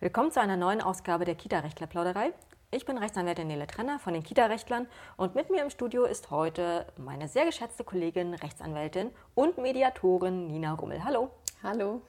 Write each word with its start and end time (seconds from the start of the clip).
Willkommen 0.00 0.30
zu 0.30 0.40
einer 0.40 0.56
neuen 0.56 0.80
Ausgabe 0.80 1.24
der 1.24 1.34
Kita-Rechtler-Plauderei. 1.34 2.32
Ich 2.70 2.86
bin 2.86 2.98
Rechtsanwältin 2.98 3.48
Nele 3.48 3.66
Trenner 3.66 3.98
von 3.98 4.14
den 4.14 4.22
Kita-Rechtlern 4.22 4.86
und 5.16 5.34
mit 5.34 5.50
mir 5.50 5.60
im 5.60 5.70
Studio 5.70 6.04
ist 6.04 6.30
heute 6.30 6.86
meine 6.96 7.26
sehr 7.26 7.46
geschätzte 7.46 7.82
Kollegin, 7.82 8.34
Rechtsanwältin 8.34 9.10
und 9.34 9.58
Mediatorin 9.58 10.46
Nina 10.46 10.74
Rummel. 10.74 11.02
Hallo. 11.02 11.30
Hallo. 11.64 12.02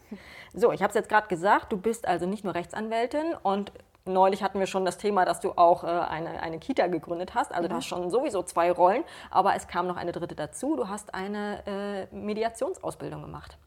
So, 0.54 0.71
ich 0.71 0.84
habe 0.84 0.89
es 0.89 0.94
jetzt 0.94 1.10
gerade 1.10 1.30
gesagt, 1.30 1.71
du 1.71 1.78
bist 1.78 2.07
also 2.07 2.28
nicht 2.28 2.44
nur 2.44 2.54
Rechtsanwältin 2.54 3.34
und 3.41 3.71
neulich 4.06 4.44
hatten 4.44 4.60
wir 4.60 4.68
schon 4.68 4.86
das 4.86 5.00
Thema, 5.00 5.26
dass 5.26 5.40
du 5.40 5.54
auch 5.54 5.84
äh, 5.84 5.88
eine, 5.88 6.44
eine 6.44 6.60
Kita 6.60 6.86
gegründet 6.86 7.34
hast. 7.34 7.52
Also 7.52 7.64
mhm. 7.64 7.70
du 7.70 7.76
hast 7.78 7.86
schon 7.86 8.12
sowieso 8.12 8.44
zwei 8.44 8.71
Rollen, 8.71 9.04
aber 9.32 9.56
es 9.56 9.68
kam 9.68 9.88
noch 9.88 9.98
eine 9.98 10.12
dritte 10.12 10.36
dazu. 10.36 10.76
Du 10.76 10.90
hast 10.90 11.16
eine 11.16 11.64
äh, 12.12 12.16
Mediationsausbildung 12.16 13.24
gemacht. 13.24 13.58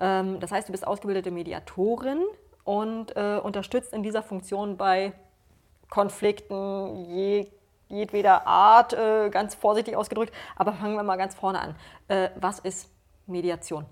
Ähm, 0.00 0.40
das 0.40 0.50
heißt, 0.50 0.66
du 0.66 0.72
bist 0.72 0.86
ausgebildete 0.86 1.30
Mediatorin 1.30 2.24
und 2.66 3.16
äh, 3.16 3.38
unterstützt 3.42 3.92
in 3.92 4.02
dieser 4.02 4.22
Funktion 4.22 4.76
bei 4.76 5.12
Konflikten 5.88 7.06
je, 7.06 7.46
jedweder 7.88 8.46
Art, 8.46 8.92
äh, 8.92 9.30
ganz 9.30 9.54
vorsichtig 9.54 9.96
ausgedrückt. 9.96 10.34
Aber 10.56 10.72
fangen 10.72 10.96
wir 10.96 11.04
mal 11.04 11.16
ganz 11.16 11.34
vorne 11.34 11.60
an. 11.60 11.76
Äh, 12.08 12.30
was 12.34 12.58
ist 12.58 12.90
Mediation? 13.26 13.86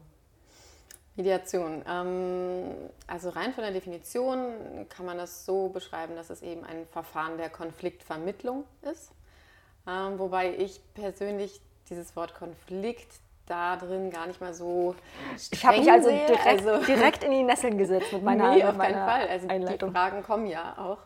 Mediation. 1.15 1.85
Ähm, 1.89 2.75
also 3.07 3.29
rein 3.31 3.53
von 3.53 3.63
der 3.63 3.73
Definition 3.73 4.87
kann 4.89 5.07
man 5.07 5.19
das 5.19 5.47
so 5.47 5.69
beschreiben, 5.69 6.17
dass 6.17 6.29
es 6.31 6.43
eben 6.43 6.65
ein 6.65 6.85
Verfahren 6.89 7.39
der 7.39 7.51
Konfliktvermittlung 7.51 8.65
ist. 8.83 9.13
Ähm, 9.87 10.19
wobei 10.19 10.53
ich 10.57 10.81
persönlich 10.95 11.61
dieses 11.89 12.17
Wort 12.17 12.35
Konflikt 12.35 13.21
da 13.47 13.77
drin 13.77 14.11
gar 14.11 14.27
nicht 14.27 14.41
mal 14.41 14.55
so 14.55 14.95
Ich 15.53 15.65
habe 15.65 15.79
mich 15.79 15.91
also 15.91 16.09
direkt, 16.09 16.47
also 16.47 16.79
direkt, 16.87 17.25
in 17.25 17.31
die 17.31 17.43
Nesseln 17.43 17.79
gesetzt 17.79 18.13
mit 18.13 18.23
meiner 18.23 18.55
Nee, 18.55 18.65
auf 18.65 18.79
keinen 18.79 18.95
Fall. 18.95 19.29
Also 19.29 19.49
Einleitung. 19.49 19.91
die 19.91 19.95
Fragen 19.95 20.23
kommen 20.23 20.47
ja 20.47 20.77
auch. 20.79 20.99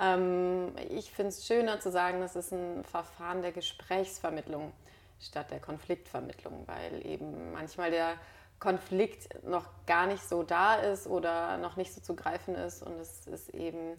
Ähm, 0.00 0.72
ich 0.90 1.10
finde 1.12 1.28
es 1.28 1.46
schöner 1.46 1.80
zu 1.80 1.90
sagen, 1.90 2.20
das 2.20 2.36
ist 2.36 2.52
ein 2.52 2.84
Verfahren 2.84 3.42
der 3.42 3.52
Gesprächsvermittlung 3.52 4.72
statt 5.20 5.50
der 5.50 5.60
Konfliktvermittlung, 5.60 6.64
weil 6.66 7.06
eben 7.06 7.52
manchmal 7.52 7.90
der 7.90 8.14
Konflikt 8.58 9.44
noch 9.44 9.66
gar 9.86 10.06
nicht 10.06 10.26
so 10.26 10.42
da 10.42 10.76
ist 10.76 11.06
oder 11.06 11.58
noch 11.58 11.76
nicht 11.76 11.92
so 11.92 12.00
zu 12.00 12.16
greifen 12.16 12.54
ist 12.54 12.82
und 12.82 12.98
es 12.98 13.26
ist 13.26 13.50
eben 13.50 13.98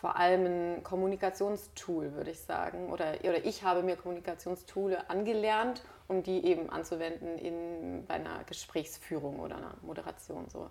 vor 0.00 0.16
allem 0.16 0.76
ein 0.76 0.82
Kommunikationstool, 0.82 2.12
würde 2.14 2.30
ich 2.30 2.40
sagen. 2.40 2.90
Oder, 2.90 3.14
oder 3.22 3.44
ich 3.44 3.62
habe 3.62 3.82
mir 3.82 3.96
Kommunikationstoole 3.96 5.08
angelernt, 5.08 5.82
um 6.08 6.22
die 6.22 6.44
eben 6.44 6.68
anzuwenden 6.70 7.36
in, 7.38 8.06
bei 8.06 8.14
einer 8.14 8.44
Gesprächsführung 8.44 9.40
oder 9.40 9.56
einer 9.56 9.74
Moderation. 9.82 10.48
So 10.48 10.70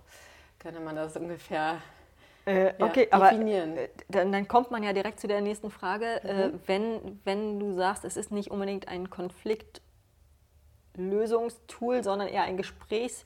könnte 0.59 0.79
man 0.79 0.95
das 0.95 1.17
ungefähr 1.17 1.81
äh, 2.45 2.73
okay, 2.79 3.09
ja, 3.11 3.19
definieren. 3.19 3.71
aber 3.71 3.81
äh, 3.81 3.89
dann, 4.09 4.31
dann, 4.31 4.47
kommt 4.47 4.71
man 4.71 4.83
ja 4.83 4.93
direkt 4.93 5.19
zu 5.19 5.27
der 5.27 5.41
nächsten 5.41 5.71
Frage. 5.71 6.21
Mhm. 6.23 6.29
Äh, 6.29 6.51
wenn, 6.67 7.19
wenn 7.23 7.59
du 7.59 7.73
sagst, 7.73 8.05
es 8.05 8.17
ist 8.17 8.31
nicht 8.31 8.51
unbedingt 8.51 8.87
ein 8.87 9.09
Konfliktlösungstool, 9.09 12.03
sondern 12.03 12.27
eher 12.27 12.43
ein 12.43 12.57
Gesprächstool, 12.57 13.25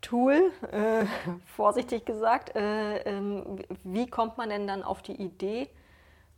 Tool, 0.00 0.50
äh, 0.72 1.04
vorsichtig 1.46 2.06
gesagt. 2.06 2.54
Äh, 2.56 2.98
ähm, 3.00 3.58
wie 3.84 4.08
kommt 4.08 4.38
man 4.38 4.48
denn 4.48 4.66
dann 4.66 4.82
auf 4.82 5.02
die 5.02 5.20
Idee 5.20 5.68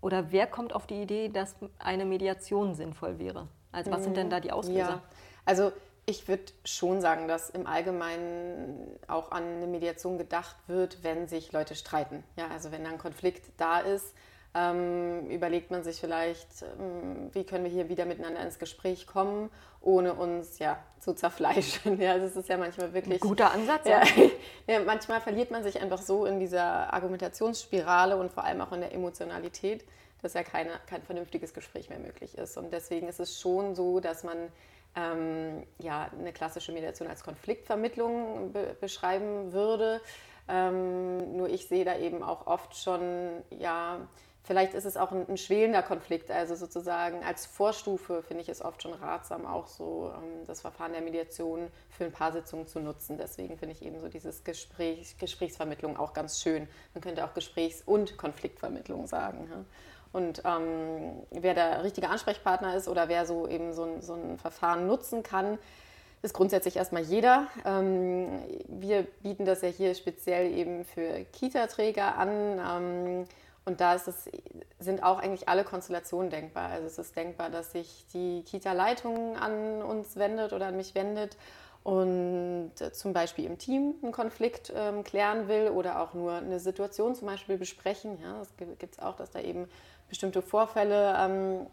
oder 0.00 0.33
wer 0.33 0.47
kommt 0.47 0.75
auf 0.75 0.86
die 0.86 1.03
Idee, 1.03 1.28
dass 1.28 1.56
eine 1.78 2.05
Mediation 2.05 2.75
sinnvoll 2.75 3.19
wäre? 3.19 3.48
Also 3.73 3.91
was 3.91 4.05
sind 4.05 4.17
denn 4.17 4.31
da 4.31 4.41
die 4.41 4.53
Auslöser? 4.53 4.78
Ja, 4.78 5.03
also 5.45 5.73
ich 6.05 6.28
würde 6.28 6.45
schon 6.65 7.01
sagen, 7.01 7.28
dass 7.28 7.51
im 7.51 7.67
Allgemeinen 7.67 8.98
auch 9.06 9.31
an 9.31 9.45
eine 9.45 9.67
Mediation 9.67 10.19
gedacht 10.19 10.56
wird, 10.67 11.03
wenn 11.03 11.28
sich 11.28 11.53
Leute 11.53 11.75
streiten. 11.75 12.25
Ja, 12.37 12.48
also 12.48 12.73
wenn 12.73 12.87
ein 12.87 12.98
Konflikt 12.98 13.45
da 13.56 13.78
ist, 13.78 14.15
ähm, 14.55 15.31
überlegt 15.31 15.71
man 15.71 15.83
sich 15.83 15.99
vielleicht, 15.99 16.62
ähm, 16.78 17.31
wie 17.33 17.44
können 17.44 17.65
wir 17.65 17.71
hier 17.71 17.88
wieder 17.88 18.05
miteinander 18.05 18.41
ins 18.43 18.59
Gespräch 18.59 19.06
kommen, 19.06 19.50
ohne 19.81 20.12
uns 20.12 20.59
ja 20.59 20.78
zu 20.99 21.15
zerfleischen. 21.15 21.99
Ja, 22.00 22.19
das 22.19 22.37
ist 22.37 22.49
ja 22.49 22.59
manchmal 22.59 22.93
wirklich. 22.93 23.21
Guter 23.21 23.53
Ansatz, 23.53 23.87
ja. 23.87 24.03
ja. 24.66 24.81
Manchmal 24.81 25.21
verliert 25.21 25.50
man 25.50 25.62
sich 25.62 25.81
einfach 25.81 26.03
so 26.03 26.27
in 26.27 26.39
dieser 26.39 26.93
Argumentationsspirale 26.93 28.16
und 28.16 28.31
vor 28.33 28.44
allem 28.44 28.60
auch 28.60 28.72
in 28.72 28.81
der 28.81 28.93
Emotionalität, 28.93 29.84
dass 30.22 30.34
ja 30.34 30.43
keine, 30.43 30.71
kein 30.87 31.03
vernünftiges 31.03 31.53
Gespräch 31.53 31.91
mehr 31.91 31.99
möglich 31.99 32.38
ist. 32.38 32.56
Und 32.56 32.72
deswegen 32.72 33.09
ist 33.09 33.21
es 33.21 33.41
schon 33.41 33.75
so, 33.75 34.00
dass 34.00 34.25
man 34.25 34.37
ähm, 34.94 35.66
ja, 35.78 36.10
eine 36.19 36.33
klassische 36.33 36.72
Mediation 36.72 37.09
als 37.09 37.25
Konfliktvermittlung 37.25 38.53
be 38.53 38.77
beschreiben 38.81 39.53
würde. 39.53 40.00
Ähm, 40.49 41.37
nur 41.37 41.49
ich 41.49 41.69
sehe 41.69 41.84
da 41.84 41.99
eben 41.99 42.22
auch 42.22 42.47
oft 42.47 42.77
schon, 42.77 43.43
ja, 43.50 44.00
Vielleicht 44.44 44.75
ist 44.75 44.87
es 44.87 44.97
auch 44.97 45.12
ein, 45.12 45.28
ein, 45.28 45.37
schwelender 45.37 45.83
Konflikt, 45.83 46.28
also 46.28 46.56
sozusagen 46.56 47.22
als 47.22 47.47
Vorstufe 47.47 48.25
finde 48.25 48.43
ich 48.43 48.49
es 48.49 48.60
oft 48.60 48.83
schon 48.83 48.93
ratsam, 48.93 49.47
auch 49.47 49.69
so 49.69 50.12
ähm, 50.16 50.44
das 50.49 50.60
Verfahren 50.60 50.93
der 50.93 51.00
Mediation 51.00 51.69
für 51.91 52.04
ein 52.04 52.12
paar 52.12 52.33
Sitzungen 52.33 52.66
zu 52.66 52.81
nutzen. 52.81 53.19
Deswegen 53.19 53.56
finde 53.56 53.77
ich 53.77 53.83
eben 53.83 54.00
so 54.00 54.09
dieses 54.09 54.43
Gespräch, 54.43 55.16
Gesprächsvermittlung 55.19 55.97
auch 55.97 56.12
ganz 56.12 56.43
schön. 56.43 56.66
Man 56.93 57.03
könnte 57.03 57.25
auch 57.25 57.34
Gesprächs- 57.34 57.83
und 57.87 58.19
Konfliktvermittlung 58.19 59.06
sagen. 59.06 59.47
Ja? 59.49 59.65
Und 60.12 60.43
ähm, 60.45 61.23
wer 61.31 61.55
der 61.55 61.84
richtige 61.84 62.09
Ansprechpartner 62.09 62.77
ist 62.77 62.89
oder 62.89 63.09
wer 63.09 63.25
so 63.27 63.49
eben 63.49 63.73
so 63.73 63.84
ein, 63.84 64.03
so 64.03 64.15
ein 64.15 64.39
Verfahren 64.39 64.87
nutzen 64.87 65.23
kann, 65.23 65.59
ist 66.23 66.34
grundsätzlich 66.34 66.77
erstmal 66.77 67.03
jeder. 67.03 67.49
Ähm, 67.65 68.28
wir 68.69 69.05
bieten 69.22 69.45
das 69.45 69.62
ja 69.62 69.69
hier 69.69 69.95
speziell 69.95 70.53
eben 70.53 70.84
für 70.84 71.25
Kita-Träger 71.33 72.17
an. 72.17 72.61
Ähm, 72.61 73.25
und 73.65 73.81
da 73.81 73.95
es, 73.95 74.28
sind 74.81 75.03
auch 75.03 75.19
eigentlich 75.19 75.49
alle 75.49 75.65
Konstellationen 75.65 76.31
denkbar. 76.31 76.71
Also 76.71 76.87
es 76.87 76.99
ist 76.99 77.17
denkbar, 77.17 77.49
dass 77.51 77.72
sich 77.72 78.06
die 78.12 78.43
Kita-Leitung 78.43 79.37
an 79.37 79.83
uns 79.83 80.17
wendet 80.17 80.53
oder 80.53 80.67
an 80.67 80.77
mich 80.77 80.95
wendet 80.95 81.37
und 81.84 82.72
zum 82.93 83.12
Beispiel 83.12 83.45
im 83.45 83.59
Team 83.59 83.95
einen 84.03 84.12
Konflikt 84.12 84.72
ähm, 84.75 85.03
klären 85.03 85.49
will 85.49 85.69
oder 85.69 86.01
auch 86.01 86.15
nur 86.15 86.34
eine 86.34 86.61
Situation 86.61 87.15
zum 87.15 87.27
Beispiel 87.27 87.59
besprechen. 87.59 88.19
Ja, 88.22 88.39
das 88.39 88.49
gibt 88.78 88.95
es 88.95 88.99
auch, 89.01 89.17
dass 89.17 89.31
da 89.31 89.41
eben 89.41 89.69
bestimmte 90.12 90.43
Vorfälle 90.43 91.17
ähm, 91.19 91.67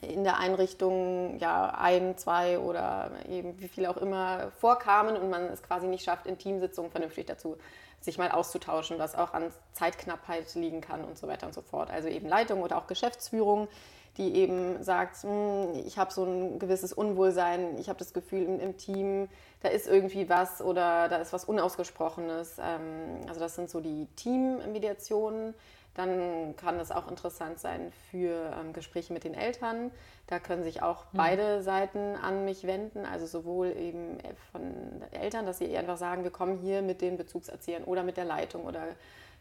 in 0.00 0.24
der 0.24 0.38
Einrichtung 0.38 1.38
ja 1.38 1.68
ein, 1.76 2.16
zwei 2.16 2.58
oder 2.58 3.10
eben 3.28 3.60
wie 3.60 3.68
viel 3.68 3.84
auch 3.84 3.98
immer 3.98 4.50
vorkamen 4.58 5.18
und 5.18 5.28
man 5.28 5.42
es 5.42 5.62
quasi 5.62 5.86
nicht 5.86 6.02
schafft, 6.02 6.26
in 6.26 6.38
Teamsitzungen 6.38 6.90
vernünftig 6.90 7.26
dazu 7.26 7.58
sich 8.00 8.16
mal 8.16 8.30
auszutauschen, 8.30 8.98
was 8.98 9.14
auch 9.14 9.34
an 9.34 9.52
Zeitknappheit 9.74 10.54
liegen 10.54 10.80
kann 10.80 11.04
und 11.04 11.18
so 11.18 11.28
weiter 11.28 11.46
und 11.46 11.52
so 11.52 11.60
fort. 11.60 11.90
Also 11.90 12.08
eben 12.08 12.26
Leitung 12.26 12.62
oder 12.62 12.78
auch 12.78 12.86
Geschäftsführung, 12.86 13.68
die 14.16 14.34
eben 14.36 14.82
sagt, 14.82 15.22
hm, 15.24 15.82
ich 15.84 15.98
habe 15.98 16.10
so 16.10 16.24
ein 16.24 16.58
gewisses 16.58 16.94
Unwohlsein, 16.94 17.76
ich 17.78 17.90
habe 17.90 17.98
das 17.98 18.14
Gefühl 18.14 18.44
im, 18.44 18.60
im, 18.60 18.76
Team, 18.78 19.28
da 19.60 19.68
ist 19.68 19.86
irgendwie 19.86 20.30
was 20.30 20.62
oder 20.62 21.08
da 21.08 21.16
ist 21.16 21.34
was 21.34 21.44
Unausgesprochenes. 21.44 22.56
Ähm, 22.58 23.28
also 23.28 23.40
das 23.40 23.56
sind 23.56 23.68
so 23.68 23.80
die 23.80 24.06
Teammediationen. 24.16 25.54
Dann 25.98 26.54
kann 26.56 26.78
es 26.78 26.92
auch 26.92 27.08
interessant 27.08 27.58
sein 27.58 27.92
für 28.12 28.54
ähm, 28.56 28.72
Gespräche 28.72 29.12
mit 29.12 29.24
den 29.24 29.34
Eltern. 29.34 29.90
Da 30.28 30.38
können 30.38 30.62
sich 30.62 30.80
auch 30.80 31.12
mhm. 31.12 31.16
beide 31.16 31.62
Seiten 31.64 32.14
an 32.14 32.44
mich 32.44 32.68
wenden, 32.68 33.04
also 33.04 33.26
sowohl 33.26 33.76
eben 33.76 34.18
von 34.52 34.62
Eltern, 35.10 35.44
dass 35.44 35.58
sie 35.58 35.76
einfach 35.76 35.96
sagen, 35.96 36.22
wir 36.22 36.30
kommen 36.30 36.58
hier 36.58 36.82
mit 36.82 37.00
den 37.00 37.16
Bezugserziehern 37.16 37.82
oder 37.82 38.04
mit 38.04 38.16
der 38.16 38.26
Leitung 38.26 38.64
oder 38.64 38.86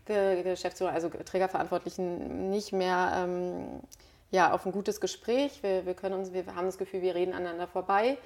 Geschäftsführer, 0.05 0.93
also 0.93 1.09
Trägerverantwortlichen 1.09 2.49
nicht 2.49 2.73
mehr 2.73 3.11
ähm, 3.17 3.81
ja, 4.31 4.51
auf 4.51 4.65
ein 4.65 4.71
gutes 4.71 4.99
Gespräch. 4.99 5.61
Wir, 5.61 5.85
wir, 5.85 5.93
können 5.93 6.15
uns, 6.15 6.33
wir 6.33 6.43
haben 6.55 6.65
das 6.65 6.79
Gefühl, 6.79 7.03
wir 7.03 7.13
reden 7.13 7.33
aneinander 7.33 7.67
vorbei 7.67 8.17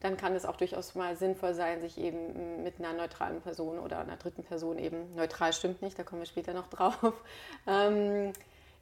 dann 0.00 0.16
kann 0.16 0.34
es 0.34 0.46
auch 0.46 0.56
durchaus 0.56 0.94
mal 0.94 1.16
sinnvoll 1.16 1.54
sein, 1.54 1.80
sich 1.80 1.98
eben 1.98 2.62
mit 2.62 2.78
einer 2.78 2.94
neutralen 2.94 3.40
Person 3.42 3.78
oder 3.78 3.98
einer 3.98 4.16
dritten 4.16 4.42
Person 4.42 4.78
eben, 4.78 5.14
neutral 5.14 5.52
stimmt 5.52 5.82
nicht, 5.82 5.98
da 5.98 6.02
kommen 6.02 6.22
wir 6.22 6.26
später 6.26 6.54
noch 6.54 6.68
drauf, 6.70 7.14
ähm, 7.66 8.32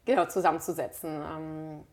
genau, 0.04 0.26
zusammenzusetzen. 0.26 1.10
Ähm, 1.10 1.84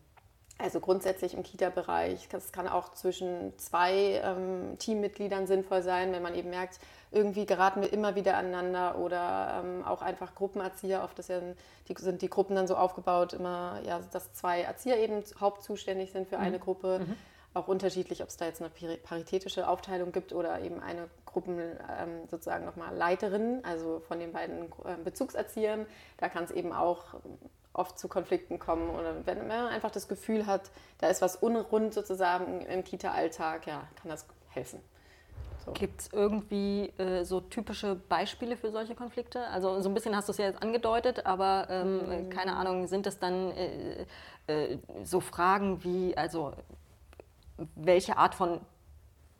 also 0.58 0.80
grundsätzlich 0.80 1.34
im 1.34 1.42
Kita-Bereich, 1.42 2.28
das 2.30 2.50
kann 2.50 2.66
auch 2.66 2.94
zwischen 2.94 3.52
zwei 3.58 4.22
ähm, 4.24 4.78
Teammitgliedern 4.78 5.46
sinnvoll 5.46 5.82
sein, 5.82 6.12
wenn 6.12 6.22
man 6.22 6.34
eben 6.34 6.48
merkt, 6.48 6.78
irgendwie 7.10 7.44
geraten 7.44 7.82
wir 7.82 7.92
immer 7.92 8.14
wieder 8.14 8.38
aneinander 8.38 8.96
oder 8.96 9.62
ähm, 9.62 9.84
auch 9.84 10.00
einfach 10.00 10.34
Gruppenerzieher, 10.34 11.02
oft 11.04 11.18
ja, 11.28 11.40
die, 11.88 11.94
sind 11.98 12.22
die 12.22 12.30
Gruppen 12.30 12.56
dann 12.56 12.66
so 12.66 12.76
aufgebaut, 12.76 13.34
immer, 13.34 13.80
ja, 13.84 14.00
dass 14.12 14.32
zwei 14.32 14.62
Erzieher 14.62 14.98
eben 14.98 15.22
hauptzuständig 15.38 16.12
sind 16.12 16.26
für 16.28 16.38
eine 16.38 16.56
mhm. 16.56 16.62
Gruppe. 16.62 17.00
Mhm 17.00 17.16
auch 17.56 17.68
unterschiedlich, 17.68 18.22
ob 18.22 18.28
es 18.28 18.36
da 18.36 18.44
jetzt 18.44 18.60
eine 18.60 18.70
paritätische 18.98 19.66
Aufteilung 19.66 20.12
gibt 20.12 20.32
oder 20.32 20.60
eben 20.60 20.80
eine 20.80 21.08
Gruppen 21.24 21.58
ähm, 21.58 22.28
sozusagen 22.30 22.64
nochmal 22.64 22.94
Leiterin, 22.94 23.64
also 23.64 24.00
von 24.00 24.18
den 24.18 24.32
beiden 24.32 24.64
äh, 24.84 24.96
Bezugserziehern. 25.02 25.86
Da 26.18 26.28
kann 26.28 26.44
es 26.44 26.50
eben 26.50 26.72
auch 26.72 27.14
oft 27.72 27.98
zu 27.98 28.08
Konflikten 28.08 28.58
kommen 28.58 28.90
oder 28.90 29.26
wenn, 29.26 29.46
man 29.46 29.68
einfach 29.68 29.90
das 29.90 30.08
Gefühl 30.08 30.46
hat, 30.46 30.70
da 30.98 31.08
ist 31.08 31.22
was 31.22 31.36
unrund 31.36 31.92
sozusagen 31.92 32.62
im 32.62 32.84
Kita-Alltag, 32.84 33.66
ja, 33.66 33.86
kann 34.00 34.10
das 34.10 34.26
helfen. 34.48 34.80
So. 35.64 35.72
Gibt 35.72 36.00
es 36.00 36.12
irgendwie 36.12 36.92
äh, 36.96 37.24
so 37.24 37.40
typische 37.40 37.96
Beispiele 37.96 38.56
für 38.56 38.70
solche 38.70 38.94
Konflikte? 38.94 39.46
Also 39.48 39.80
so 39.80 39.88
ein 39.88 39.94
bisschen 39.94 40.14
hast 40.14 40.28
du 40.28 40.32
es 40.32 40.38
ja 40.38 40.46
jetzt 40.46 40.62
angedeutet, 40.62 41.26
aber 41.26 41.66
ähm, 41.68 42.26
mhm. 42.26 42.30
keine 42.30 42.54
Ahnung, 42.56 42.86
sind 42.86 43.06
es 43.06 43.18
dann 43.18 43.50
äh, 43.50 44.06
äh, 44.46 44.78
so 45.02 45.20
Fragen 45.20 45.82
wie, 45.82 46.16
also 46.16 46.52
welche 47.74 48.16
Art 48.16 48.34
von 48.34 48.60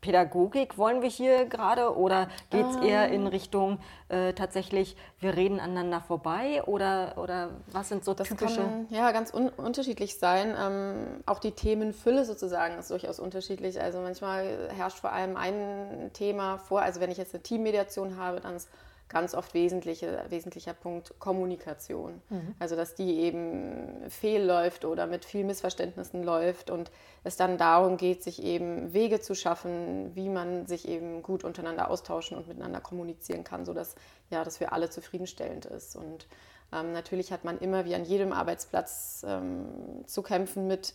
Pädagogik 0.06 0.78
wollen 0.78 1.02
wir 1.02 1.08
hier 1.08 1.46
gerade 1.46 1.96
oder 1.96 2.28
geht 2.50 2.64
es 2.66 2.76
eher 2.76 3.08
in 3.08 3.22
ähm. 3.22 3.26
Richtung 3.26 3.78
äh, 4.08 4.34
tatsächlich, 4.34 4.96
wir 5.18 5.36
reden 5.36 5.58
aneinander 5.58 6.00
vorbei 6.00 6.62
oder, 6.64 7.14
oder 7.16 7.50
was 7.72 7.88
sind 7.88 8.04
so 8.04 8.14
das 8.14 8.28
typische? 8.28 8.60
Kann, 8.60 8.86
ja, 8.90 9.10
ganz 9.10 9.34
un 9.34 9.48
unterschiedlich 9.48 10.18
sein. 10.18 10.54
Ähm, 10.56 11.22
auch 11.26 11.40
die 11.40 11.52
Themenfülle 11.52 12.24
sozusagen 12.24 12.78
ist 12.78 12.90
durchaus 12.90 13.18
unterschiedlich. 13.18 13.80
Also 13.80 14.00
manchmal 14.00 14.68
herrscht 14.76 14.98
vor 14.98 15.12
allem 15.12 15.36
ein 15.36 16.10
Thema 16.12 16.58
vor. 16.58 16.82
Also 16.82 17.00
wenn 17.00 17.10
ich 17.10 17.18
jetzt 17.18 17.34
eine 17.34 17.42
Teammediation 17.42 18.16
habe, 18.16 18.40
dann 18.40 18.54
ist 18.54 18.68
ganz 19.08 19.34
oft 19.34 19.54
wesentliche, 19.54 20.24
wesentlicher 20.28 20.74
Punkt 20.74 21.14
Kommunikation. 21.18 22.20
Mhm. 22.28 22.54
Also 22.58 22.74
dass 22.74 22.94
die 22.94 23.20
eben 23.20 24.08
fehlläuft 24.08 24.84
oder 24.84 25.06
mit 25.06 25.24
viel 25.24 25.44
Missverständnissen 25.44 26.22
läuft 26.22 26.70
und 26.70 26.90
es 27.22 27.36
dann 27.36 27.56
darum 27.56 27.96
geht, 27.96 28.22
sich 28.22 28.42
eben 28.42 28.92
Wege 28.92 29.20
zu 29.20 29.34
schaffen, 29.34 30.14
wie 30.14 30.28
man 30.28 30.66
sich 30.66 30.88
eben 30.88 31.22
gut 31.22 31.44
untereinander 31.44 31.90
austauschen 31.90 32.36
und 32.36 32.48
miteinander 32.48 32.80
kommunizieren 32.80 33.44
kann, 33.44 33.64
sodass 33.64 33.94
ja, 34.30 34.42
das 34.42 34.58
für 34.58 34.72
alle 34.72 34.90
zufriedenstellend 34.90 35.66
ist. 35.66 35.94
Und 35.94 36.26
ähm, 36.72 36.92
natürlich 36.92 37.32
hat 37.32 37.44
man 37.44 37.58
immer 37.58 37.84
wie 37.84 37.94
an 37.94 38.04
jedem 38.04 38.32
Arbeitsplatz 38.32 39.24
ähm, 39.26 40.04
zu 40.06 40.22
kämpfen 40.22 40.66
mit 40.66 40.94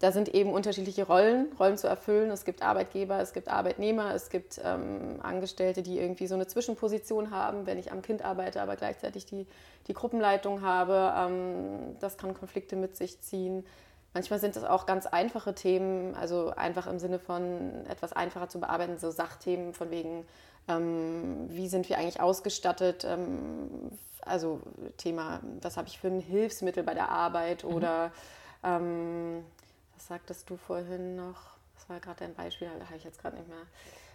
da 0.00 0.12
sind 0.12 0.28
eben 0.28 0.52
unterschiedliche 0.52 1.06
Rollen, 1.06 1.48
Rollen 1.58 1.76
zu 1.76 1.88
erfüllen. 1.88 2.30
Es 2.30 2.44
gibt 2.44 2.62
Arbeitgeber, 2.62 3.20
es 3.20 3.32
gibt 3.32 3.48
Arbeitnehmer, 3.48 4.14
es 4.14 4.30
gibt 4.30 4.60
ähm, 4.64 5.18
Angestellte, 5.20 5.82
die 5.82 5.98
irgendwie 5.98 6.28
so 6.28 6.36
eine 6.36 6.46
Zwischenposition 6.46 7.32
haben, 7.32 7.66
wenn 7.66 7.78
ich 7.78 7.90
am 7.90 8.00
Kind 8.00 8.22
arbeite, 8.22 8.62
aber 8.62 8.76
gleichzeitig 8.76 9.26
die, 9.26 9.46
die 9.88 9.94
Gruppenleitung 9.94 10.62
habe. 10.62 11.12
Ähm, 11.16 11.96
das 11.98 12.16
kann 12.16 12.32
Konflikte 12.34 12.76
mit 12.76 12.96
sich 12.96 13.20
ziehen. 13.20 13.66
Manchmal 14.14 14.38
sind 14.38 14.56
es 14.56 14.62
auch 14.62 14.86
ganz 14.86 15.06
einfache 15.06 15.54
Themen, 15.54 16.14
also 16.14 16.50
einfach 16.50 16.86
im 16.86 17.00
Sinne 17.00 17.18
von 17.18 17.84
etwas 17.88 18.12
einfacher 18.12 18.48
zu 18.48 18.60
bearbeiten, 18.60 18.98
so 18.98 19.10
Sachthemen 19.10 19.74
von 19.74 19.90
wegen, 19.90 20.24
ähm, 20.68 21.46
wie 21.48 21.66
sind 21.66 21.88
wir 21.88 21.98
eigentlich 21.98 22.20
ausgestattet, 22.20 23.04
ähm, 23.04 23.90
also 24.20 24.60
Thema, 24.96 25.40
was 25.60 25.76
habe 25.76 25.88
ich 25.88 25.98
für 25.98 26.08
ein 26.08 26.20
Hilfsmittel 26.20 26.84
bei 26.84 26.94
der 26.94 27.10
Arbeit 27.10 27.64
mhm. 27.64 27.74
oder 27.74 28.12
was 28.60 29.67
sagtest 30.08 30.48
du 30.50 30.56
vorhin 30.56 31.16
noch? 31.16 31.36
Das 31.74 31.88
war 31.88 32.00
gerade 32.00 32.24
ein 32.24 32.34
Beispiel, 32.34 32.68
da 32.78 32.86
habe 32.86 32.96
ich 32.96 33.04
jetzt 33.04 33.20
gerade 33.20 33.36
nicht 33.36 33.48
mehr 33.48 33.58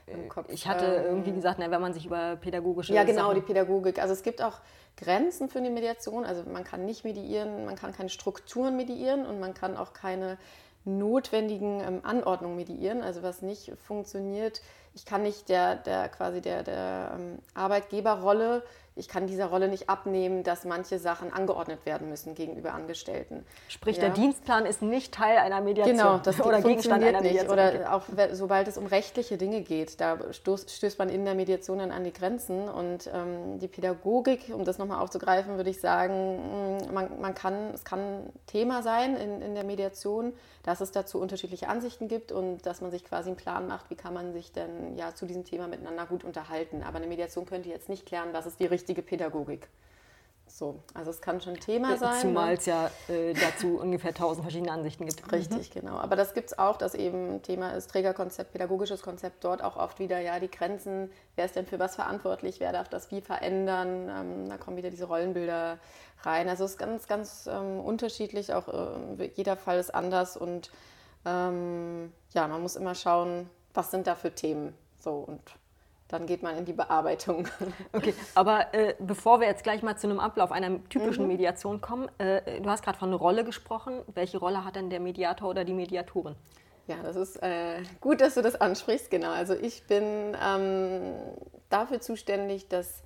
im 0.07 0.27
Kopf. 0.27 0.47
Ich 0.49 0.67
hatte 0.67 0.85
ähm, 0.85 1.05
irgendwie 1.05 1.31
gesagt, 1.31 1.59
na, 1.59 1.71
wenn 1.71 1.81
man 1.81 1.93
sich 1.93 2.05
über 2.05 2.35
pädagogische. 2.35 2.93
Ja, 2.93 3.03
genau, 3.03 3.27
Sachen 3.27 3.35
die 3.35 3.41
Pädagogik. 3.41 3.99
Also 3.99 4.13
es 4.13 4.23
gibt 4.23 4.41
auch 4.41 4.59
Grenzen 4.97 5.49
für 5.49 5.61
die 5.61 5.69
Mediation. 5.69 6.25
Also 6.25 6.43
man 6.43 6.63
kann 6.63 6.85
nicht 6.85 7.05
mediieren, 7.05 7.65
man 7.65 7.75
kann 7.75 7.93
keine 7.93 8.09
Strukturen 8.09 8.75
mediieren 8.75 9.25
und 9.25 9.39
man 9.39 9.53
kann 9.53 9.77
auch 9.77 9.93
keine 9.93 10.37
notwendigen 10.85 11.79
ähm, 11.79 11.99
Anordnungen 12.03 12.57
mediieren. 12.57 13.01
Also 13.01 13.23
was 13.23 13.41
nicht 13.41 13.71
funktioniert, 13.77 14.61
ich 14.93 15.05
kann 15.05 15.23
nicht 15.23 15.49
der, 15.49 15.75
der 15.75 16.09
quasi 16.09 16.41
der, 16.41 16.63
der 16.63 17.11
ähm, 17.15 17.39
Arbeitgeberrolle 17.53 18.63
ich 18.95 19.07
kann 19.07 19.25
dieser 19.25 19.47
Rolle 19.47 19.69
nicht 19.69 19.89
abnehmen, 19.89 20.43
dass 20.43 20.65
manche 20.65 20.99
Sachen 20.99 21.33
angeordnet 21.33 21.85
werden 21.85 22.09
müssen 22.09 22.35
gegenüber 22.35 22.73
Angestellten. 22.73 23.43
Sprich, 23.67 23.97
ja. 23.97 24.03
der 24.03 24.11
Dienstplan 24.11 24.67
ist 24.67 24.83
nicht 24.83 25.13
Teil 25.13 25.37
einer 25.37 25.61
Mediation 25.61 25.97
genau, 25.97 26.17
das 26.19 26.39
oder 26.45 26.61
Gegenstand 26.61 27.03
einer 27.03 27.21
Mediation. 27.21 27.51
Oder 27.51 27.93
auch 27.93 28.03
sobald 28.33 28.67
es 28.67 28.77
um 28.77 28.85
rechtliche 28.85 29.37
Dinge 29.37 29.61
geht, 29.61 29.99
da 29.99 30.19
stößt, 30.31 30.69
stößt 30.69 30.99
man 30.99 31.09
in 31.09 31.25
der 31.25 31.33
Mediation 31.33 31.79
dann 31.79 31.91
an 31.91 32.03
die 32.03 32.13
Grenzen. 32.13 32.69
Und 32.69 33.09
ähm, 33.11 33.57
die 33.57 33.67
Pädagogik, 33.67 34.51
um 34.53 34.63
das 34.63 34.77
nochmal 34.77 35.01
aufzugreifen, 35.01 35.57
würde 35.57 35.71
ich 35.71 35.79
sagen, 35.79 36.37
mm, 36.37 36.93
man, 36.93 37.19
man 37.19 37.33
kann, 37.33 37.71
es 37.73 37.83
kann 37.85 38.27
Thema 38.45 38.83
sein 38.83 39.15
in, 39.15 39.41
in 39.41 39.55
der 39.55 39.63
Mediation, 39.63 40.33
dass 40.61 40.81
es 40.81 40.91
dazu 40.91 41.19
unterschiedliche 41.19 41.67
Ansichten 41.67 42.07
gibt 42.07 42.31
und 42.31 42.65
dass 42.65 42.79
man 42.79 42.91
sich 42.91 43.03
quasi 43.03 43.29
einen 43.29 43.37
Plan 43.37 43.67
macht, 43.67 43.89
wie 43.89 43.95
kann 43.95 44.13
man 44.13 44.33
sich 44.33 44.51
denn 44.51 44.95
ja 44.97 45.15
zu 45.15 45.25
diesem 45.25 45.45
Thema 45.45 45.67
miteinander 45.67 46.05
gut 46.05 46.23
unterhalten. 46.23 46.83
Aber 46.83 46.97
eine 46.97 47.07
Mediation 47.07 47.45
könnte 47.47 47.69
jetzt 47.69 47.89
nicht 47.89 48.05
klären, 48.05 48.29
was 48.33 48.45
ist 48.45 48.59
die 48.59 48.65
richtige 48.65 48.82
Pädagogik. 49.01 49.69
So, 50.45 50.79
also 50.93 51.09
es 51.09 51.19
kann 51.19 51.41
schon 51.41 51.55
Thema 51.55 51.97
sein. 51.97 52.21
Zumal 52.21 52.49
ne? 52.49 52.53
es 52.53 52.65
ja 52.67 52.91
äh, 53.09 53.33
dazu 53.33 53.79
ungefähr 53.79 54.13
tausend 54.13 54.43
verschiedene 54.43 54.71
Ansichten 54.71 55.05
gibt. 55.07 55.31
Richtig, 55.31 55.73
mhm. 55.73 55.79
genau. 55.79 55.95
Aber 55.97 56.15
das 56.15 56.35
gibt 56.35 56.51
es 56.51 56.59
auch, 56.59 56.77
dass 56.77 56.93
eben 56.93 57.41
Thema 57.41 57.71
ist 57.71 57.89
Trägerkonzept, 57.89 58.51
pädagogisches 58.51 59.01
Konzept, 59.01 59.43
dort 59.43 59.63
auch 59.63 59.77
oft 59.77 59.97
wieder 59.97 60.19
ja 60.19 60.39
die 60.39 60.51
Grenzen, 60.51 61.09
wer 61.35 61.45
ist 61.45 61.55
denn 61.55 61.65
für 61.65 61.79
was 61.79 61.95
verantwortlich, 61.95 62.59
wer 62.59 62.71
darf 62.71 62.87
das 62.87 63.09
wie 63.09 63.21
verändern, 63.21 64.09
ähm, 64.09 64.49
da 64.49 64.57
kommen 64.57 64.77
wieder 64.77 64.91
diese 64.91 65.05
Rollenbilder 65.05 65.79
rein. 66.21 66.47
Also 66.47 66.65
es 66.65 66.71
ist 66.71 66.77
ganz, 66.77 67.07
ganz 67.07 67.49
ähm, 67.51 67.79
unterschiedlich, 67.79 68.53
auch 68.53 68.67
äh, 68.67 69.31
jeder 69.33 69.57
Fall 69.57 69.79
ist 69.79 69.95
anders 69.95 70.37
und 70.37 70.69
ähm, 71.25 72.11
ja, 72.33 72.47
man 72.47 72.61
muss 72.61 72.75
immer 72.75 72.93
schauen, 72.93 73.49
was 73.73 73.89
sind 73.89 74.05
da 74.05 74.13
für 74.13 74.35
Themen 74.35 74.75
so 74.99 75.13
und 75.15 75.41
dann 76.13 76.27
geht 76.27 76.43
man 76.43 76.55
in 76.57 76.65
die 76.65 76.73
Bearbeitung. 76.73 77.47
Okay, 77.91 78.13
aber 78.35 78.73
äh, 78.73 78.95
bevor 78.99 79.39
wir 79.39 79.47
jetzt 79.47 79.63
gleich 79.63 79.81
mal 79.83 79.97
zu 79.97 80.07
einem 80.07 80.19
Ablauf 80.19 80.51
einer 80.51 80.83
typischen 80.89 81.23
mhm. 81.23 81.29
Mediation 81.29 81.81
kommen, 81.81 82.09
äh, 82.17 82.61
du 82.61 82.69
hast 82.69 82.83
gerade 82.83 82.97
von 82.97 83.13
Rolle 83.13 83.43
gesprochen. 83.43 84.01
Welche 84.13 84.37
Rolle 84.37 84.63
hat 84.65 84.75
denn 84.75 84.89
der 84.89 84.99
Mediator 84.99 85.49
oder 85.49 85.63
die 85.63 85.73
Mediatorin? 85.73 86.35
Ja, 86.87 86.95
das 87.01 87.15
ist 87.15 87.37
äh, 87.41 87.81
gut, 88.01 88.21
dass 88.21 88.35
du 88.35 88.41
das 88.41 88.59
ansprichst. 88.59 89.09
Genau, 89.09 89.31
also 89.31 89.53
ich 89.53 89.83
bin 89.87 90.35
ähm, 90.43 91.13
dafür 91.69 92.01
zuständig, 92.01 92.67
dass 92.67 93.03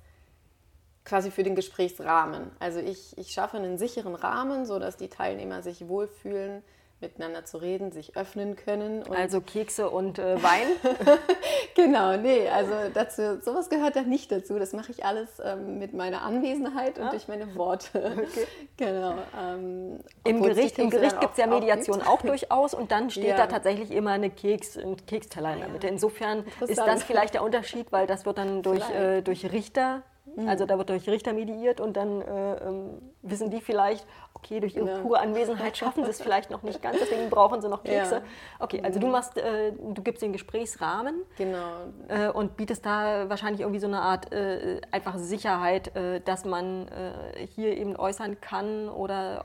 quasi 1.04 1.30
für 1.30 1.42
den 1.42 1.54
Gesprächsrahmen. 1.54 2.50
Also 2.58 2.80
ich, 2.80 3.16
ich 3.16 3.30
schaffe 3.30 3.56
einen 3.56 3.78
sicheren 3.78 4.14
Rahmen, 4.14 4.66
sodass 4.66 4.96
die 4.96 5.08
Teilnehmer 5.08 5.62
sich 5.62 5.88
wohlfühlen, 5.88 6.62
miteinander 7.00 7.44
zu 7.44 7.58
reden, 7.58 7.92
sich 7.92 8.16
öffnen 8.16 8.56
können. 8.56 9.04
also 9.08 9.40
Kekse 9.40 9.88
und 9.88 10.18
äh, 10.18 10.42
Wein? 10.42 10.66
genau, 11.74 12.16
nee, 12.16 12.48
also 12.48 12.72
dazu, 12.92 13.40
sowas 13.40 13.68
gehört 13.68 13.96
da 13.96 14.02
nicht 14.02 14.32
dazu. 14.32 14.58
Das 14.58 14.72
mache 14.72 14.90
ich 14.90 15.04
alles 15.04 15.28
ähm, 15.44 15.78
mit 15.78 15.94
meiner 15.94 16.22
Anwesenheit 16.22 16.98
und 16.98 17.04
ah. 17.04 17.10
durch 17.10 17.28
meine 17.28 17.54
Worte. 17.54 18.16
Okay. 18.16 18.46
genau. 18.76 19.14
Ähm, 19.40 20.00
Im 20.24 20.42
Gericht, 20.42 20.78
im 20.78 20.90
Gericht 20.90 21.20
gibt 21.20 21.32
es 21.32 21.38
ja 21.38 21.46
Mediation 21.46 22.02
auch, 22.02 22.18
auch, 22.18 22.22
durchaus 22.22 22.74
und 22.74 22.90
dann 22.90 23.10
steht 23.10 23.24
ja. 23.24 23.36
da 23.36 23.46
tatsächlich 23.46 23.92
immer 23.92 24.10
eine 24.10 24.30
Keks, 24.30 24.76
ein 24.76 24.96
Keksteller 25.06 25.52
in 25.54 25.60
der 25.60 25.68
Mitte. 25.68 25.86
Insofern 25.86 26.44
ist 26.66 26.78
das 26.78 27.04
vielleicht 27.04 27.34
der 27.34 27.44
Unterschied, 27.44 27.92
weil 27.92 28.06
das 28.06 28.26
wird 28.26 28.38
dann 28.38 28.62
durch, 28.62 28.88
äh, 28.90 29.22
durch 29.22 29.52
Richter. 29.52 30.02
Also 30.46 30.66
da 30.66 30.78
wird 30.78 30.88
durch 30.90 31.08
Richter 31.08 31.32
mediiert 31.32 31.80
und 31.80 31.96
dann 31.96 32.22
äh, 32.22 32.54
ähm, 32.56 33.02
wissen 33.22 33.50
die 33.50 33.60
vielleicht, 33.60 34.06
okay, 34.34 34.60
durch 34.60 34.76
ihre 34.76 34.88
ja. 34.88 34.98
pure 34.98 35.20
Anwesenheit 35.20 35.76
schaffen 35.76 36.04
sie 36.04 36.10
es 36.10 36.20
vielleicht 36.20 36.50
noch 36.50 36.62
nicht 36.62 36.80
ganz, 36.82 36.98
deswegen 37.00 37.28
brauchen 37.30 37.60
sie 37.60 37.68
noch 37.68 37.82
Kekse. 37.82 38.16
Ja. 38.16 38.22
Okay, 38.58 38.80
also 38.82 39.00
du 39.00 39.06
mhm. 39.06 39.12
machst, 39.12 39.36
äh, 39.36 39.72
du 39.72 40.02
gibst 40.02 40.22
den 40.22 40.32
Gesprächsrahmen 40.32 41.22
genau. 41.36 41.86
äh, 42.08 42.28
und 42.28 42.56
bietest 42.56 42.86
da 42.86 43.28
wahrscheinlich 43.28 43.62
irgendwie 43.62 43.80
so 43.80 43.88
eine 43.88 44.00
Art 44.00 44.32
äh, 44.32 44.80
einfach 44.90 45.18
Sicherheit, 45.18 45.94
äh, 45.96 46.20
dass 46.20 46.44
man 46.44 46.88
äh, 46.88 47.46
hier 47.46 47.76
eben 47.76 47.96
äußern 47.96 48.40
kann 48.40 48.88
oder 48.88 49.42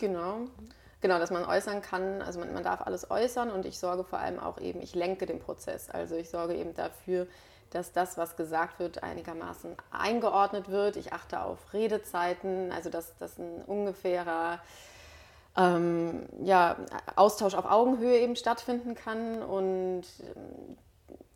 Genau. 0.00 0.38
Genau, 1.02 1.18
dass 1.18 1.30
man 1.30 1.44
äußern 1.44 1.80
kann, 1.80 2.20
also 2.20 2.40
man, 2.40 2.52
man 2.52 2.62
darf 2.62 2.82
alles 2.82 3.10
äußern 3.10 3.50
und 3.50 3.64
ich 3.64 3.78
sorge 3.78 4.04
vor 4.04 4.18
allem 4.18 4.38
auch 4.38 4.58
eben, 4.58 4.82
ich 4.82 4.94
lenke 4.94 5.24
den 5.26 5.38
Prozess. 5.38 5.88
Also 5.88 6.16
ich 6.16 6.28
sorge 6.28 6.54
eben 6.54 6.74
dafür, 6.74 7.26
dass 7.70 7.92
das, 7.92 8.18
was 8.18 8.36
gesagt 8.36 8.78
wird, 8.78 9.02
einigermaßen 9.02 9.76
eingeordnet 9.90 10.70
wird. 10.70 10.96
Ich 10.96 11.12
achte 11.12 11.42
auf 11.42 11.58
Redezeiten, 11.72 12.72
also 12.72 12.90
dass 12.90 13.16
das 13.18 13.38
ein 13.38 13.62
ungefährer 13.66 14.60
ähm, 15.56 16.26
ja, 16.42 16.76
Austausch 17.16 17.54
auf 17.54 17.64
Augenhöhe 17.64 18.18
eben 18.18 18.36
stattfinden 18.36 18.94
kann 18.94 19.42
und 19.42 20.02
ähm, 20.36 20.76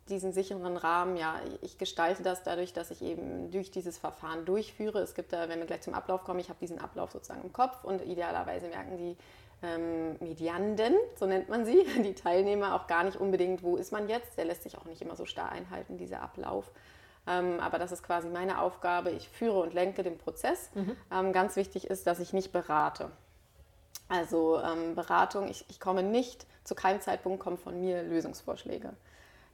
diesen 0.09 0.33
sicheren 0.33 0.77
Rahmen, 0.77 1.17
ja, 1.17 1.39
ich 1.61 1.77
gestalte 1.77 2.21
das 2.21 2.43
dadurch, 2.43 2.73
dass 2.73 2.91
ich 2.91 3.01
eben 3.01 3.49
durch 3.49 3.71
dieses 3.71 3.97
Verfahren 3.97 4.45
durchführe. 4.45 4.99
Es 4.99 5.15
gibt 5.15 5.33
da, 5.33 5.49
wenn 5.49 5.59
wir 5.59 5.65
gleich 5.65 5.81
zum 5.81 5.95
Ablauf 5.95 6.23
kommen, 6.23 6.39
ich 6.39 6.49
habe 6.49 6.59
diesen 6.59 6.79
Ablauf 6.79 7.11
sozusagen 7.11 7.41
im 7.43 7.51
Kopf 7.51 7.83
und 7.83 8.03
idealerweise 8.03 8.67
merken 8.67 8.97
die 8.97 9.17
ähm, 9.63 10.17
Medianden, 10.19 10.93
so 11.15 11.25
nennt 11.25 11.49
man 11.49 11.65
sie, 11.65 11.85
die 12.03 12.13
Teilnehmer 12.13 12.75
auch 12.75 12.87
gar 12.87 13.03
nicht 13.03 13.17
unbedingt, 13.17 13.63
wo 13.63 13.77
ist 13.77 13.91
man 13.91 14.09
jetzt. 14.09 14.37
Der 14.37 14.45
lässt 14.45 14.63
sich 14.63 14.77
auch 14.77 14.85
nicht 14.85 15.01
immer 15.01 15.15
so 15.15 15.25
starr 15.25 15.51
einhalten, 15.51 15.97
dieser 15.97 16.21
Ablauf. 16.21 16.71
Ähm, 17.27 17.59
aber 17.59 17.79
das 17.79 17.91
ist 17.91 18.03
quasi 18.03 18.29
meine 18.29 18.61
Aufgabe. 18.61 19.11
Ich 19.11 19.29
führe 19.29 19.59
und 19.59 19.73
lenke 19.73 20.03
den 20.03 20.17
Prozess. 20.17 20.69
Mhm. 20.75 20.95
Ähm, 21.11 21.33
ganz 21.33 21.55
wichtig 21.55 21.87
ist, 21.87 22.05
dass 22.05 22.19
ich 22.19 22.33
nicht 22.33 22.51
berate. 22.51 23.11
Also 24.07 24.59
ähm, 24.59 24.93
Beratung, 24.93 25.47
ich, 25.47 25.65
ich 25.69 25.79
komme 25.79 26.03
nicht, 26.03 26.45
zu 26.63 26.75
keinem 26.75 27.01
Zeitpunkt 27.01 27.39
kommen 27.39 27.57
von 27.57 27.79
mir 27.79 28.03
Lösungsvorschläge. 28.03 28.93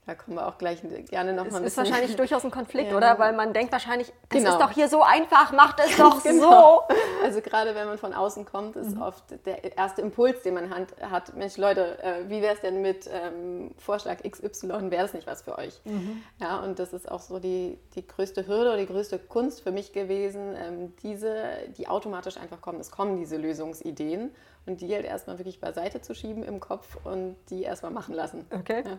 Da 0.08 0.16
kommen 0.16 0.36
wir 0.36 0.48
auch 0.48 0.58
gleich 0.58 0.82
gerne 1.10 1.32
noch 1.32 1.46
es 1.46 1.52
mal 1.52 1.60
ein 1.60 1.64
ist 1.64 1.76
bisschen. 1.76 1.92
wahrscheinlich 1.94 2.16
durchaus 2.16 2.44
ein 2.44 2.50
Konflikt, 2.50 2.90
Ja. 2.92 2.98
oder? 2.98 3.20
Weil 3.20 3.34
man 3.34 3.54
denkt 3.54 3.72
wahrscheinlich, 3.72 4.12
das 4.30 4.40
Genau. 4.40 4.54
ist 4.54 4.60
doch 4.60 4.72
hier 4.72 4.88
so 4.90 5.04
einfach, 5.04 5.52
macht 5.52 5.80
es 5.80 5.96
doch 5.98 6.24
Genau. 6.24 6.88
so. 6.90 6.96
Also 7.24 7.40
gerade 7.42 7.76
wenn 7.76 7.86
man 7.88 8.00
von 8.00 8.12
außen 8.12 8.44
kommt, 8.46 8.76
ist 8.78 8.96
Mhm. 8.96 9.02
oft 9.04 9.24
der 9.46 9.78
erste 9.78 10.02
Impuls, 10.02 10.42
den 10.42 10.56
man 10.56 10.72
hat, 10.74 11.36
Mensch 11.36 11.58
Leute, 11.58 12.02
äh, 12.04 12.28
wie 12.30 12.42
wäre 12.42 12.56
es 12.56 12.62
denn 12.62 12.82
mit 12.82 13.08
ähm, 13.14 13.76
Vorschlag 13.78 14.24
XY, 14.28 14.90
wäre 14.90 15.04
das 15.04 15.14
nicht 15.14 15.28
was 15.28 15.44
für 15.44 15.56
euch? 15.60 15.80
Mhm. 15.86 16.24
Ja, 16.40 16.58
und 16.62 16.80
das 16.80 16.94
ist 16.94 17.10
auch 17.10 17.20
so 17.22 17.38
die, 17.38 17.78
die 17.94 18.06
größte 18.08 18.48
Hürde 18.48 18.70
oder 18.72 18.78
die 18.78 18.88
größte 18.88 19.20
Kunst 19.20 19.62
für 19.62 19.72
mich 19.72 19.94
gewesen, 19.94 20.56
ähm, 20.58 20.96
diese, 21.04 21.36
die 21.78 21.88
automatisch 21.88 22.38
einfach 22.38 22.60
kommen. 22.60 22.80
Es 22.80 22.90
kommen 22.90 23.18
diese 23.18 23.38
Lösungsideen 23.38 24.34
und 24.66 24.82
die 24.82 24.92
halt 24.94 25.06
erstmal 25.06 25.38
wirklich 25.38 25.60
beiseite 25.62 26.02
zu 26.02 26.16
schieben 26.16 26.42
im 26.44 26.60
Kopf 26.60 26.98
und 27.04 27.36
die 27.52 27.62
erstmal 27.62 27.92
machen 27.92 28.16
lassen. 28.16 28.48
Okay. 28.52 28.82
Ja. 28.84 28.98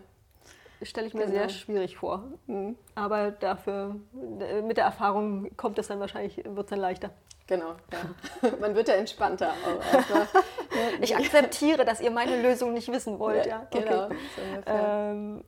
Stelle 0.83 1.07
ich 1.07 1.15
mir 1.15 1.27
Genau. 1.27 1.33
sehr 1.33 1.49
schwierig 1.49 1.97
vor. 1.97 2.25
Mhm. 2.47 2.77
Aber 2.95 3.31
dafür, 3.31 3.97
äh, 4.41 4.63
mit 4.63 4.77
der 4.77 4.85
Erfahrung 4.85 5.57
kommt 5.57 5.79
es 5.79 5.89
dann 5.89 6.01
wahrscheinlich, 6.01 6.37
wird 6.39 6.59
es 6.59 6.71
dann 6.71 6.79
leichter. 6.81 7.11
Genau, 7.47 7.75
ja. 7.93 8.51
Man 8.61 8.75
wird 8.75 8.89
ja 8.89 8.95
entspannter. 8.95 9.53
Ich 11.03 11.15
akzeptiere, 11.15 11.85
dass 11.85 12.01
ihr 12.01 12.11
meine 12.11 12.41
Lösung 12.41 12.73
nicht 12.73 12.91
wissen 12.91 13.19
wollt. 13.19 13.45
Ja, 13.45 13.67
genau. 13.71 14.07
Okay. 14.07 14.17
so. 14.67 14.73
Ähm, 14.73 15.45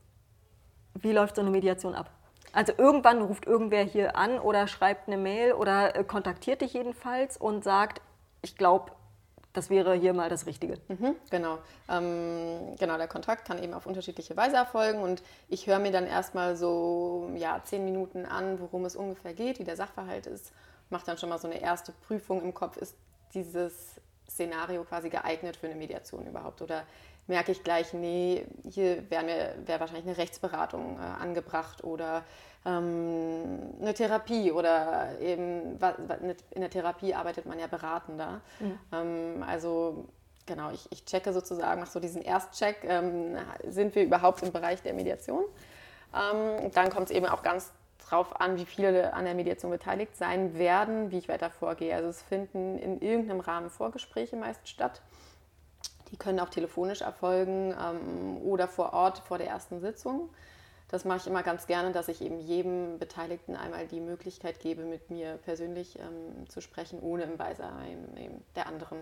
wie 1.00 1.12
läuft 1.12 1.36
so 1.36 1.40
eine 1.42 1.50
Mediation 1.50 1.94
ab? 1.94 2.10
Also 2.52 2.74
irgendwann 2.76 3.22
ruft 3.22 3.46
irgendwer 3.46 3.82
hier 3.84 4.16
an 4.16 4.38
oder 4.38 4.68
schreibt 4.68 5.08
eine 5.08 5.16
Mail 5.16 5.54
oder 5.54 5.96
äh, 5.96 6.04
kontaktiert 6.04 6.60
dich 6.60 6.74
jedenfalls 6.74 7.38
und 7.38 7.64
sagt, 7.64 8.02
ich 8.42 8.56
glaube, 8.58 8.92
das 9.54 9.70
wäre 9.70 9.94
hier 9.94 10.12
mal 10.12 10.28
das 10.28 10.46
Richtige. 10.46 10.78
Mhm, 10.88 11.14
genau. 11.30 11.58
Ähm, 11.88 12.76
genau, 12.78 12.98
der 12.98 13.08
Kontakt 13.08 13.46
kann 13.46 13.62
eben 13.62 13.72
auf 13.72 13.86
unterschiedliche 13.86 14.36
Weise 14.36 14.56
erfolgen 14.56 15.00
und 15.00 15.22
ich 15.48 15.66
höre 15.66 15.78
mir 15.78 15.92
dann 15.92 16.06
erstmal 16.06 16.56
so 16.56 17.30
ja, 17.36 17.62
zehn 17.64 17.84
Minuten 17.84 18.26
an, 18.26 18.60
worum 18.60 18.84
es 18.84 18.96
ungefähr 18.96 19.32
geht, 19.32 19.60
wie 19.60 19.64
der 19.64 19.76
Sachverhalt 19.76 20.26
ist, 20.26 20.52
mache 20.90 21.06
dann 21.06 21.18
schon 21.18 21.28
mal 21.28 21.38
so 21.38 21.48
eine 21.48 21.60
erste 21.60 21.92
Prüfung 21.92 22.42
im 22.42 22.52
Kopf, 22.52 22.76
ist 22.76 22.96
dieses 23.32 24.00
Szenario 24.28 24.82
quasi 24.84 25.08
geeignet 25.08 25.56
für 25.56 25.66
eine 25.66 25.76
Mediation 25.76 26.26
überhaupt 26.26 26.60
oder 26.60 26.82
merke 27.26 27.52
ich 27.52 27.62
gleich, 27.62 27.92
nee, 27.92 28.44
hier 28.68 29.08
wäre 29.08 29.54
wär 29.64 29.80
wahrscheinlich 29.80 30.06
eine 30.06 30.18
Rechtsberatung 30.18 30.98
äh, 30.98 31.22
angebracht 31.22 31.84
oder 31.84 32.24
ähm, 32.66 33.74
eine 33.80 33.94
Therapie 33.94 34.50
oder 34.52 35.18
eben 35.20 35.80
wa- 35.80 35.94
in 36.50 36.60
der 36.60 36.70
Therapie 36.70 37.14
arbeitet 37.14 37.46
man 37.46 37.58
ja 37.58 37.66
beratender. 37.66 38.40
Ähm, 38.92 39.44
also 39.46 40.06
genau, 40.46 40.70
ich, 40.70 40.90
ich 40.90 41.04
checke 41.04 41.32
sozusagen, 41.32 41.80
mache 41.80 41.90
so 41.90 42.00
diesen 42.00 42.22
Erstcheck, 42.22 42.78
ähm, 42.84 43.36
sind 43.68 43.94
wir 43.94 44.02
überhaupt 44.04 44.42
im 44.42 44.52
Bereich 44.52 44.82
der 44.82 44.94
Mediation? 44.94 45.44
Ähm, 46.14 46.70
dann 46.72 46.90
kommt 46.90 47.10
es 47.10 47.16
eben 47.16 47.26
auch 47.26 47.42
ganz 47.42 47.72
drauf 48.08 48.40
an, 48.40 48.56
wie 48.56 48.66
viele 48.66 49.12
an 49.14 49.24
der 49.24 49.34
Mediation 49.34 49.70
beteiligt 49.70 50.16
sein 50.16 50.58
werden, 50.58 51.10
wie 51.10 51.18
ich 51.18 51.28
weiter 51.28 51.50
vorgehe. 51.50 51.94
Also 51.94 52.08
es 52.08 52.22
finden 52.22 52.78
in 52.78 53.00
irgendeinem 53.00 53.40
Rahmen 53.40 53.70
Vorgespräche 53.70 54.36
meist 54.36 54.68
statt. 54.68 55.00
Die 56.12 56.16
können 56.16 56.38
auch 56.38 56.50
telefonisch 56.50 57.00
erfolgen 57.00 57.72
ähm, 57.72 58.36
oder 58.44 58.68
vor 58.68 58.92
Ort 58.92 59.18
vor 59.18 59.38
der 59.38 59.48
ersten 59.48 59.80
Sitzung. 59.80 60.28
Das 60.88 61.04
mache 61.04 61.18
ich 61.18 61.26
immer 61.26 61.42
ganz 61.42 61.66
gerne, 61.66 61.92
dass 61.92 62.08
ich 62.08 62.20
eben 62.20 62.38
jedem 62.38 62.98
Beteiligten 62.98 63.56
einmal 63.56 63.86
die 63.86 64.00
Möglichkeit 64.00 64.60
gebe, 64.60 64.82
mit 64.82 65.10
mir 65.10 65.38
persönlich 65.44 65.98
ähm, 65.98 66.48
zu 66.48 66.60
sprechen, 66.60 67.00
ohne 67.00 67.24
im 67.24 67.36
Beisein 67.36 68.42
der 68.54 68.66
anderen 68.66 68.98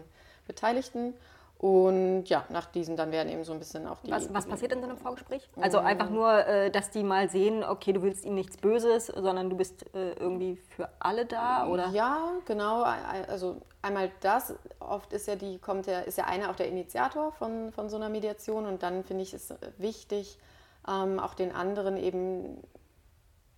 Beteiligten. 0.46 1.14
Und 1.62 2.24
ja, 2.24 2.44
nach 2.48 2.66
diesen 2.66 2.96
dann 2.96 3.12
werden 3.12 3.28
eben 3.28 3.44
so 3.44 3.52
ein 3.52 3.60
bisschen 3.60 3.86
auch 3.86 4.00
die. 4.00 4.10
Was, 4.10 4.34
was 4.34 4.46
passiert 4.46 4.72
in 4.72 4.80
so 4.80 4.88
einem 4.88 4.96
Vorgespräch? 4.96 5.48
Also 5.60 5.78
einfach 5.78 6.10
nur, 6.10 6.44
äh, 6.44 6.72
dass 6.72 6.90
die 6.90 7.04
mal 7.04 7.30
sehen, 7.30 7.62
okay, 7.62 7.92
du 7.92 8.02
willst 8.02 8.24
ihnen 8.24 8.34
nichts 8.34 8.56
Böses, 8.56 9.06
sondern 9.06 9.48
du 9.48 9.56
bist 9.56 9.84
äh, 9.94 10.14
irgendwie 10.14 10.56
für 10.56 10.88
alle 10.98 11.24
da, 11.24 11.68
oder? 11.68 11.90
Ja, 11.90 12.32
genau. 12.46 12.82
Also 12.82 13.58
einmal 13.80 14.10
das. 14.22 14.56
Oft 14.80 15.12
ist 15.12 15.28
ja 15.28 15.36
die, 15.36 15.58
kommt 15.58 15.86
ja, 15.86 16.00
ist 16.00 16.18
ja 16.18 16.24
einer 16.24 16.50
auch 16.50 16.56
der 16.56 16.66
Initiator 16.66 17.30
von, 17.30 17.70
von 17.70 17.88
so 17.88 17.94
einer 17.94 18.08
Mediation 18.08 18.66
und 18.66 18.82
dann 18.82 19.04
finde 19.04 19.22
ich 19.22 19.32
es 19.32 19.54
wichtig, 19.78 20.40
ähm, 20.88 21.18
auch 21.18 21.34
den 21.34 21.52
anderen 21.52 21.96
eben 21.96 22.62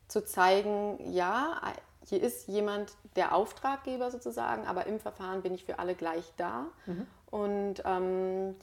zu 0.08 0.24
zeigen, 0.24 0.98
ja, 1.12 1.60
hier 2.06 2.22
ist 2.22 2.48
jemand 2.48 2.92
der 3.16 3.34
Auftraggeber 3.34 4.10
sozusagen, 4.10 4.66
aber 4.66 4.86
im 4.86 5.00
Verfahren 5.00 5.42
bin 5.42 5.54
ich 5.54 5.64
für 5.64 5.78
alle 5.78 5.94
gleich 5.94 6.32
da. 6.36 6.66
Und 7.30 7.82
ähm, 7.84 8.54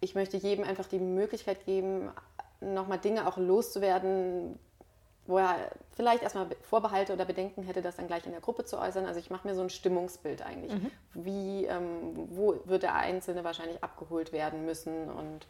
ich 0.00 0.14
möchte 0.14 0.36
jedem 0.36 0.64
einfach 0.64 0.86
die 0.86 0.98
Möglichkeit 1.00 1.64
geben, 1.66 2.10
nochmal 2.60 2.98
Dinge 2.98 3.26
auch 3.26 3.36
loszuwerden, 3.36 4.58
wo 5.26 5.38
er 5.38 5.56
vielleicht 5.92 6.22
erstmal 6.22 6.46
Vorbehalte 6.62 7.12
oder 7.12 7.24
Bedenken 7.24 7.62
hätte, 7.62 7.82
das 7.82 7.96
dann 7.96 8.06
gleich 8.06 8.24
in 8.26 8.32
der 8.32 8.40
Gruppe 8.40 8.64
zu 8.64 8.78
äußern. 8.78 9.06
Also 9.06 9.20
ich 9.20 9.30
mache 9.30 9.46
mir 9.46 9.54
so 9.54 9.62
ein 9.62 9.70
Stimmungsbild 9.70 10.42
eigentlich. 10.42 10.72
Wie, 11.14 11.66
ähm, 11.66 12.28
wo 12.30 12.56
wird 12.64 12.82
der 12.82 12.94
Einzelne 12.94 13.44
wahrscheinlich 13.44 13.82
abgeholt 13.82 14.32
werden 14.32 14.64
müssen 14.64 15.10
und 15.10 15.46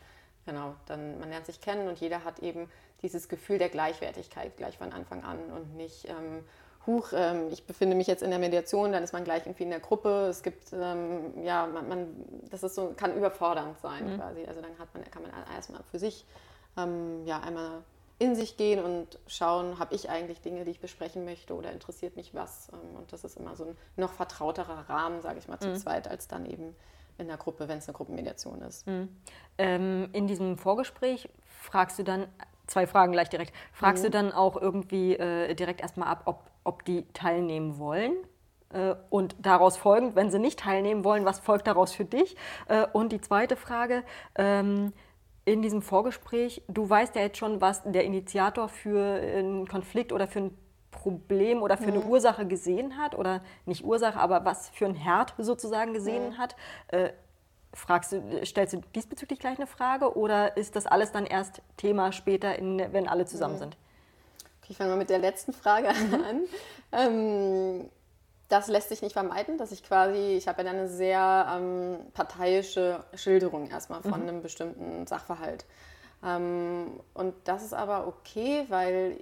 genau, 0.46 0.74
dann 0.86 1.18
man 1.18 1.30
lernt 1.30 1.46
sich 1.46 1.60
kennen 1.60 1.88
und 1.88 1.98
jeder 1.98 2.24
hat 2.24 2.40
eben 2.40 2.68
dieses 3.02 3.28
Gefühl 3.28 3.58
der 3.58 3.68
Gleichwertigkeit 3.68 4.56
gleich 4.56 4.78
von 4.78 4.92
Anfang 4.92 5.24
an 5.24 5.38
und 5.54 5.76
nicht, 5.76 6.08
ähm, 6.08 6.44
huch, 6.86 7.12
ähm, 7.14 7.48
ich 7.50 7.64
befinde 7.64 7.96
mich 7.96 8.06
jetzt 8.06 8.22
in 8.22 8.30
der 8.30 8.38
Mediation, 8.38 8.92
dann 8.92 9.02
ist 9.02 9.12
man 9.12 9.24
gleich 9.24 9.46
irgendwie 9.46 9.64
in 9.64 9.70
der 9.70 9.80
Gruppe. 9.80 10.26
Es 10.28 10.42
gibt, 10.42 10.72
ähm, 10.72 11.44
ja, 11.44 11.66
man, 11.66 11.88
man, 11.88 12.06
das 12.50 12.62
ist 12.62 12.74
so, 12.74 12.92
kann 12.96 13.14
überfordernd 13.16 13.78
sein 13.80 14.16
quasi. 14.16 14.44
Also 14.46 14.60
dann 14.60 14.78
hat 14.78 14.92
man, 14.94 15.04
kann 15.10 15.22
man 15.22 15.30
erstmal 15.54 15.82
für 15.90 15.98
sich 15.98 16.24
ähm, 16.76 17.24
ja, 17.26 17.40
einmal 17.40 17.82
in 18.18 18.34
sich 18.34 18.58
gehen 18.58 18.84
und 18.84 19.18
schauen, 19.26 19.78
habe 19.78 19.94
ich 19.94 20.10
eigentlich 20.10 20.42
Dinge, 20.42 20.64
die 20.64 20.72
ich 20.72 20.80
besprechen 20.80 21.24
möchte 21.24 21.54
oder 21.54 21.72
interessiert 21.72 22.16
mich 22.16 22.34
was? 22.34 22.68
Ähm, 22.72 22.96
Und 22.96 23.12
das 23.12 23.24
ist 23.24 23.36
immer 23.36 23.56
so 23.56 23.64
ein 23.64 23.76
noch 23.96 24.12
vertrauterer 24.12 24.88
Rahmen, 24.90 25.22
sage 25.22 25.38
ich 25.38 25.48
mal, 25.48 25.58
zu 25.58 25.74
zweit, 25.74 26.08
als 26.08 26.28
dann 26.28 26.44
eben 26.44 26.76
in 27.20 27.28
der 27.28 27.36
Gruppe, 27.36 27.68
wenn 27.68 27.78
es 27.78 27.88
eine 27.88 27.96
Gruppenmediation 27.96 28.62
ist. 28.62 28.86
Ähm, 29.58 30.08
in 30.12 30.26
diesem 30.26 30.56
Vorgespräch 30.58 31.28
fragst 31.44 31.98
du 31.98 32.02
dann, 32.02 32.26
zwei 32.66 32.86
Fragen 32.86 33.12
gleich 33.12 33.28
direkt, 33.28 33.52
fragst 33.72 34.04
du 34.04 34.10
dann 34.10 34.32
auch 34.32 34.56
irgendwie 34.56 35.14
äh, 35.14 35.54
direkt 35.54 35.80
erstmal 35.80 36.08
ab, 36.08 36.22
ob, 36.24 36.50
ob 36.64 36.84
die 36.84 37.06
teilnehmen 37.12 37.78
wollen? 37.78 38.14
Äh, 38.72 38.94
und 39.10 39.36
daraus 39.38 39.76
folgend, 39.76 40.16
wenn 40.16 40.30
sie 40.30 40.38
nicht 40.38 40.60
teilnehmen 40.60 41.04
wollen, 41.04 41.24
was 41.24 41.40
folgt 41.40 41.66
daraus 41.66 41.92
für 41.92 42.04
dich? 42.04 42.36
Äh, 42.68 42.86
und 42.92 43.12
die 43.12 43.20
zweite 43.20 43.56
Frage, 43.56 44.02
ähm, 44.36 44.92
in 45.44 45.62
diesem 45.62 45.82
Vorgespräch, 45.82 46.62
du 46.68 46.88
weißt 46.88 47.16
ja 47.16 47.22
jetzt 47.22 47.38
schon, 47.38 47.60
was 47.60 47.82
der 47.84 48.04
Initiator 48.04 48.68
für 48.68 49.20
einen 49.20 49.66
Konflikt 49.66 50.12
oder 50.12 50.28
für 50.28 50.40
ein 50.40 50.58
Problem 51.00 51.62
oder 51.62 51.78
für 51.78 51.86
eine 51.86 52.00
Ursache 52.00 52.46
gesehen 52.46 52.98
hat 52.98 53.14
oder 53.16 53.40
nicht 53.64 53.84
Ursache, 53.84 54.20
aber 54.20 54.44
was 54.44 54.68
für 54.68 54.84
ein 54.84 54.94
Herd 54.94 55.32
sozusagen 55.38 55.94
gesehen 55.94 56.36
hat. 56.36 56.56
Äh, 56.88 57.10
fragst 57.72 58.12
du, 58.12 58.44
stellst 58.44 58.74
du 58.74 58.82
diesbezüglich 58.94 59.38
gleich 59.38 59.56
eine 59.56 59.66
Frage 59.66 60.16
oder 60.16 60.58
ist 60.58 60.76
das 60.76 60.86
alles 60.86 61.10
dann 61.10 61.24
erst 61.24 61.62
Thema 61.78 62.12
später, 62.12 62.58
in, 62.58 62.92
wenn 62.92 63.08
alle 63.08 63.24
zusammen 63.24 63.56
sind? 63.56 63.78
Okay, 64.62 64.72
ich 64.72 64.76
fange 64.76 64.90
mal 64.90 64.96
mit 64.96 65.08
der 65.08 65.18
letzten 65.20 65.54
Frage 65.54 65.88
an. 66.28 66.42
Ähm, 66.92 67.88
das 68.50 68.68
lässt 68.68 68.90
sich 68.90 69.00
nicht 69.00 69.14
vermeiden, 69.14 69.56
dass 69.56 69.72
ich 69.72 69.82
quasi, 69.82 70.34
ich 70.36 70.48
habe 70.48 70.58
ja 70.58 70.64
dann 70.64 70.80
eine 70.80 70.88
sehr 70.88 71.46
ähm, 71.56 71.98
parteiische 72.12 73.04
Schilderung 73.14 73.70
erstmal 73.70 74.02
von 74.02 74.20
einem 74.20 74.42
bestimmten 74.42 75.06
Sachverhalt. 75.06 75.64
Ähm, 76.22 77.00
und 77.14 77.34
das 77.44 77.62
ist 77.62 77.72
aber 77.72 78.06
okay, 78.06 78.66
weil 78.68 79.16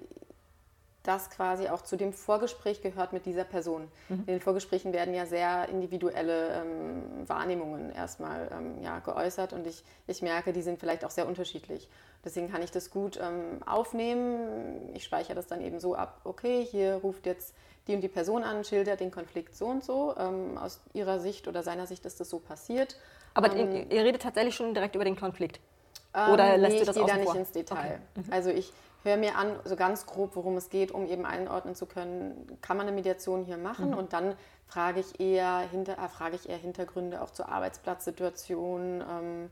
das 1.02 1.30
quasi 1.30 1.68
auch 1.68 1.82
zu 1.82 1.96
dem 1.96 2.12
Vorgespräch 2.12 2.82
gehört 2.82 3.12
mit 3.12 3.24
dieser 3.24 3.44
Person. 3.44 3.88
In 4.08 4.26
den 4.26 4.40
Vorgesprächen 4.40 4.92
werden 4.92 5.14
ja 5.14 5.26
sehr 5.26 5.68
individuelle 5.68 6.62
ähm, 6.62 7.02
Wahrnehmungen 7.26 7.90
erstmal 7.92 8.50
ähm, 8.52 8.82
ja, 8.82 8.98
geäußert 8.98 9.52
und 9.52 9.66
ich, 9.66 9.84
ich 10.06 10.22
merke, 10.22 10.52
die 10.52 10.62
sind 10.62 10.78
vielleicht 10.78 11.04
auch 11.04 11.10
sehr 11.10 11.26
unterschiedlich. 11.26 11.88
Deswegen 12.24 12.50
kann 12.50 12.62
ich 12.62 12.70
das 12.72 12.90
gut 12.90 13.18
ähm, 13.22 13.62
aufnehmen. 13.64 14.90
Ich 14.94 15.04
speichere 15.04 15.34
das 15.34 15.46
dann 15.46 15.60
eben 15.62 15.80
so 15.80 15.94
ab, 15.94 16.20
okay, 16.24 16.66
hier 16.68 16.94
ruft 16.96 17.26
jetzt 17.26 17.54
die 17.86 17.94
und 17.94 18.02
die 18.02 18.08
Person 18.08 18.42
an, 18.42 18.64
schildert 18.64 19.00
den 19.00 19.10
Konflikt 19.10 19.56
so 19.56 19.66
und 19.66 19.84
so. 19.84 20.14
Ähm, 20.18 20.58
aus 20.58 20.80
ihrer 20.92 21.20
Sicht 21.20 21.48
oder 21.48 21.62
seiner 21.62 21.86
Sicht 21.86 22.04
ist 22.04 22.20
das 22.20 22.28
so 22.28 22.38
passiert. 22.38 22.96
Aber 23.34 23.54
ihr, 23.54 23.90
ihr 23.90 24.04
redet 24.04 24.22
tatsächlich 24.22 24.54
schon 24.54 24.74
direkt 24.74 24.94
über 24.94 25.04
den 25.04 25.16
Konflikt. 25.16 25.60
Oder 26.12 26.54
Ähm, 26.54 26.60
lässt 26.60 26.72
nee, 26.72 26.80
du 26.80 26.86
das 26.86 26.96
ich 26.96 27.02
gehe 27.02 27.10
da 27.10 27.16
nicht 27.18 27.30
vor? 27.30 27.36
ins 27.36 27.52
Detail. 27.52 28.00
Mhm. 28.16 28.24
Also 28.32 28.50
ich 28.50 28.72
höre 29.04 29.16
mir 29.16 29.36
an, 29.36 29.58
so 29.64 29.76
ganz 29.76 30.06
grob, 30.06 30.34
worum 30.34 30.56
es 30.56 30.70
geht, 30.70 30.90
um 30.90 31.06
eben 31.06 31.24
einordnen 31.24 31.74
zu 31.74 31.86
können, 31.86 32.58
kann 32.60 32.76
man 32.76 32.86
eine 32.86 32.94
Mediation 32.94 33.44
hier 33.44 33.58
machen? 33.58 33.90
Mhm. 33.90 33.98
Und 33.98 34.12
dann 34.12 34.34
frage 34.66 35.00
ich 35.00 35.20
eher 35.20 35.60
hinter, 35.70 35.92
äh, 35.98 36.08
frage 36.08 36.36
ich 36.36 36.48
eher 36.48 36.58
Hintergründe 36.58 37.22
auch 37.22 37.30
zur 37.30 37.48
Arbeitsplatzsituation. 37.48 39.02
Ähm, 39.08 39.50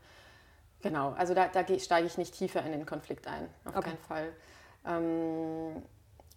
genau, 0.81 1.11
also 1.17 1.33
da, 1.33 1.47
da 1.47 1.65
steige 1.79 2.07
ich 2.07 2.17
nicht 2.17 2.33
tiefer 2.33 2.63
in 2.63 2.71
den 2.71 2.85
Konflikt 2.85 3.27
ein, 3.27 3.47
auf 3.65 3.77
Okay. 3.77 3.89
keinen 3.89 3.97
Fall. 3.99 4.33
Ähm, 4.85 5.81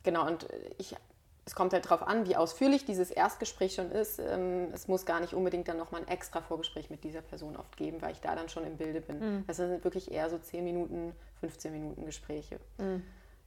genau, 0.03 0.27
und 0.27 0.47
ich, 0.79 0.97
es 1.45 1.55
kommt 1.55 1.73
halt 1.73 1.85
darauf 1.85 2.07
an, 2.07 2.27
wie 2.27 2.37
ausführlich 2.37 2.85
dieses 2.85 3.11
Erstgespräch 3.11 3.75
schon 3.75 3.91
ist. 3.91 4.19
Ähm, 4.19 4.69
es 4.73 4.89
muss 4.89 5.05
gar 5.05 5.21
nicht 5.21 5.35
unbedingt 5.35 5.69
dann 5.69 5.77
nochmal 5.77 6.03
ein 6.03 6.09
extra 6.09 6.41
Vorgespräch 6.41 6.91
mit 6.91 7.05
dieser 7.05 7.23
Person 7.23 7.57
oft 7.57 7.77
geben, 7.77 8.01
weil 8.03 8.13
ich 8.13 8.21
da 8.21 8.35
dann 8.35 8.49
schon 8.49 8.65
im 8.65 8.77
Bilde 8.77 9.01
bin. 9.01 9.19
Mhm. 9.19 9.45
Das 9.47 9.57
sind 9.57 9.85
wirklich 9.85 10.11
eher 10.11 10.31
so 10.31 10.39
10 10.39 10.65
Minuten, 10.65 11.13
15 11.41 11.73
Minuten 11.73 12.05
Gespräche. 12.05 12.61
Mhm. 12.79 13.03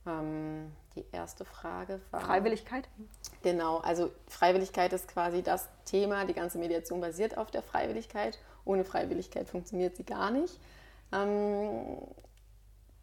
Ähm, 0.05 0.71
die 0.95 1.05
erste 1.12 1.45
Frage 1.45 2.01
war. 2.12 2.21
Freiwilligkeit? 2.21 2.89
Genau, 3.41 3.77
also 3.77 4.12
Freiwilligkeit 4.27 4.91
ist 4.93 5.07
quasi 5.07 5.41
das 5.41 5.69
Thema. 5.85 6.25
Die 6.25 6.33
ganze 6.33 6.57
Mediation 6.57 7.00
basiert 7.00 7.38
auf 7.38 7.51
der 7.51 7.62
Freiwilligkeit. 7.62 8.38
Ohne 8.65 8.83
Freiwilligkeit 8.83 9.47
funktioniert 9.47 9.95
sie 9.95 10.03
gar 10.03 10.31
nicht. 10.31 10.59
Ähm, 11.12 11.97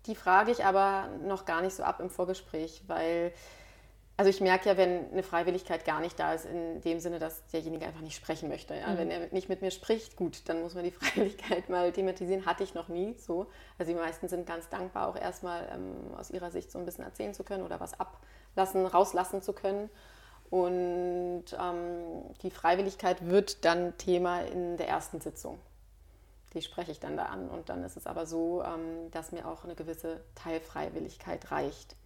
die 0.07 0.15
frage 0.15 0.51
ich 0.51 0.65
aber 0.65 1.09
noch 1.27 1.45
gar 1.45 1.63
nicht 1.63 1.75
so 1.75 1.83
ab 1.83 2.01
im 2.01 2.11
Vorgespräch, 2.11 2.83
weil 2.87 3.33
also 4.21 4.29
ich 4.29 4.43
merke 4.43 4.69
ja, 4.69 4.77
wenn 4.77 5.11
eine 5.13 5.23
Freiwilligkeit 5.23 5.87
gar 5.87 5.99
nicht 5.99 6.21
da 6.21 6.35
ist, 6.35 6.45
in 6.45 6.83
dem 6.83 7.01
Sinne, 7.01 7.19
dass 7.19 7.47
derjenige 7.47 7.87
einfach 7.87 8.03
nicht 8.03 8.17
sprechen 8.17 8.51
möchte. 8.51 8.75
Ja? 8.75 8.89
Mhm. 8.89 8.99
Wenn 8.99 9.11
er 9.11 9.29
nicht 9.33 9.49
mit 9.49 9.63
mir 9.63 9.71
spricht, 9.71 10.17
gut, 10.17 10.43
dann 10.45 10.61
muss 10.61 10.75
man 10.75 10.85
die 10.85 10.91
Freiwilligkeit 10.91 11.71
mal 11.71 11.91
thematisieren. 11.91 12.45
Hatte 12.45 12.63
ich 12.63 12.75
noch 12.75 12.89
nie 12.89 13.15
so. 13.15 13.47
Also 13.79 13.91
die 13.93 13.99
meisten 13.99 14.29
sind 14.29 14.47
ganz 14.47 14.69
dankbar, 14.69 15.09
auch 15.09 15.17
erstmal 15.17 15.67
ähm, 15.73 16.15
aus 16.19 16.31
ihrer 16.31 16.51
Sicht 16.51 16.71
so 16.71 16.79
ein 16.79 16.85
bisschen 16.85 17.03
erzählen 17.03 17.33
zu 17.33 17.45
können 17.45 17.65
oder 17.65 17.81
was 17.81 17.95
ablassen, 17.99 18.85
rauslassen 18.85 19.41
zu 19.41 19.55
können. 19.55 19.89
Und 20.51 21.45
ähm, 21.59 22.35
die 22.43 22.51
Freiwilligkeit 22.51 23.27
wird 23.27 23.65
dann 23.65 23.97
Thema 23.97 24.43
in 24.43 24.77
der 24.77 24.89
ersten 24.89 25.23
Sitzung. 25.23 25.59
Die 26.53 26.61
spreche 26.61 26.93
ich 26.93 27.01
dann 27.01 27.17
da 27.17 27.25
an. 27.25 27.49
Und 27.49 27.71
dann 27.71 27.83
ist 27.85 27.97
es 27.97 28.07
aber 28.07 28.27
so, 28.27 28.63
ähm, 28.63 29.11
dass 29.13 29.33
mir 29.33 29.49
auch 29.49 29.65
eine 29.65 29.77
gewisse 29.77 30.21
Teilfreiwilligkeit 30.35 31.51
reicht. 31.51 31.97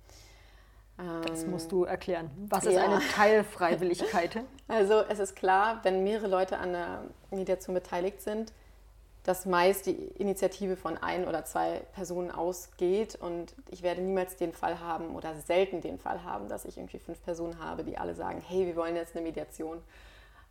Das 0.96 1.44
musst 1.44 1.72
du 1.72 1.84
erklären. 1.84 2.30
Was 2.48 2.64
ist 2.64 2.74
ja. 2.74 2.84
eine 2.84 3.00
Teilfreiwilligkeit? 3.14 4.44
Also 4.68 5.02
es 5.08 5.18
ist 5.18 5.34
klar, 5.34 5.80
wenn 5.82 6.04
mehrere 6.04 6.28
Leute 6.28 6.58
an 6.58 6.72
der 6.72 7.02
Mediation 7.30 7.74
beteiligt 7.74 8.20
sind, 8.20 8.52
dass 9.24 9.46
meist 9.46 9.86
die 9.86 9.92
Initiative 9.92 10.76
von 10.76 10.98
ein 10.98 11.26
oder 11.26 11.44
zwei 11.44 11.80
Personen 11.94 12.30
ausgeht 12.30 13.16
und 13.16 13.54
ich 13.70 13.82
werde 13.82 14.02
niemals 14.02 14.36
den 14.36 14.52
Fall 14.52 14.80
haben 14.80 15.16
oder 15.16 15.34
selten 15.34 15.80
den 15.80 15.98
Fall 15.98 16.22
haben, 16.22 16.48
dass 16.48 16.66
ich 16.66 16.76
irgendwie 16.76 16.98
fünf 16.98 17.22
Personen 17.22 17.58
habe, 17.58 17.84
die 17.84 17.96
alle 17.96 18.14
sagen, 18.14 18.42
hey, 18.46 18.66
wir 18.66 18.76
wollen 18.76 18.96
jetzt 18.96 19.16
eine 19.16 19.24
Mediation. 19.24 19.78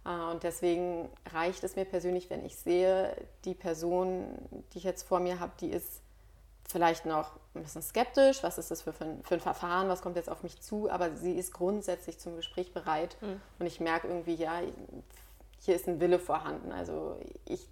Äh, 0.06 0.32
und 0.32 0.44
deswegen 0.44 1.08
reicht 1.32 1.64
es 1.64 1.76
mir 1.76 1.86
persönlich, 1.86 2.30
wenn 2.32 2.44
ich 2.44 2.58
sehe, 2.58 3.16
die 3.46 3.54
Person, 3.54 4.26
die 4.74 4.80
ich 4.80 4.84
jetzt 4.84 5.04
vor 5.04 5.20
mir 5.20 5.40
habe, 5.40 5.54
die 5.62 5.70
ist 5.70 6.03
vielleicht 6.68 7.06
noch 7.06 7.32
ein 7.56 7.64
bisschen 7.64 7.82
skeptisch, 7.82 8.44
was 8.44 8.58
ist 8.58 8.72
das 8.72 8.82
für, 8.82 8.94
für, 8.94 9.06
ein, 9.06 9.24
für 9.24 9.36
ein 9.36 9.40
Verfahren, 9.40 9.90
was 9.90 10.02
kommt 10.02 10.16
jetzt 10.16 10.30
auf 10.30 10.44
mich 10.44 10.62
zu, 10.62 10.90
aber 10.90 11.16
sie 11.16 11.34
ist 11.34 11.54
grundsätzlich 11.54 12.20
zum 12.20 12.36
Gespräch 12.36 12.74
bereit 12.74 13.18
mhm. 13.22 13.42
und 13.60 13.66
ich 13.66 13.80
merke 13.80 14.08
irgendwie, 14.08 14.36
ja, 14.36 14.62
hier 15.60 15.76
ist 15.76 15.88
ein 15.88 16.00
Wille 16.00 16.20
vorhanden. 16.20 16.72
Also 16.72 17.18
ich, 17.46 17.68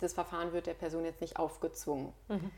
das 0.00 0.12
Verfahren 0.12 0.52
wird 0.52 0.66
der 0.66 0.74
Person 0.74 1.04
jetzt 1.04 1.20
nicht 1.20 1.38
aufgezwungen. 1.38 2.12
Mhm. 2.28 2.50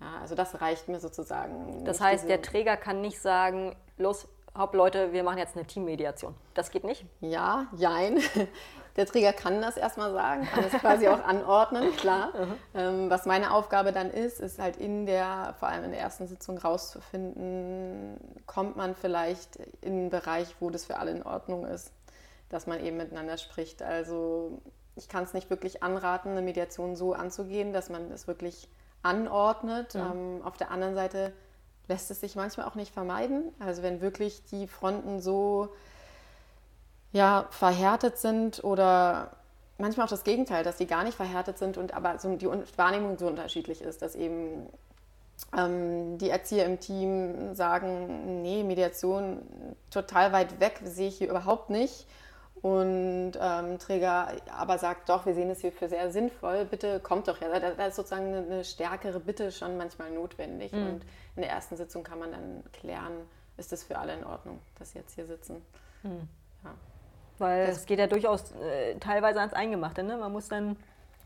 Ja, 0.00 0.20
also 0.20 0.34
das 0.34 0.60
reicht 0.60 0.88
mir 0.88 1.00
sozusagen. 1.00 1.84
Das 1.84 2.00
heißt, 2.00 2.28
der 2.28 2.42
Träger 2.42 2.76
kann 2.76 3.00
nicht 3.00 3.20
sagen, 3.20 3.76
los, 3.96 4.28
Hauptleute, 4.56 5.12
wir 5.12 5.24
machen 5.24 5.38
jetzt 5.38 5.56
eine 5.56 5.66
Teammediation. 5.66 6.34
Das 6.54 6.70
geht 6.70 6.84
nicht? 6.84 7.04
Ja, 7.20 7.66
jein. 7.76 8.20
Der 8.96 9.06
Träger 9.06 9.32
kann 9.32 9.60
das 9.60 9.76
erstmal 9.76 10.12
sagen, 10.12 10.46
kann 10.46 10.64
es 10.64 10.72
quasi 10.80 11.08
auch 11.08 11.24
anordnen, 11.24 11.94
klar. 11.96 12.32
Ähm, 12.76 13.08
was 13.08 13.24
meine 13.24 13.52
Aufgabe 13.52 13.92
dann 13.92 14.10
ist, 14.10 14.40
ist 14.40 14.58
halt 14.58 14.76
in 14.76 15.06
der, 15.06 15.54
vor 15.60 15.68
allem 15.68 15.84
in 15.84 15.90
der 15.92 16.00
ersten 16.00 16.26
Sitzung 16.26 16.58
rauszufinden, 16.58 18.16
kommt 18.46 18.76
man 18.76 18.96
vielleicht 18.96 19.56
in 19.80 19.92
einen 19.92 20.10
Bereich, 20.10 20.56
wo 20.58 20.70
das 20.70 20.84
für 20.84 20.96
alle 20.98 21.12
in 21.12 21.22
Ordnung 21.22 21.64
ist, 21.64 21.92
dass 22.48 22.66
man 22.66 22.84
eben 22.84 22.96
miteinander 22.96 23.38
spricht. 23.38 23.82
Also 23.82 24.60
ich 24.96 25.08
kann 25.08 25.22
es 25.22 25.34
nicht 25.34 25.50
wirklich 25.50 25.84
anraten, 25.84 26.32
eine 26.32 26.42
Mediation 26.42 26.96
so 26.96 27.14
anzugehen, 27.14 27.72
dass 27.72 27.90
man 27.90 28.10
es 28.10 28.26
wirklich 28.26 28.68
anordnet. 29.02 29.94
Ja. 29.94 30.12
Ähm, 30.12 30.42
auf 30.42 30.56
der 30.56 30.72
anderen 30.72 30.94
Seite 30.94 31.32
lässt 31.88 32.10
es 32.10 32.20
sich 32.20 32.34
manchmal 32.36 32.66
auch 32.66 32.74
nicht 32.74 32.92
vermeiden. 32.92 33.52
Also 33.58 33.82
wenn 33.82 34.00
wirklich 34.00 34.44
die 34.44 34.66
Fronten 34.66 35.20
so 35.20 35.74
ja, 37.14 37.46
verhärtet 37.50 38.18
sind 38.18 38.62
oder 38.64 39.30
manchmal 39.78 40.06
auch 40.06 40.10
das 40.10 40.24
Gegenteil, 40.24 40.64
dass 40.64 40.76
die 40.76 40.86
gar 40.86 41.04
nicht 41.04 41.16
verhärtet 41.16 41.58
sind 41.58 41.78
und 41.78 41.94
aber 41.94 42.18
so 42.18 42.34
die 42.34 42.48
Wahrnehmung 42.76 43.16
so 43.18 43.28
unterschiedlich 43.28 43.82
ist, 43.82 44.02
dass 44.02 44.16
eben 44.16 44.68
ähm, 45.56 46.18
die 46.18 46.28
Erzieher 46.28 46.66
im 46.66 46.80
Team 46.80 47.54
sagen, 47.54 48.42
nee, 48.42 48.64
Mediation 48.64 49.42
total 49.90 50.32
weit 50.32 50.58
weg, 50.58 50.80
sehe 50.84 51.08
ich 51.08 51.18
hier 51.18 51.30
überhaupt 51.30 51.70
nicht. 51.70 52.06
Und 52.62 53.32
ähm, 53.40 53.78
Träger 53.78 54.28
aber 54.56 54.78
sagt, 54.78 55.08
doch, 55.08 55.24
wir 55.26 55.34
sehen 55.34 55.50
es 55.50 55.60
hier 55.60 55.70
für 55.70 55.88
sehr 55.88 56.10
sinnvoll, 56.10 56.64
bitte 56.64 56.98
kommt 56.98 57.28
doch 57.28 57.40
her. 57.40 57.60
Da, 57.60 57.70
da 57.70 57.86
ist 57.86 57.96
sozusagen 57.96 58.26
eine, 58.28 58.38
eine, 58.38 58.64
stärkere 58.64 59.20
Bitte 59.20 59.52
schon 59.52 59.76
manchmal 59.76 60.10
notwendig. 60.10 60.72
Mhm. 60.72 60.86
Und 60.86 61.04
in 61.36 61.42
der 61.42 61.50
ersten 61.50 61.76
Sitzung 61.76 62.02
kann 62.02 62.18
man 62.18 62.32
dann 62.32 62.64
klären, 62.72 63.12
ist 63.56 63.72
es 63.72 63.84
für 63.84 63.98
alle 63.98 64.14
in 64.14 64.24
Ordnung, 64.24 64.60
dass 64.78 64.92
sie 64.92 64.98
jetzt 64.98 65.14
hier 65.14 65.26
sitzen. 65.26 65.62
Mhm. 66.02 66.26
Ja. 66.64 66.74
Weil 67.38 67.68
es 67.68 67.86
geht 67.86 67.98
ja 67.98 68.06
durchaus 68.06 68.52
äh, 68.52 68.96
teilweise 69.00 69.40
ans 69.40 69.54
Eingemachte. 69.54 70.02
Ne? 70.02 70.16
Man 70.16 70.32
muss 70.32 70.48
dann 70.48 70.76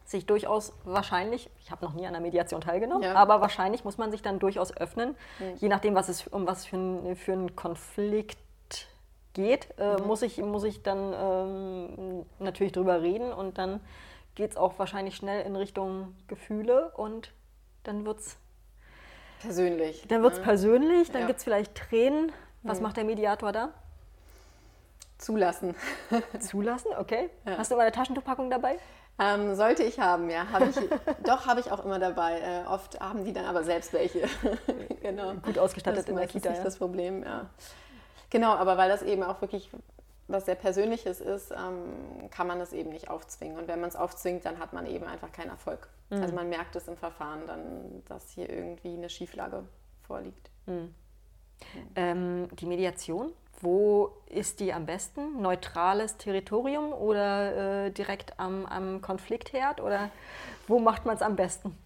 sich 0.05 0.25
durchaus 0.25 0.73
wahrscheinlich, 0.85 1.51
ich 1.61 1.71
habe 1.71 1.85
noch 1.85 1.93
nie 1.93 2.07
an 2.07 2.15
der 2.15 2.23
Mediation 2.23 2.63
teilgenommen, 2.63 3.03
ja. 3.03 3.15
aber 3.15 3.43
wahrscheinlich 3.43 3.85
muss 3.85 3.99
man 3.99 4.11
sich 4.11 4.23
dann 4.23 4.39
durchaus 4.39 4.75
öffnen, 4.75 5.15
mhm. 5.39 5.57
je 5.57 5.69
nachdem, 5.69 5.95
was 5.95 6.09
es, 6.09 6.27
um 6.27 6.47
was 6.47 6.65
für, 6.65 6.77
ein, 6.77 7.15
für 7.15 7.33
einen 7.33 7.55
Konflikt 7.55 8.39
geht, 9.35 9.69
äh, 9.79 9.99
mhm. 9.99 10.07
muss, 10.07 10.23
ich, 10.23 10.39
muss 10.39 10.65
ich 10.65 10.83
dann 10.83 11.13
ähm, 11.13 12.27
natürlich 12.39 12.73
drüber 12.73 13.03
reden 13.03 13.33
und 13.33 13.59
dann 13.59 13.81
geht 14.35 14.53
es 14.53 14.57
auch 14.57 14.79
wahrscheinlich 14.79 15.15
schnell 15.15 15.45
in 15.45 15.57
Richtung 15.57 16.15
Gefühle 16.27 16.91
und 16.97 17.33
dann 17.85 18.07
wird 18.07 18.21
es 18.21 18.39
persönlich. 19.43 20.07
Dann 20.09 20.23
wird 20.23 20.33
es 20.33 20.39
ne? 20.39 20.45
persönlich, 20.45 21.11
dann 21.11 21.23
ja. 21.23 21.27
gibt 21.27 21.39
es 21.39 21.45
vielleicht 21.45 21.75
Tränen. 21.75 22.33
Was 22.63 22.79
mhm. 22.79 22.85
macht 22.85 22.97
der 22.97 23.05
Mediator 23.05 23.53
da? 23.53 23.75
Zulassen. 25.19 25.75
Zulassen, 26.41 26.93
okay. 26.99 27.31
Ja. 27.45 27.59
Hast 27.59 27.71
du 27.71 27.75
immer 27.75 27.83
eine 27.83 27.93
Taschentuchpackung 27.93 28.51
dabei? 28.51 28.79
Ähm, 29.21 29.57
sollte 29.57 29.83
ich 29.83 29.99
haben, 29.99 30.31
ja. 30.31 30.47
Hab 30.53 30.63
ich, 30.63 30.77
doch, 31.25 31.47
habe 31.47 31.61
ich 31.61 31.73
auch 31.73 31.85
immer 31.85 31.99
dabei. 31.99 32.39
Äh, 32.39 32.69
oft 32.69 33.01
haben 33.01 33.25
die 33.25 33.33
dann 33.33 33.45
aber 33.45 33.65
selbst 33.65 33.93
welche. 33.93 34.29
genau. 35.03 35.35
Gut 35.35 35.59
ausgestattet 35.59 36.03
das 36.03 36.09
in 36.09 36.17
der 36.17 36.29
Kita. 36.29 36.49
Das 36.49 36.59
ist 36.59 36.59
ja. 36.59 36.65
das 36.65 36.79
Problem, 36.79 37.25
ja. 37.25 37.51
Genau, 38.31 38.53
aber 38.55 38.77
weil 38.77 38.89
das 38.89 39.03
eben 39.03 39.23
auch 39.23 39.41
wirklich 39.41 39.71
was 40.29 40.45
sehr 40.45 40.55
Persönliches 40.55 41.21
ist, 41.21 41.51
ähm, 41.51 42.29
kann 42.31 42.47
man 42.47 42.59
das 42.59 42.75
eben 42.75 42.91
nicht 42.91 43.09
aufzwingen. 43.09 43.59
Und 43.59 43.67
wenn 43.67 43.81
man 43.81 43.89
es 43.89 43.97
aufzwingt, 43.97 44.45
dann 44.45 44.59
hat 44.59 44.75
man 44.75 44.87
eben 44.87 45.07
einfach 45.07 45.33
keinen 45.33 45.49
Erfolg. 45.49 45.89
Mhm. 46.11 46.23
Also 46.23 46.35
man 46.35 46.49
merkt 46.51 46.77
es 46.77 46.87
im 46.87 46.99
Verfahren 46.99 47.47
dann, 47.47 48.03
dass 48.07 48.31
hier 48.31 48.49
irgendwie 48.49 48.93
eine 48.93 49.09
Schieflage 49.09 49.65
vorliegt. 50.07 50.51
Mhm. 50.67 50.95
Ähm, 51.97 52.49
die 52.57 52.67
Mediation 52.67 53.33
wo 53.61 54.13
ist 54.27 54.61
die 54.61 54.73
am 54.73 54.87
besten? 54.87 55.41
Neutrales 55.41 56.17
Territorium 56.17 56.93
oder 56.93 57.87
äh, 57.87 57.91
direkt 57.91 58.39
am, 58.39 58.67
am 58.67 59.03
Konfliktherd? 59.03 59.81
Oder 59.81 60.11
wo 60.67 60.79
macht 60.79 61.07
man 61.07 61.17
es 61.17 61.23
am 61.23 61.37
besten? 61.37 61.77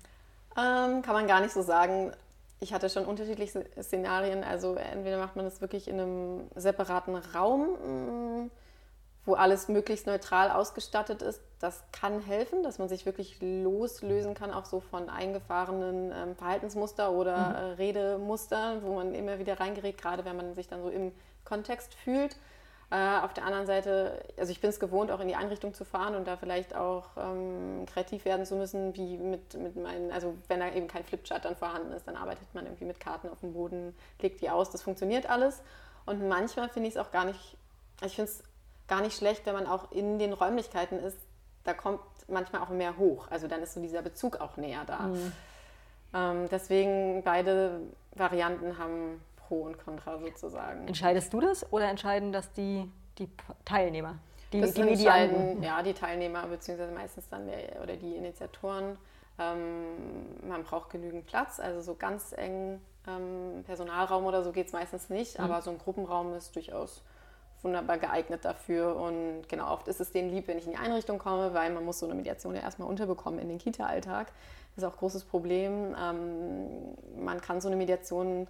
Ähm, 0.56 1.02
kann 1.02 1.14
man 1.14 1.26
gar 1.26 1.40
nicht 1.40 1.52
so 1.52 1.62
sagen. 1.62 2.12
Ich 2.60 2.72
hatte 2.74 2.90
schon 2.90 3.06
unterschiedliche 3.06 3.64
Szenarien. 3.80 4.44
Also 4.44 4.74
entweder 4.74 5.18
macht 5.18 5.36
man 5.36 5.44
das 5.44 5.60
wirklich 5.60 5.88
in 5.88 6.00
einem 6.00 6.50
separaten 6.54 7.16
Raum, 7.16 7.62
mm, 7.62 8.50
wo 9.24 9.34
alles 9.34 9.68
möglichst 9.68 10.06
neutral 10.06 10.50
ausgestattet 10.50 11.22
ist. 11.22 11.40
Das 11.58 11.82
kann 11.92 12.20
helfen, 12.20 12.62
dass 12.62 12.78
man 12.78 12.88
sich 12.88 13.06
wirklich 13.06 13.38
loslösen 13.40 14.34
kann, 14.34 14.52
auch 14.52 14.66
so 14.66 14.80
von 14.80 15.08
eingefahrenen 15.08 16.12
ähm, 16.12 16.36
Verhaltensmuster 16.36 17.12
oder 17.12 17.36
mhm. 17.36 17.54
äh, 17.54 17.58
Redemuster, 17.74 18.82
wo 18.82 18.94
man 18.94 19.14
immer 19.14 19.38
wieder 19.38 19.58
reingerät, 19.58 19.96
gerade 19.96 20.24
wenn 20.24 20.36
man 20.36 20.54
sich 20.54 20.68
dann 20.68 20.82
so 20.82 20.88
im 20.90 21.12
Kontext 21.44 21.94
fühlt. 21.94 22.36
Äh, 22.90 23.20
auf 23.20 23.32
der 23.32 23.46
anderen 23.46 23.66
Seite, 23.66 24.22
also 24.36 24.52
ich 24.52 24.60
bin 24.60 24.68
es 24.68 24.78
gewohnt, 24.78 25.10
auch 25.10 25.20
in 25.20 25.28
die 25.28 25.34
Einrichtung 25.34 25.72
zu 25.72 25.86
fahren 25.86 26.14
und 26.14 26.26
da 26.26 26.36
vielleicht 26.36 26.74
auch 26.74 27.06
ähm, 27.16 27.86
kreativ 27.86 28.26
werden 28.26 28.44
zu 28.44 28.54
müssen, 28.54 28.94
wie 28.94 29.16
mit, 29.16 29.54
mit 29.54 29.76
meinen, 29.76 30.12
also 30.12 30.34
wenn 30.48 30.60
da 30.60 30.70
eben 30.70 30.88
kein 30.88 31.02
Flipchart 31.02 31.46
dann 31.46 31.56
vorhanden 31.56 31.92
ist, 31.92 32.06
dann 32.06 32.16
arbeitet 32.16 32.54
man 32.54 32.66
irgendwie 32.66 32.84
mit 32.84 33.00
Karten 33.00 33.30
auf 33.30 33.40
dem 33.40 33.54
Boden, 33.54 33.96
legt 34.20 34.42
die 34.42 34.50
aus, 34.50 34.68
das 34.68 34.82
funktioniert 34.82 35.30
alles. 35.30 35.62
Und 36.04 36.28
manchmal 36.28 36.68
finde 36.68 36.88
ich 36.88 36.96
es 36.96 37.00
auch 37.00 37.10
gar 37.12 37.24
nicht, 37.24 37.56
also 38.02 38.06
ich 38.06 38.16
finde 38.16 38.30
es 38.30 38.42
gar 38.88 39.00
nicht 39.00 39.16
schlecht, 39.16 39.46
wenn 39.46 39.54
man 39.54 39.66
auch 39.66 39.90
in 39.92 40.18
den 40.18 40.34
Räumlichkeiten 40.34 40.98
ist, 40.98 41.16
da 41.64 41.72
kommt 41.72 42.00
manchmal 42.28 42.60
auch 42.60 42.68
mehr 42.68 42.98
hoch. 42.98 43.28
Also 43.30 43.48
dann 43.48 43.62
ist 43.62 43.72
so 43.72 43.80
dieser 43.80 44.02
Bezug 44.02 44.40
auch 44.42 44.58
näher 44.58 44.84
da. 44.86 44.98
Mhm. 44.98 45.32
Ähm, 46.14 46.48
deswegen 46.50 47.22
beide 47.22 47.80
Varianten 48.14 48.76
haben 48.76 49.22
Pro 49.52 49.64
und 49.64 49.76
Contra 49.76 50.18
sozusagen. 50.18 50.88
Entscheidest 50.88 51.30
du 51.34 51.40
das 51.40 51.70
oder 51.70 51.86
entscheiden 51.90 52.32
das 52.32 52.50
die, 52.52 52.90
die 53.18 53.28
Teilnehmer? 53.66 54.16
Die, 54.50 54.62
das 54.62 54.72
die 54.72 54.80
entscheiden, 54.80 55.62
ja, 55.62 55.82
die 55.82 55.92
Teilnehmer, 55.92 56.46
beziehungsweise 56.46 56.90
meistens 56.92 57.28
dann 57.28 57.46
der, 57.46 57.82
oder 57.82 57.96
die 57.96 58.16
Initiatoren. 58.16 58.96
Ähm, 59.38 60.48
man 60.48 60.62
braucht 60.64 60.88
genügend 60.88 61.26
Platz, 61.26 61.60
also 61.60 61.82
so 61.82 61.94
ganz 61.96 62.32
eng 62.34 62.80
ähm, 63.06 63.62
Personalraum 63.64 64.24
oder 64.24 64.42
so 64.42 64.52
geht 64.52 64.68
es 64.68 64.72
meistens 64.72 65.10
nicht, 65.10 65.38
mhm. 65.38 65.44
aber 65.44 65.60
so 65.60 65.70
ein 65.70 65.76
Gruppenraum 65.76 66.32
ist 66.32 66.56
durchaus 66.56 67.02
wunderbar 67.60 67.98
geeignet 67.98 68.46
dafür. 68.46 68.96
Und 68.96 69.50
genau, 69.50 69.70
oft 69.70 69.86
ist 69.86 70.00
es 70.00 70.12
denen 70.12 70.30
lieb, 70.30 70.48
wenn 70.48 70.56
ich 70.56 70.64
in 70.64 70.72
die 70.72 70.78
Einrichtung 70.78 71.18
komme, 71.18 71.52
weil 71.52 71.70
man 71.74 71.84
muss 71.84 71.98
so 71.98 72.06
eine 72.06 72.14
Mediation 72.14 72.54
ja 72.54 72.62
erstmal 72.62 72.88
unterbekommen 72.88 73.38
in 73.38 73.50
den 73.50 73.58
Kita-Alltag. 73.58 74.28
Das 74.74 74.82
ist 74.82 74.88
auch 74.88 74.94
ein 74.94 74.98
großes 74.98 75.24
Problem. 75.24 75.94
Ähm, 76.02 76.96
man 77.22 77.42
kann 77.42 77.60
so 77.60 77.68
eine 77.68 77.76
Mediation 77.76 78.48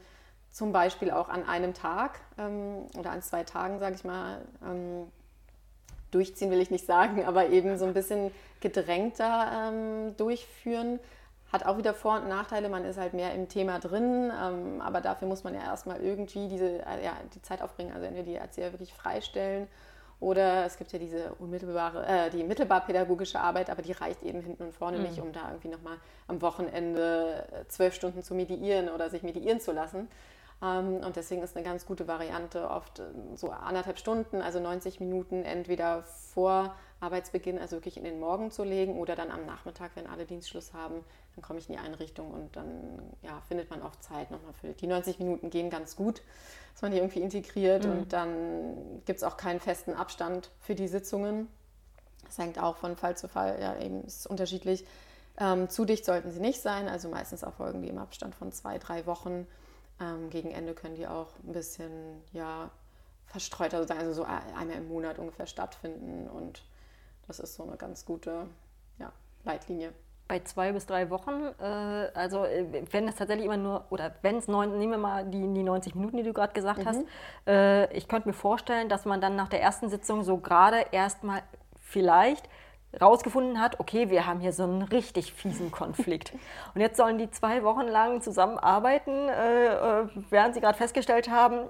zum 0.53 0.73
Beispiel 0.73 1.11
auch 1.11 1.29
an 1.29 1.49
einem 1.49 1.75
Tag 1.75 2.21
ähm, 2.39 2.87
oder 2.97 3.11
an 3.11 3.23
zwei 3.23 3.43
Tagen, 3.43 3.79
sage 3.79 3.97
ich 3.97 4.05
mal, 4.05 4.43
ähm, 4.65 5.11
durchziehen 6.11 6.51
will 6.51 6.61
ich 6.61 6.71
nicht 6.71 6.87
sagen, 6.87 7.25
aber 7.27 7.49
eben 7.49 7.79
so 7.79 7.87
ein 7.87 7.95
bisschen 7.95 8.31
gedrängter 8.61 9.71
ähm, 9.71 10.17
durchführen. 10.17 11.01
Hat 11.51 11.67
auch 11.67 11.77
wieder 11.77 11.93
Vor- 11.93 12.17
und 12.17 12.29
Nachteile, 12.29 12.71
man 12.71 12.85
ist 12.85 12.99
halt 12.99 13.13
mehr 13.13 13.35
im 13.35 13.49
Thema 13.49 13.79
drin, 13.79 14.31
ähm, 14.31 14.81
aber 14.81 15.01
dafür 15.01 15.29
muss 15.29 15.45
man 15.45 15.55
ja 15.55 15.61
erstmal 15.61 16.01
irgendwie 16.01 16.49
diese, 16.49 16.79
äh, 16.87 17.05
ja, 17.05 17.15
die 17.35 17.43
Zeit 17.43 17.61
aufbringen, 17.61 17.93
also 17.93 18.07
entweder 18.07 18.25
die 18.25 18.37
Erzieher 18.37 18.73
wirklich 18.73 18.95
freistellen 18.95 19.69
oder 20.23 20.65
es 20.65 20.79
gibt 20.79 20.93
ja 20.93 21.01
diese 21.01 21.35
unmittelbare, 21.41 22.07
äh, 22.07 22.31
die 22.31 22.45
mittelbar 22.45 22.87
pädagogische 22.87 23.41
Arbeit, 23.41 23.69
aber 23.69 23.83
die 23.83 23.91
reicht 23.91 24.23
eben 24.23 24.41
hinten 24.41 24.63
und 24.63 24.73
vorne 24.73 24.99
mhm. 24.99 25.03
nicht, 25.03 25.21
um 25.21 25.33
da 25.33 25.49
irgendwie 25.49 25.69
nochmal 25.69 25.97
am 26.29 26.41
Wochenende 26.41 27.45
äh, 27.51 27.67
zwölf 27.67 27.93
Stunden 27.93 28.23
zu 28.23 28.35
mediieren 28.35 28.89
oder 28.89 29.11
sich 29.11 29.25
mediieren 29.25 29.61
zu 29.61 29.73
lassen. 29.73 30.09
Ähm, 30.63 30.97
und 31.05 31.17
deswegen 31.17 31.43
ist 31.43 31.57
eine 31.57 31.65
ganz 31.65 31.87
gute 31.87 32.07
Variante 32.07 32.71
oft 32.71 33.01
äh, 33.01 33.05
so 33.35 33.51
anderthalb 33.51 33.99
Stunden, 33.99 34.41
also 34.41 34.61
90 34.61 35.01
Minuten 35.01 35.45
entweder 35.45 36.05
vor 36.05 36.75
Arbeitsbeginn, 37.01 37.59
also 37.59 37.77
wirklich 37.77 37.97
in 37.97 38.05
den 38.05 38.21
Morgen 38.21 38.53
zu 38.53 38.63
legen 38.63 38.99
oder 38.99 39.17
dann 39.17 39.33
am 39.33 39.45
Nachmittag, 39.45 39.91
wenn 39.97 40.07
alle 40.07 40.25
Dienstschluss 40.25 40.73
haben, 40.73 41.05
dann 41.35 41.43
komme 41.43 41.59
ich 41.59 41.69
in 41.69 41.75
die 41.75 41.81
Einrichtung 41.81 42.31
und 42.31 42.55
dann 42.55 43.03
ja, 43.23 43.41
findet 43.49 43.71
man 43.71 43.83
oft 43.83 44.03
Zeit 44.05 44.31
nochmal 44.31 44.53
für. 44.53 44.73
Die 44.73 44.87
90 44.87 45.19
Minuten 45.19 45.51
gehen 45.51 45.69
ganz 45.69 45.97
gut, 45.97 46.23
dass 46.75 46.83
man 46.83 46.93
die 46.93 46.99
irgendwie 46.99 47.21
integriert 47.21 47.85
mhm. 47.85 47.91
und 47.91 48.13
dann 48.13 49.03
gibt 49.05 49.17
es 49.17 49.25
auch 49.25 49.37
keinen 49.37 49.59
festen 49.59 49.95
Abstand 49.95 50.51
für 50.61 50.77
die 50.77 50.87
Sitzungen. 50.87 51.49
Das 52.25 52.39
hängt 52.39 52.61
auch 52.61 52.77
von 52.77 52.97
Fall 52.97 53.17
zu 53.17 53.27
Fall, 53.29 53.61
ja, 53.61 53.77
eben 53.81 54.05
ist 54.05 54.29
unterschiedlich. 54.29 54.87
Ähm, 55.39 55.69
zu 55.69 55.85
dicht 55.85 56.05
sollten 56.05 56.31
sie 56.31 56.41
nicht 56.41 56.61
sein, 56.61 56.89
also 56.89 57.09
meistens 57.09 57.43
erfolgen 57.43 57.83
die 57.83 57.89
im 57.89 57.99
Abstand 57.99 58.37
von 58.37 58.53
zwei, 58.53 58.79
drei 58.79 59.07
Wochen. 59.07 59.49
Ähm, 60.01 60.31
gegen 60.31 60.51
Ende 60.51 60.75
können 60.75 60.95
die 60.95 61.07
auch 61.07 61.29
ein 61.47 61.53
bisschen 61.53 62.23
ja, 62.33 62.71
verstreuter 63.27 63.87
sein, 63.87 63.99
also 63.99 64.13
so 64.13 64.25
einmal 64.25 64.77
im 64.77 64.89
Monat 64.89 65.19
ungefähr 65.19 65.47
stattfinden. 65.47 66.29
Und 66.29 66.65
das 67.27 67.39
ist 67.39 67.55
so 67.55 67.63
eine 67.63 67.77
ganz 67.77 68.05
gute 68.05 68.47
ja, 68.99 69.13
Leitlinie 69.45 69.93
bei 70.33 70.41
zwei 70.41 70.73
bis 70.73 70.87
drei 70.87 71.11
Wochen, 71.11 71.51
äh, 71.61 71.65
also 72.15 72.47
äh, 72.47 72.65
wenn 72.91 73.07
es 73.07 73.17
tatsächlich 73.17 73.45
immer 73.45 73.59
nur, 73.59 73.85
oder 73.91 74.15
wenn 74.23 74.37
es, 74.37 74.49
nehmen 74.49 74.91
wir 74.91 74.97
mal 74.97 75.27
die, 75.27 75.41
die 75.41 75.63
90 75.63 75.95
Minuten, 75.95 76.17
die 76.17 76.23
du 76.23 76.33
gerade 76.33 76.55
gesagt 76.55 76.79
mhm. 76.79 76.87
hast, 76.87 77.05
äh, 77.47 77.93
ich 77.95 78.09
könnte 78.09 78.29
mir 78.29 78.33
vorstellen, 78.33 78.89
dass 78.89 79.05
man 79.05 79.21
dann 79.21 79.37
nach 79.37 79.49
der 79.49 79.61
ersten 79.61 79.91
Sitzung 79.91 80.23
so 80.23 80.39
gerade 80.39 80.87
erstmal 80.91 81.43
vielleicht 81.81 82.49
rausgefunden 83.01 83.61
hat, 83.61 83.81
okay, 83.81 84.11
wir 84.11 84.27
haben 84.27 84.41
hier 84.41 84.53
so 84.53 84.65
einen 84.65 84.83
richtig 84.83 85.33
fiesen 85.33 85.71
Konflikt. 85.71 86.33
Und 86.75 86.81
jetzt 86.81 86.97
sollen 86.97 87.19
die 87.19 87.31
zwei 87.31 87.63
Wochen 87.63 87.87
lang 87.87 88.21
zusammenarbeiten, 88.21 89.29
äh, 89.29 89.67
äh 89.67 90.09
während 90.31 90.55
sie 90.55 90.61
gerade 90.61 90.77
festgestellt 90.77 91.31
haben, 91.31 91.69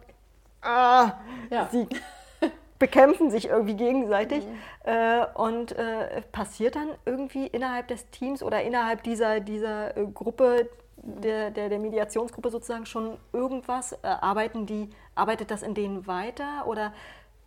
ah, 0.63 1.13
ja. 1.51 1.69
sie 1.71 1.87
bekämpfen 2.79 3.31
sich 3.31 3.49
irgendwie 3.49 3.75
gegenseitig. 3.75 4.45
Mhm. 4.45 4.59
Äh, 4.85 5.27
und 5.35 5.73
äh, 5.73 6.23
passiert 6.33 6.75
dann 6.75 6.89
irgendwie 7.05 7.47
innerhalb 7.47 7.89
des 7.89 8.11
Teams 8.11 8.43
oder 8.43 8.63
innerhalb 8.63 9.05
dieser, 9.05 9.41
dieser 9.41 9.97
äh, 9.97 10.07
Gruppe, 10.07 10.69
der, 10.97 11.51
der, 11.51 11.69
der, 11.69 11.79
Mediationsgruppe 11.79 12.51
sozusagen 12.51 12.87
schon 12.87 13.19
irgendwas? 13.33 13.93
Äh, 13.93 13.99
arbeiten 14.03 14.67
die, 14.67 14.91
arbeitet 15.15 15.51
das 15.53 15.63
in 15.63 15.75
denen 15.75 16.07
weiter? 16.09 16.67
Oder 16.67 16.93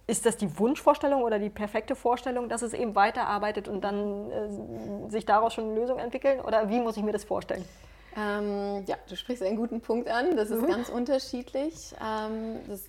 ist 0.08 0.26
das 0.26 0.38
die 0.38 0.60
Wunschvorstellung 0.60 1.24
oder 1.24 1.40
die 1.40 1.50
perfekte 1.50 1.96
Vorstellung, 1.96 2.48
dass 2.48 2.62
es 2.62 2.74
eben 2.74 2.96
weiterarbeitet 2.96 3.68
und 3.68 3.82
dann 3.82 4.32
äh, 4.32 5.10
sich 5.10 5.26
daraus 5.26 5.54
schon 5.54 5.66
eine 5.66 5.76
Lösung 5.80 5.98
entwickeln? 5.98 6.42
Oder 6.42 6.70
wie 6.70 6.80
muss 6.80 6.96
ich 6.98 7.04
mir 7.04 7.12
das 7.12 7.24
vorstellen? 7.24 7.66
Ähm, 8.16 8.84
ja, 8.86 8.96
du 9.10 9.16
sprichst 9.16 9.44
einen 9.44 9.58
guten 9.58 9.82
Punkt 9.82 10.08
an. 10.10 10.36
Das 10.36 10.52
ist 10.52 10.62
mhm. 10.62 10.68
ganz 10.68 10.90
unterschiedlich. 10.90 11.94
Ähm, 12.02 12.60
das, 12.68 12.84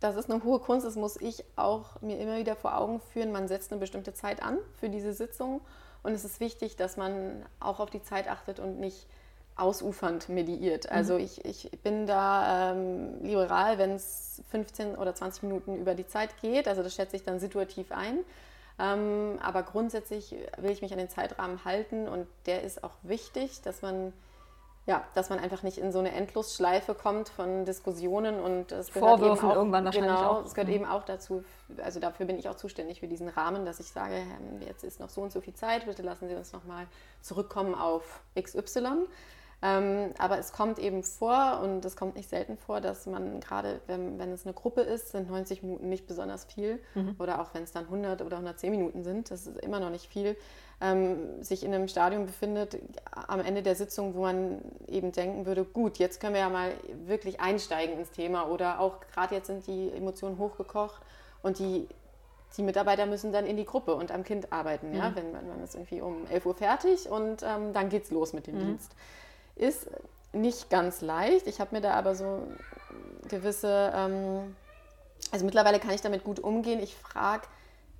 das, 0.00 0.16
ist 0.16 0.30
eine 0.30 0.42
hohe 0.42 0.58
Kunst. 0.58 0.84
Das 0.84 0.96
muss 0.96 1.20
ich 1.20 1.44
auch 1.54 2.00
mir 2.02 2.18
immer 2.18 2.36
wieder 2.36 2.56
vor 2.56 2.76
Augen 2.76 3.00
führen. 3.00 3.30
Man 3.30 3.46
setzt 3.46 3.70
eine 3.70 3.80
bestimmte 3.80 4.12
Zeit 4.12 4.42
an 4.42 4.58
für 4.80 4.88
diese 4.88 5.12
Sitzung. 5.12 5.60
Und 6.02 6.12
es 6.12 6.24
ist 6.24 6.40
wichtig, 6.40 6.76
dass 6.76 6.96
man 6.96 7.44
auch 7.60 7.80
auf 7.80 7.90
die 7.90 8.02
Zeit 8.02 8.28
achtet 8.28 8.60
und 8.60 8.78
nicht 8.80 9.06
ausufernd 9.56 10.28
mediiert. 10.28 10.84
Mhm. 10.84 10.96
Also 10.96 11.16
ich, 11.16 11.44
ich 11.44 11.70
bin 11.82 12.06
da 12.06 12.72
ähm, 12.72 13.22
liberal, 13.22 13.78
wenn 13.78 13.92
es 13.92 14.42
15 14.50 14.96
oder 14.96 15.14
20 15.14 15.44
Minuten 15.44 15.76
über 15.76 15.94
die 15.94 16.06
Zeit 16.06 16.30
geht. 16.40 16.68
Also 16.68 16.82
das 16.82 16.94
schätze 16.94 17.16
ich 17.16 17.24
dann 17.24 17.40
situativ 17.40 17.92
ein. 17.92 18.18
Ähm, 18.78 19.38
aber 19.42 19.62
grundsätzlich 19.62 20.34
will 20.58 20.70
ich 20.70 20.82
mich 20.82 20.92
an 20.92 20.98
den 20.98 21.08
Zeitrahmen 21.08 21.64
halten 21.64 22.08
und 22.08 22.26
der 22.44 22.62
ist 22.62 22.84
auch 22.84 22.92
wichtig, 23.02 23.62
dass 23.62 23.80
man 23.80 24.12
ja, 24.86 25.02
dass 25.14 25.30
man 25.30 25.40
einfach 25.40 25.64
nicht 25.64 25.78
in 25.78 25.90
so 25.90 25.98
eine 25.98 26.12
Endlosschleife 26.12 26.94
kommt 26.94 27.28
von 27.28 27.64
Diskussionen 27.64 28.38
und 28.38 28.70
es 28.70 28.92
gehört 28.92 29.18
Vorwürfen 29.18 29.50
auch, 29.50 29.56
irgendwann 29.56 29.84
wahrscheinlich 29.84 30.14
genau, 30.14 30.30
auch. 30.30 30.44
es 30.44 30.54
gehört 30.54 30.68
mhm. 30.68 30.74
eben 30.74 30.86
auch 30.86 31.04
dazu, 31.04 31.42
also 31.82 31.98
dafür 31.98 32.26
bin 32.26 32.38
ich 32.38 32.48
auch 32.48 32.54
zuständig 32.54 33.00
für 33.00 33.08
diesen 33.08 33.28
Rahmen, 33.28 33.66
dass 33.66 33.80
ich 33.80 33.88
sage, 33.88 34.14
jetzt 34.60 34.84
ist 34.84 35.00
noch 35.00 35.08
so 35.08 35.22
und 35.22 35.32
so 35.32 35.40
viel 35.40 35.54
Zeit, 35.54 35.86
bitte 35.86 36.02
lassen 36.02 36.28
Sie 36.28 36.36
uns 36.36 36.52
nochmal 36.52 36.86
zurückkommen 37.20 37.74
auf 37.74 38.20
XY. 38.40 39.06
Ähm, 39.66 40.12
aber 40.18 40.38
es 40.38 40.52
kommt 40.52 40.78
eben 40.78 41.02
vor 41.02 41.60
und 41.60 41.84
es 41.84 41.96
kommt 41.96 42.14
nicht 42.14 42.28
selten 42.28 42.56
vor, 42.56 42.80
dass 42.80 43.06
man 43.06 43.40
gerade, 43.40 43.80
wenn, 43.88 44.16
wenn 44.16 44.30
es 44.30 44.44
eine 44.44 44.54
Gruppe 44.54 44.82
ist, 44.82 45.10
sind 45.10 45.28
90 45.28 45.64
Minuten 45.64 45.88
nicht 45.88 46.06
besonders 46.06 46.44
viel 46.44 46.78
mhm. 46.94 47.16
oder 47.18 47.40
auch 47.40 47.52
wenn 47.52 47.64
es 47.64 47.72
dann 47.72 47.84
100 47.86 48.22
oder 48.22 48.36
110 48.36 48.70
Minuten 48.70 49.02
sind, 49.02 49.28
das 49.30 49.48
ist 49.48 49.58
immer 49.58 49.80
noch 49.80 49.90
nicht 49.90 50.06
viel, 50.06 50.36
ähm, 50.80 51.42
sich 51.42 51.64
in 51.64 51.74
einem 51.74 51.88
Stadium 51.88 52.26
befindet 52.26 52.78
am 53.10 53.40
Ende 53.40 53.62
der 53.62 53.74
Sitzung, 53.74 54.14
wo 54.14 54.22
man 54.22 54.60
eben 54.86 55.10
denken 55.10 55.46
würde, 55.46 55.64
gut, 55.64 55.98
jetzt 55.98 56.20
können 56.20 56.34
wir 56.34 56.42
ja 56.42 56.48
mal 56.48 56.70
wirklich 57.06 57.40
einsteigen 57.40 57.98
ins 57.98 58.12
Thema 58.12 58.48
oder 58.48 58.78
auch 58.78 59.00
gerade 59.12 59.34
jetzt 59.34 59.48
sind 59.48 59.66
die 59.66 59.90
Emotionen 59.90 60.38
hochgekocht 60.38 61.02
und 61.42 61.58
die 61.58 61.88
die 62.56 62.62
Mitarbeiter 62.62 63.04
müssen 63.04 63.32
dann 63.32 63.44
in 63.44 63.56
die 63.56 63.66
Gruppe 63.66 63.94
und 63.94 64.10
am 64.12 64.22
Kind 64.22 64.50
arbeiten. 64.50 64.94
Ja? 64.94 65.10
Mhm. 65.10 65.16
Wenn 65.16 65.32
man, 65.32 65.48
man 65.48 65.64
ist 65.64 65.74
irgendwie 65.74 66.00
um 66.00 66.26
11 66.30 66.46
Uhr 66.46 66.54
fertig 66.54 67.10
und 67.10 67.42
ähm, 67.42 67.74
dann 67.74 67.90
es 67.90 68.10
los 68.10 68.32
mit 68.32 68.46
dem 68.46 68.54
mhm. 68.54 68.66
Dienst. 68.66 68.94
Ist 69.56 69.88
nicht 70.32 70.70
ganz 70.70 71.00
leicht. 71.00 71.46
Ich 71.46 71.60
habe 71.60 71.74
mir 71.74 71.80
da 71.80 71.94
aber 71.94 72.14
so 72.14 72.46
gewisse, 73.28 73.92
ähm, 73.94 74.54
also 75.32 75.44
mittlerweile 75.44 75.80
kann 75.80 75.90
ich 75.90 76.02
damit 76.02 76.24
gut 76.24 76.38
umgehen. 76.38 76.80
Ich 76.80 76.94
frage, 76.94 77.46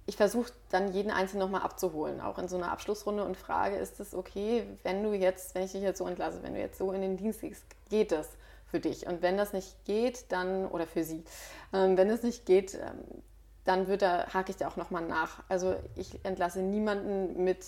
ich 0.07 0.17
versuche 0.17 0.53
dann 0.71 0.93
jeden 0.93 1.11
Einzelnen 1.11 1.41
nochmal 1.41 1.63
abzuholen, 1.63 2.21
auch 2.21 2.39
in 2.39 2.47
so 2.47 2.57
einer 2.57 2.71
Abschlussrunde 2.71 3.25
und 3.25 3.37
frage, 3.37 3.77
ist 3.77 3.99
es 3.99 4.15
okay, 4.15 4.65
wenn 4.85 5.03
du 5.03 5.13
jetzt, 5.13 5.55
wenn 5.55 5.65
ich 5.65 5.73
dich 5.73 5.83
jetzt 5.83 5.99
so 5.99 6.07
entlasse, 6.07 6.43
wenn 6.43 6.55
du 6.55 6.61
jetzt 6.61 6.79
so 6.79 6.93
in 6.93 7.01
den 7.01 7.17
Dienst 7.17 7.41
gehst, 7.41 7.65
geht 7.91 8.13
das 8.13 8.29
für 8.71 8.79
dich? 8.79 9.07
Und 9.07 9.23
wenn 9.23 9.37
das 9.37 9.53
nicht 9.53 9.85
geht, 9.85 10.31
dann, 10.31 10.67
oder 10.67 10.87
für 10.87 11.03
sie, 11.03 11.25
ähm, 11.73 11.97
wenn 11.97 12.09
es 12.09 12.23
nicht 12.23 12.47
geht, 12.47 12.75
ähm, 12.75 13.23
dann 13.65 13.89
wird 13.89 14.03
da, 14.03 14.33
hake 14.33 14.51
ich 14.51 14.57
da 14.57 14.69
auch 14.69 14.77
nochmal 14.77 15.05
nach. 15.05 15.43
Also 15.49 15.75
ich 15.97 16.25
entlasse 16.25 16.61
niemanden 16.61 17.43
mit 17.43 17.65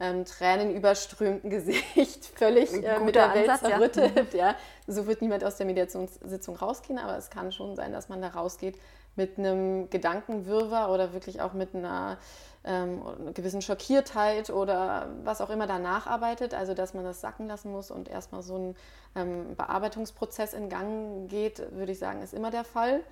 ähm, 0.00 0.24
tränenüberströmten 0.24 1.50
Gesicht, 1.50 2.24
völlig 2.34 2.72
äh, 2.72 2.98
mit 3.00 3.14
der 3.14 3.34
Welt 3.34 3.58
zerrüttet. 3.58 4.34
Ja. 4.34 4.48
ja. 4.48 4.54
So 4.86 5.06
wird 5.06 5.20
niemand 5.20 5.44
aus 5.44 5.56
der 5.56 5.66
Mediationssitzung 5.66 6.56
rausgehen, 6.56 6.98
aber 6.98 7.16
es 7.16 7.30
kann 7.30 7.52
schon 7.52 7.76
sein, 7.76 7.92
dass 7.92 8.08
man 8.08 8.22
da 8.22 8.28
rausgeht 8.28 8.76
mit 9.16 9.38
einem 9.38 9.90
Gedankenwirrwarr 9.90 10.90
oder 10.90 11.12
wirklich 11.12 11.42
auch 11.42 11.52
mit 11.52 11.74
einer, 11.74 12.16
ähm, 12.64 13.02
einer 13.20 13.32
gewissen 13.32 13.60
Schockiertheit 13.60 14.50
oder 14.50 15.08
was 15.22 15.40
auch 15.40 15.50
immer 15.50 15.66
danach 15.66 16.06
arbeitet. 16.06 16.54
Also 16.54 16.74
dass 16.74 16.94
man 16.94 17.04
das 17.04 17.20
sacken 17.20 17.46
lassen 17.46 17.70
muss 17.70 17.90
und 17.90 18.08
erstmal 18.08 18.42
so 18.42 18.56
ein 18.56 18.76
ähm, 19.16 19.56
Bearbeitungsprozess 19.56 20.54
in 20.54 20.68
Gang 20.70 21.28
geht, 21.28 21.62
würde 21.72 21.92
ich 21.92 21.98
sagen, 21.98 22.22
ist 22.22 22.32
immer 22.32 22.50
der 22.50 22.64
Fall. 22.64 23.02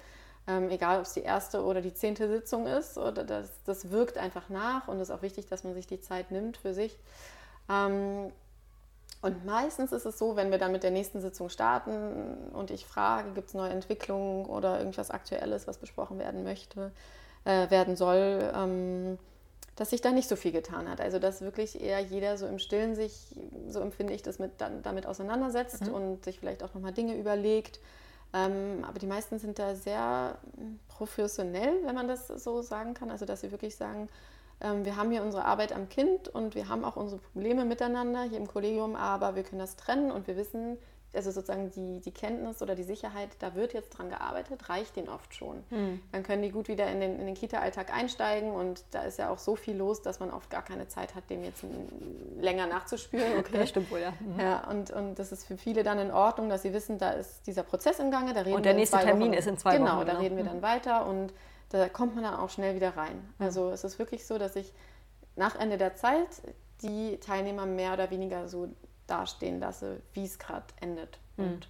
Ähm, 0.49 0.71
egal, 0.71 0.99
ob 0.99 1.05
es 1.05 1.13
die 1.13 1.23
erste 1.23 1.63
oder 1.63 1.83
die 1.83 1.93
zehnte 1.93 2.27
Sitzung 2.27 2.67
ist, 2.67 2.97
oder 2.97 3.23
das, 3.23 3.51
das 3.65 3.91
wirkt 3.91 4.17
einfach 4.17 4.49
nach 4.49 4.89
und 4.89 4.97
es 4.97 5.11
ist 5.11 5.15
auch 5.15 5.21
wichtig, 5.21 5.47
dass 5.47 5.63
man 5.63 5.75
sich 5.75 5.87
die 5.87 6.01
Zeit 6.01 6.31
nimmt 6.31 6.57
für 6.57 6.73
sich. 6.73 6.99
Ähm, 7.69 8.33
und 9.21 9.45
meistens 9.45 9.93
ist 9.93 10.07
es 10.07 10.19
so, 10.19 10.37
wenn 10.37 10.51
wir 10.51 10.59
dann 10.59 10.73
mit 10.73 10.85
der 10.85 10.91
nächsten 10.91 11.21
Sitzung 11.21 11.51
starten 11.51 12.51
und 12.53 12.71
ich 12.71 12.87
frage, 12.87 13.33
gibt 13.33 13.49
es 13.49 13.55
neue 13.55 13.71
Entwicklungen 13.71 14.47
oder 14.47 14.79
irgendwas 14.79 15.11
Aktuelles, 15.11 15.67
was 15.67 15.77
besprochen 15.77 16.19
werden 16.19 16.45
möchte, 16.45 16.93
äh, 17.45 17.69
werden 17.69 17.97
soll, 17.97 18.51
ähm, 18.55 19.19
dass 19.77 19.91
sich 19.91 20.01
da 20.01 20.13
nicht 20.13 20.29
so 20.29 20.37
viel 20.37 20.53
getan 20.53 20.89
hat. 20.89 21.01
Also 21.01 21.19
dass 21.19 21.43
wirklich 21.43 21.83
eher 21.83 22.01
jeder 22.01 22.39
so 22.39 22.47
im 22.47 22.59
Stillen 22.59 22.95
sich, 22.95 23.35
so 23.69 23.81
empfinde 23.81 24.15
ich 24.15 24.23
das, 24.23 24.39
mit, 24.39 24.53
dann, 24.59 24.83
damit 24.83 25.05
auseinandersetzt 25.05 25.89
mhm. 25.89 25.95
und 25.95 26.25
sich 26.25 26.39
vielleicht 26.41 26.63
auch 26.63 26.73
nochmal 26.73 26.93
Dinge 26.93 27.15
überlegt 27.17 27.81
ähm, 28.33 28.85
aber 28.87 28.99
die 28.99 29.07
meisten 29.07 29.39
sind 29.39 29.59
da 29.59 29.75
sehr 29.75 30.39
hm, 30.57 30.79
professionell, 30.89 31.85
wenn 31.85 31.95
man 31.95 32.09
das 32.09 32.29
so 32.29 32.63
sagen 32.63 32.95
kann. 32.95 33.11
Also 33.11 33.25
dass 33.25 33.41
sie 33.41 33.51
wirklich 33.51 33.77
sagen, 33.77 34.09
ähm, 34.61 34.85
wir 34.85 34.97
haben 34.97 35.11
hier 35.11 35.23
unsere 35.23 35.45
Arbeit 35.45 35.73
am 35.73 35.89
Kind 35.89 36.29
und 36.29 36.55
wir 36.55 36.69
haben 36.69 36.85
auch 36.85 36.97
unsere 36.97 37.21
Probleme 37.21 37.65
miteinander 37.65 38.23
hier 38.25 38.39
im 38.39 38.49
Kollegium, 38.49 38.97
aber 38.97 39.35
wir 39.35 39.45
können 39.45 39.61
das 39.61 39.77
trennen 39.77 40.11
und 40.11 40.27
wir 40.27 40.37
wissen, 40.37 40.79
also 41.15 41.31
sozusagen 41.31 41.71
die, 41.71 42.01
die 42.01 42.11
Kenntnis 42.11 42.61
oder 42.61 42.75
die 42.75 42.83
Sicherheit, 42.83 43.31
da 43.39 43.55
wird 43.55 43.73
jetzt 43.73 43.91
dran 43.91 44.11
gearbeitet, 44.11 44.69
reicht 44.69 44.97
denen 44.97 45.09
oft 45.09 45.35
schon. 45.35 45.65
Mhm. 45.71 46.03
Dann 46.13 46.23
können 46.23 46.43
die 46.43 46.51
gut 46.51 46.69
wieder 46.69 46.87
in 46.89 47.01
den, 47.01 47.19
in 47.19 47.27
den 47.27 47.35
Kita-Alltag 47.35 47.95
einsteigen 47.95 48.53
und 48.53 48.85
da 48.91 49.03
ist 49.03 49.19
ja 49.19 49.31
auch 49.31 49.39
so 49.39 49.57
viel 49.57 49.77
los, 49.77 50.03
dass 50.03 50.21
man 50.21 50.31
oft 50.31 50.51
gar 50.51 50.63
keine 50.63 50.87
Zeit 50.89 51.15
hat, 51.15 51.31
dem 51.31 51.45
jetzt 51.45 51.65
länger 52.39 52.67
nachzuspüren. 52.67 53.29
Okay, 53.39 53.59
das 53.59 53.69
stimmt 53.69 53.91
wohl, 53.91 54.01
ja. 54.01 54.13
Mhm. 54.21 54.41
Ja, 54.41 54.69
und, 54.69 54.91
und 54.91 55.19
das 55.19 55.33
ist 55.33 55.47
für 55.47 55.57
viele 55.57 55.83
dann 55.83 55.99
in 55.99 56.11
Ordnung, 56.11 56.49
dass 56.49 56.63
sie 56.63 56.73
wissen, 56.73 56.99
da 56.99 57.11
ist 57.11 57.47
dieser 57.47 57.63
Prozess 57.63 57.99
im 57.99 58.11
Gange. 58.11 58.35
Da 58.35 58.41
reden 58.41 58.57
und 58.57 58.65
der 58.65 58.75
nächste 58.75 58.99
Termin 58.99 59.29
Wochen, 59.29 59.33
ist 59.33 59.47
in 59.47 59.59
zwei 59.59 59.77
genau, 59.77 59.97
Wochen. 59.97 60.07
Genau, 60.07 60.13
da 60.13 60.19
reden 60.19 60.37
wir 60.37 60.45
mhm. 60.45 60.49
dann 60.49 60.63
weiter 60.63 61.07
und 61.07 61.33
da 61.71 61.89
kommt 61.89 62.15
man 62.15 62.25
dann 62.25 62.35
auch 62.35 62.51
schnell 62.51 62.75
wieder 62.75 62.97
rein. 62.97 63.17
Mhm. 63.39 63.45
Also 63.45 63.71
es 63.71 63.85
ist 63.85 63.99
wirklich 63.99 64.27
so, 64.27 64.39
dass 64.39 64.57
ich 64.57 64.73
nach 65.37 65.59
Ende 65.59 65.79
der 65.79 65.95
Zeit 65.95 66.29
die 66.83 67.19
Teilnehmer 67.19 67.67
mehr 67.67 67.93
oder 67.93 68.11
weniger 68.11 68.49
so 68.49 68.69
dastehen 69.09 69.59
lasse, 69.59 70.01
wie 70.13 70.25
es 70.25 70.39
gerade 70.39 70.67
endet. 70.81 71.19
Mhm. 71.37 71.45
Und 71.45 71.69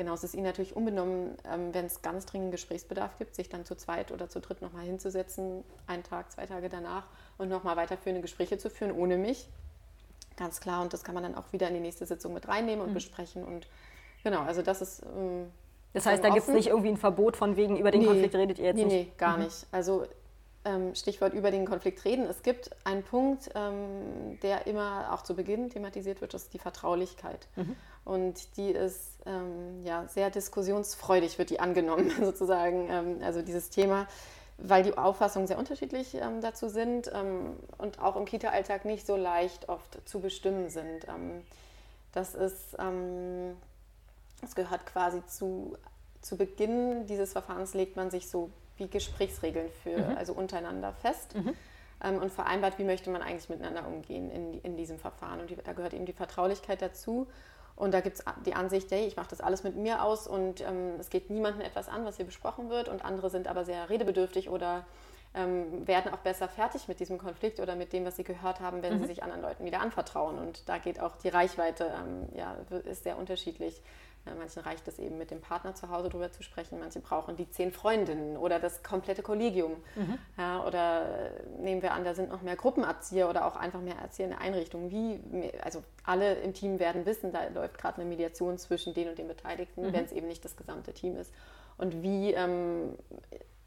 Genau, 0.00 0.14
es 0.14 0.24
ist 0.24 0.32
ihnen 0.32 0.44
natürlich 0.44 0.74
unbenommen, 0.74 1.36
ähm, 1.44 1.74
wenn 1.74 1.84
es 1.84 2.00
ganz 2.00 2.24
dringend 2.24 2.52
Gesprächsbedarf 2.52 3.18
gibt, 3.18 3.34
sich 3.34 3.50
dann 3.50 3.66
zu 3.66 3.74
zweit 3.74 4.12
oder 4.12 4.30
zu 4.30 4.40
dritt 4.40 4.62
nochmal 4.62 4.86
hinzusetzen, 4.86 5.62
einen 5.86 6.02
Tag, 6.02 6.32
zwei 6.32 6.46
Tage 6.46 6.70
danach 6.70 7.04
und 7.36 7.50
nochmal 7.50 7.76
weiterführende 7.76 8.22
Gespräche 8.22 8.56
zu 8.56 8.70
führen, 8.70 8.92
ohne 8.92 9.18
mich. 9.18 9.46
Ganz 10.38 10.60
klar, 10.60 10.80
und 10.80 10.94
das 10.94 11.04
kann 11.04 11.14
man 11.14 11.24
dann 11.24 11.34
auch 11.34 11.52
wieder 11.52 11.68
in 11.68 11.74
die 11.74 11.80
nächste 11.80 12.06
Sitzung 12.06 12.32
mit 12.32 12.48
reinnehmen 12.48 12.80
und 12.80 12.92
mhm. 12.92 12.94
besprechen. 12.94 13.44
Und 13.44 13.68
genau, 14.24 14.40
also 14.40 14.62
das 14.62 14.80
ist. 14.80 15.02
Ähm, 15.02 15.50
das 15.92 16.06
heißt, 16.06 16.24
da 16.24 16.30
gibt 16.30 16.48
es 16.48 16.54
nicht 16.54 16.68
irgendwie 16.68 16.88
ein 16.88 16.96
Verbot 16.96 17.36
von 17.36 17.56
wegen, 17.56 17.76
über 17.76 17.90
den 17.90 18.00
nee, 18.00 18.06
Konflikt 18.06 18.34
redet 18.34 18.58
ihr 18.58 18.66
jetzt 18.66 18.76
nee, 18.76 18.84
nicht? 18.84 18.92
Nee, 18.94 19.12
gar 19.18 19.36
mhm. 19.36 19.44
nicht. 19.44 19.66
Also 19.70 20.06
Stichwort 20.94 21.32
über 21.32 21.50
den 21.50 21.64
Konflikt 21.64 22.04
reden. 22.04 22.26
Es 22.26 22.42
gibt 22.42 22.70
einen 22.84 23.02
Punkt, 23.02 23.50
ähm, 23.54 24.38
der 24.42 24.66
immer 24.66 25.12
auch 25.12 25.22
zu 25.22 25.34
Beginn 25.34 25.70
thematisiert 25.70 26.20
wird, 26.20 26.34
das 26.34 26.42
ist 26.42 26.52
die 26.52 26.58
Vertraulichkeit. 26.58 27.48
Mhm. 27.56 27.76
Und 28.04 28.56
die 28.56 28.70
ist 28.70 29.18
ähm, 29.24 29.84
ja, 29.84 30.06
sehr 30.08 30.30
diskussionsfreudig, 30.30 31.38
wird 31.38 31.50
die 31.50 31.60
angenommen, 31.60 32.10
sozusagen. 32.20 32.88
Ähm, 32.90 33.18
also 33.22 33.40
dieses 33.40 33.70
Thema, 33.70 34.06
weil 34.58 34.82
die 34.82 34.96
Auffassungen 34.96 35.46
sehr 35.46 35.58
unterschiedlich 35.58 36.14
ähm, 36.14 36.40
dazu 36.40 36.68
sind 36.68 37.10
ähm, 37.14 37.56
und 37.78 37.98
auch 37.98 38.16
im 38.16 38.24
Kita-Alltag 38.24 38.84
nicht 38.84 39.06
so 39.06 39.16
leicht 39.16 39.68
oft 39.68 40.06
zu 40.08 40.20
bestimmen 40.20 40.68
sind. 40.68 41.06
Ähm, 41.08 41.42
das 42.12 42.34
ist, 42.34 42.76
ähm, 42.78 43.56
das 44.40 44.54
gehört 44.54 44.84
quasi 44.86 45.24
zu, 45.26 45.76
zu 46.20 46.36
Beginn 46.36 47.06
dieses 47.06 47.32
Verfahrens 47.32 47.74
legt 47.74 47.96
man 47.96 48.10
sich 48.10 48.28
so 48.28 48.50
wie 48.80 48.88
Gesprächsregeln 48.88 49.68
für, 49.82 49.98
mhm. 49.98 50.16
also 50.16 50.32
untereinander 50.32 50.92
fest. 50.92 51.36
Mhm 51.36 51.54
und 52.02 52.32
vereinbart, 52.32 52.78
wie 52.78 52.84
möchte 52.84 53.10
man 53.10 53.20
eigentlich 53.20 53.50
miteinander 53.50 53.86
umgehen 53.86 54.30
in, 54.30 54.60
in 54.62 54.76
diesem 54.76 54.98
Verfahren. 54.98 55.40
Und 55.40 55.50
die, 55.50 55.56
da 55.56 55.74
gehört 55.74 55.92
eben 55.92 56.06
die 56.06 56.14
Vertraulichkeit 56.14 56.80
dazu. 56.80 57.26
Und 57.76 57.92
da 57.92 58.00
gibt 58.00 58.18
es 58.18 58.24
die 58.44 58.54
Ansicht, 58.54 58.90
hey, 58.90 59.06
ich 59.06 59.16
mache 59.16 59.30
das 59.30 59.40
alles 59.40 59.64
mit 59.64 59.76
mir 59.76 60.02
aus 60.02 60.26
und 60.26 60.60
ähm, 60.60 60.96
es 60.98 61.08
geht 61.08 61.30
niemandem 61.30 61.62
etwas 61.62 61.88
an, 61.88 62.04
was 62.04 62.16
hier 62.16 62.26
besprochen 62.26 62.68
wird. 62.68 62.88
Und 62.88 63.04
andere 63.04 63.30
sind 63.30 63.48
aber 63.48 63.64
sehr 63.64 63.88
redebedürftig 63.88 64.50
oder 64.50 64.84
ähm, 65.34 65.86
werden 65.86 66.12
auch 66.12 66.18
besser 66.18 66.48
fertig 66.48 66.88
mit 66.88 67.00
diesem 67.00 67.16
Konflikt 67.16 67.60
oder 67.60 67.76
mit 67.76 67.92
dem, 67.92 68.04
was 68.04 68.16
sie 68.16 68.24
gehört 68.24 68.60
haben, 68.60 68.82
wenn 68.82 68.94
mhm. 68.94 69.00
sie 69.00 69.06
sich 69.06 69.22
anderen 69.22 69.42
Leuten 69.42 69.64
wieder 69.64 69.80
anvertrauen. 69.80 70.38
Und 70.38 70.68
da 70.68 70.78
geht 70.78 71.00
auch 71.00 71.16
die 71.16 71.28
Reichweite, 71.28 71.84
ähm, 71.84 72.28
ja, 72.34 72.56
ist 72.84 73.04
sehr 73.04 73.16
unterschiedlich. 73.16 73.80
Ja, 74.26 74.34
manchen 74.34 74.62
reicht 74.62 74.86
es 74.86 74.98
eben 74.98 75.16
mit 75.16 75.30
dem 75.30 75.40
Partner 75.40 75.74
zu 75.74 75.88
Hause 75.88 76.10
drüber 76.10 76.30
zu 76.30 76.42
sprechen, 76.42 76.78
manche 76.78 77.00
brauchen 77.00 77.36
die 77.36 77.48
zehn 77.50 77.72
Freundinnen 77.72 78.36
oder 78.36 78.58
das 78.58 78.82
komplette 78.82 79.22
Kollegium. 79.22 79.76
Mhm. 79.94 80.18
Ja, 80.36 80.64
oder 80.66 81.30
nehmen 81.58 81.80
wir 81.80 81.92
an, 81.92 82.04
da 82.04 82.14
sind 82.14 82.30
noch 82.30 82.42
mehr 82.42 82.56
Gruppenerzieher 82.56 83.30
oder 83.30 83.46
auch 83.46 83.56
einfach 83.56 83.80
mehr 83.80 83.96
Erzieher 83.96 84.26
in 84.26 84.32
der 84.32 84.40
Einrichtung. 84.40 84.90
Wie, 84.90 85.20
also 85.62 85.82
alle 86.04 86.34
im 86.34 86.52
Team 86.52 86.78
werden 86.78 87.06
wissen, 87.06 87.32
da 87.32 87.48
läuft 87.48 87.78
gerade 87.78 88.00
eine 88.00 88.10
Mediation 88.10 88.58
zwischen 88.58 88.92
den 88.92 89.08
und 89.08 89.18
den 89.18 89.28
Beteiligten, 89.28 89.86
mhm. 89.86 89.92
wenn 89.94 90.04
es 90.04 90.12
eben 90.12 90.28
nicht 90.28 90.44
das 90.44 90.56
gesamte 90.56 90.92
Team 90.92 91.16
ist. 91.16 91.32
Und 91.78 92.02
wie 92.02 92.34
ähm, 92.34 92.96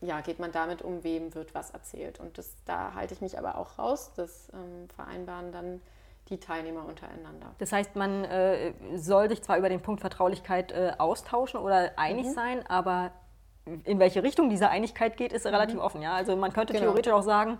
ja, 0.02 0.22
geht 0.22 0.40
man 0.40 0.52
damit 0.52 0.82
um, 0.82 1.04
wem 1.04 1.34
wird 1.34 1.56
was 1.56 1.72
erzählt. 1.72 2.20
Und 2.20 2.38
das, 2.38 2.56
da 2.66 2.94
halte 2.94 3.14
ich 3.14 3.22
mich 3.22 3.38
aber 3.40 3.58
auch 3.58 3.80
raus. 3.80 4.12
Das 4.16 4.50
ähm, 4.54 4.90
vereinbaren 4.90 5.52
dann 5.52 5.82
die 6.34 6.40
Teilnehmer 6.40 6.86
untereinander. 6.86 7.54
Das 7.60 7.72
heißt, 7.72 7.96
man 7.96 8.26
äh, 8.26 8.74
soll 8.96 9.30
sich 9.30 9.42
zwar 9.44 9.58
über 9.58 9.70
den 9.70 9.82
Punkt 9.82 10.02
Vertraulichkeit 10.02 10.72
äh, 10.72 10.94
austauschen 10.98 11.60
oder 11.60 11.92
einig 11.98 12.28
mhm. 12.28 12.34
sein, 12.34 12.68
aber 12.68 13.12
in 13.86 14.00
welche 14.00 14.24
Richtung 14.24 14.50
diese 14.50 14.70
Einigkeit 14.70 15.16
geht, 15.16 15.32
ist 15.32 15.46
mhm. 15.46 15.52
relativ 15.52 15.80
offen. 15.80 16.02
Ja? 16.02 16.14
Also 16.14 16.36
man 16.36 16.52
könnte 16.52 16.74
genau. 16.74 16.86
theoretisch 16.86 17.14
auch 17.14 17.22
sagen, 17.22 17.60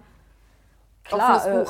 klar, 1.04 1.46
äh, 1.48 1.66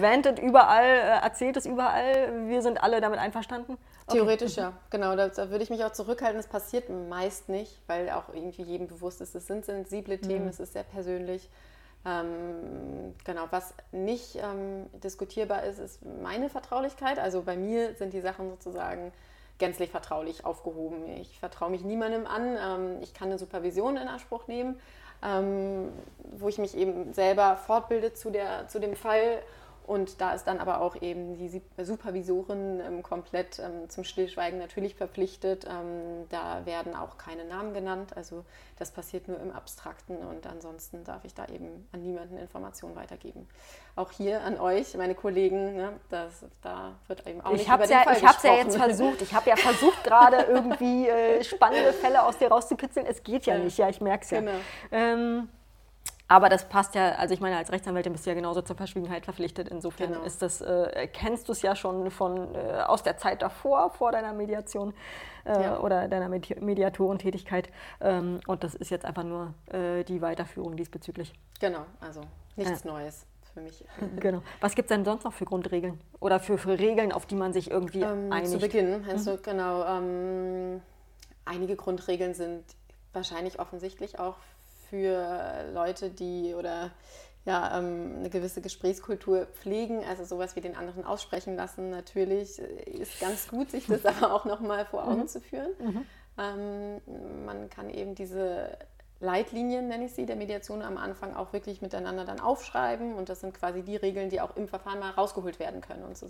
wendet 0.00 0.38
überall, 0.38 0.84
äh, 0.84 1.22
erzählt 1.22 1.56
es 1.56 1.66
überall, 1.66 2.48
wir 2.48 2.62
sind 2.62 2.82
alle 2.82 3.00
damit 3.00 3.18
einverstanden. 3.18 3.76
Okay. 4.06 4.18
Theoretisch 4.18 4.56
ja, 4.56 4.72
genau. 4.90 5.14
Da, 5.14 5.28
da, 5.28 5.50
würde 5.50 5.62
ich 5.62 5.70
mich 5.70 5.84
auch 5.84 5.92
zurückhalten. 5.92 6.36
Das 6.36 6.48
passiert 6.48 6.88
meist 6.88 7.48
nicht, 7.48 7.78
weil 7.86 8.10
auch 8.10 8.24
irgendwie 8.32 8.62
jedem 8.62 8.88
bewusst 8.88 9.20
ist, 9.20 9.34
es 9.34 9.46
sind 9.46 9.64
sensible 9.64 10.18
Themen, 10.18 10.44
mhm. 10.44 10.50
es 10.50 10.58
ist 10.58 10.72
sehr 10.72 10.82
persönlich. 10.82 11.48
Ähm, 12.06 13.14
genau, 13.24 13.46
was 13.50 13.74
nicht 13.92 14.36
ähm, 14.36 14.86
diskutierbar 15.02 15.64
ist, 15.64 15.78
ist 15.78 16.00
meine 16.22 16.48
Vertraulichkeit. 16.48 17.18
Also 17.18 17.42
bei 17.42 17.56
mir 17.56 17.94
sind 17.94 18.14
die 18.14 18.22
Sachen 18.22 18.48
sozusagen 18.50 19.12
gänzlich 19.58 19.90
vertraulich 19.90 20.44
aufgehoben. 20.44 21.06
Ich 21.20 21.38
vertraue 21.38 21.70
mich 21.70 21.84
niemandem 21.84 22.26
an. 22.26 22.56
Ähm, 22.56 23.02
ich 23.02 23.12
kann 23.12 23.28
eine 23.28 23.38
Supervision 23.38 23.98
in 23.98 24.08
Anspruch 24.08 24.46
nehmen, 24.48 24.80
ähm, 25.22 25.92
wo 26.38 26.48
ich 26.48 26.58
mich 26.58 26.76
eben 26.76 27.12
selber 27.12 27.56
fortbilde 27.56 28.14
zu, 28.14 28.30
der, 28.30 28.66
zu 28.68 28.80
dem 28.80 28.96
Fall 28.96 29.42
und 29.90 30.20
da 30.20 30.34
ist 30.34 30.44
dann 30.44 30.60
aber 30.60 30.82
auch 30.82 31.02
eben 31.02 31.34
die 31.34 31.60
Supervisorin 31.82 32.78
ähm, 32.78 33.02
komplett 33.02 33.58
ähm, 33.58 33.90
zum 33.90 34.04
Stillschweigen 34.04 34.56
natürlich 34.60 34.94
verpflichtet. 34.94 35.66
Ähm, 35.68 36.28
da 36.28 36.64
werden 36.64 36.94
auch 36.94 37.18
keine 37.18 37.44
Namen 37.44 37.74
genannt. 37.74 38.16
Also 38.16 38.44
das 38.78 38.92
passiert 38.92 39.26
nur 39.26 39.40
im 39.40 39.50
Abstrakten 39.50 40.18
und 40.18 40.46
ansonsten 40.46 41.02
darf 41.02 41.24
ich 41.24 41.34
da 41.34 41.46
eben 41.46 41.88
an 41.90 42.02
niemanden 42.02 42.38
Informationen 42.38 42.94
weitergeben. 42.94 43.48
Auch 43.96 44.12
hier 44.12 44.42
an 44.42 44.60
euch, 44.60 44.96
meine 44.96 45.16
Kollegen, 45.16 45.74
ne, 45.74 45.94
das, 46.08 46.44
da 46.62 46.92
wird 47.08 47.26
eben 47.26 47.40
auch 47.40 47.50
ich 47.50 47.66
nicht 47.66 47.74
über 47.74 47.78
den 47.78 47.90
ja, 47.90 48.02
Fall 48.04 48.16
Ich 48.16 48.24
habe 48.24 48.36
es 48.36 48.42
ja 48.44 48.54
jetzt 48.54 48.76
versucht. 48.76 49.22
Ich 49.22 49.34
habe 49.34 49.50
ja 49.50 49.56
versucht, 49.56 50.04
gerade 50.04 50.36
irgendwie 50.42 51.08
äh, 51.08 51.42
spannende 51.42 51.92
Fälle 51.94 52.22
aus 52.22 52.38
dir 52.38 52.46
rauszukitzeln. 52.46 53.06
Es 53.06 53.24
geht 53.24 53.44
ja, 53.46 53.56
ja. 53.56 53.64
nicht, 53.64 53.76
ja, 53.76 53.88
ich 53.88 54.00
merke 54.00 54.22
es 54.22 54.30
ja. 54.30 54.38
Genau. 54.38 55.48
Aber 56.30 56.48
das 56.48 56.68
passt 56.68 56.94
ja, 56.94 57.16
also 57.16 57.34
ich 57.34 57.40
meine, 57.40 57.56
als 57.56 57.72
Rechtsanwältin 57.72 58.12
bist 58.12 58.24
du 58.24 58.30
ja 58.30 58.34
genauso 58.34 58.62
zur 58.62 58.76
Verschwiegenheit 58.76 59.24
verpflichtet. 59.24 59.68
Insofern 59.68 60.12
genau. 60.12 60.24
ist 60.24 60.40
das, 60.42 60.60
äh, 60.60 61.08
kennst 61.12 61.48
du 61.48 61.52
es 61.52 61.60
ja 61.60 61.74
schon 61.74 62.08
von, 62.12 62.54
äh, 62.54 62.82
aus 62.86 63.02
der 63.02 63.16
Zeit 63.16 63.42
davor, 63.42 63.90
vor 63.90 64.12
deiner 64.12 64.32
Mediation 64.32 64.94
äh, 65.44 65.60
ja. 65.60 65.80
oder 65.80 66.06
deiner 66.06 66.28
Medi 66.28 66.54
Mediatorentätigkeit. 66.60 67.68
Ähm, 68.00 68.38
und 68.46 68.62
das 68.62 68.76
ist 68.76 68.92
jetzt 68.92 69.06
einfach 69.06 69.24
nur 69.24 69.54
äh, 69.72 70.04
die 70.04 70.22
Weiterführung 70.22 70.76
diesbezüglich. 70.76 71.32
Genau, 71.58 71.84
also 72.00 72.20
nichts 72.54 72.84
Neues 72.84 73.26
für 73.52 73.60
mich. 73.60 73.84
Genau. 74.20 74.40
Was 74.60 74.76
gibt 74.76 74.88
es 74.88 74.96
denn 74.96 75.04
sonst 75.04 75.24
noch 75.24 75.32
für 75.32 75.46
Grundregeln? 75.46 75.98
Oder 76.20 76.38
für, 76.38 76.58
für 76.58 76.78
Regeln, 76.78 77.10
auf 77.10 77.26
die 77.26 77.34
man 77.34 77.52
sich 77.52 77.72
irgendwie 77.72 78.02
ähm, 78.02 78.30
einigt? 78.30 78.52
Zu 78.52 78.60
Beginn, 78.60 79.00
mhm. 79.02 79.24
du, 79.24 79.36
genau. 79.38 79.84
Ähm, 79.84 80.80
einige 81.44 81.74
Grundregeln 81.74 82.34
sind 82.34 82.62
wahrscheinlich 83.12 83.58
offensichtlich 83.58 84.20
auch 84.20 84.36
für 84.90 85.70
Leute, 85.72 86.10
die 86.10 86.54
oder 86.54 86.90
ja, 87.46 87.78
ähm, 87.78 88.16
eine 88.18 88.28
gewisse 88.28 88.60
Gesprächskultur 88.60 89.46
pflegen, 89.46 90.04
also 90.04 90.24
sowas 90.24 90.56
wie 90.56 90.60
den 90.60 90.76
anderen 90.76 91.04
aussprechen 91.04 91.56
lassen, 91.56 91.88
natürlich 91.88 92.60
äh, 92.60 92.90
ist 92.90 93.18
ganz 93.18 93.48
gut, 93.48 93.70
sich 93.70 93.86
das 93.86 94.04
aber 94.04 94.34
auch 94.34 94.44
nochmal 94.44 94.84
vor 94.84 95.06
Augen 95.06 95.20
mhm. 95.20 95.28
zu 95.28 95.40
führen. 95.40 95.70
Mhm. 95.78 96.06
Ähm, 96.38 97.44
man 97.46 97.70
kann 97.70 97.88
eben 97.88 98.14
diese 98.14 98.76
Leitlinien, 99.20 99.88
nenne 99.88 100.06
ich 100.06 100.14
sie, 100.14 100.24
der 100.24 100.36
Mediation 100.36 100.82
am 100.82 100.96
Anfang 100.96 101.36
auch 101.36 101.52
wirklich 101.52 101.82
miteinander 101.82 102.24
dann 102.24 102.40
aufschreiben 102.40 103.14
und 103.14 103.28
das 103.28 103.40
sind 103.40 103.54
quasi 103.54 103.82
die 103.82 103.96
Regeln, 103.96 104.30
die 104.30 104.40
auch 104.40 104.56
im 104.56 104.66
Verfahren 104.66 104.98
mal 104.98 105.10
rausgeholt 105.10 105.58
werden 105.58 105.82
können 105.82 106.04
und 106.04 106.16
so 106.16 106.26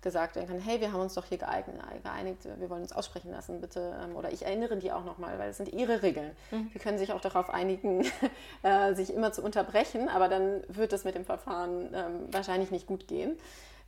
gesagt 0.00 0.36
werden 0.36 0.46
kann, 0.46 0.60
hey, 0.60 0.80
wir 0.80 0.92
haben 0.92 1.00
uns 1.00 1.14
doch 1.14 1.24
hier 1.24 1.38
geeinigt, 1.38 2.44
wir 2.44 2.70
wollen 2.70 2.82
uns 2.82 2.92
aussprechen 2.92 3.32
lassen, 3.32 3.60
bitte. 3.60 3.98
Ähm, 4.04 4.14
oder 4.14 4.32
ich 4.32 4.44
erinnere 4.44 4.76
die 4.76 4.92
auch 4.92 5.04
nochmal, 5.04 5.38
weil 5.38 5.50
es 5.50 5.56
sind 5.56 5.72
ihre 5.72 6.02
Regeln. 6.02 6.30
Mhm. 6.52 6.70
Wir 6.72 6.80
können 6.80 6.98
sich 6.98 7.12
auch 7.12 7.20
darauf 7.20 7.50
einigen, 7.50 8.06
äh, 8.62 8.94
sich 8.94 9.12
immer 9.12 9.32
zu 9.32 9.42
unterbrechen, 9.42 10.08
aber 10.08 10.28
dann 10.28 10.62
wird 10.68 10.92
es 10.92 11.04
mit 11.04 11.16
dem 11.16 11.24
Verfahren 11.24 11.88
ähm, 11.92 12.28
wahrscheinlich 12.30 12.70
nicht 12.70 12.86
gut 12.86 13.08
gehen. 13.08 13.36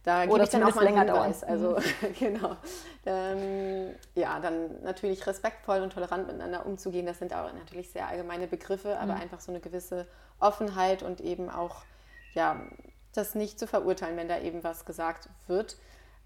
Da 0.03 0.25
Oder 0.25 0.45
ich 0.45 0.51
dann 0.51 0.63
auch 0.63 0.75
mal 0.75 0.85
länger 0.85 1.05
Hinweis. 1.05 1.45
Also 1.45 1.77
mhm. 1.77 2.15
genau. 2.19 2.57
Ähm, 3.05 3.95
ja, 4.15 4.41
dann 4.41 4.83
natürlich 4.83 5.27
respektvoll 5.27 5.81
und 5.81 5.93
tolerant 5.93 6.27
miteinander 6.27 6.65
umzugehen. 6.65 7.07
Das 7.07 7.19
sind 7.19 7.35
auch 7.35 7.53
natürlich 7.53 7.91
sehr 7.91 8.09
allgemeine 8.09 8.47
Begriffe, 8.47 8.99
aber 8.99 9.15
mhm. 9.15 9.23
einfach 9.23 9.41
so 9.41 9.53
eine 9.53 9.61
gewisse 9.61 10.07
Offenheit 10.39 11.03
und 11.03 11.21
eben 11.21 11.51
auch 11.51 11.83
ja 12.35 12.61
das 13.15 13.35
nicht 13.35 13.59
zu 13.59 13.67
verurteilen, 13.67 14.17
wenn 14.17 14.29
da 14.29 14.39
eben 14.39 14.65
was 14.65 14.85
gesagt 14.85 15.29
wird. 15.49 15.77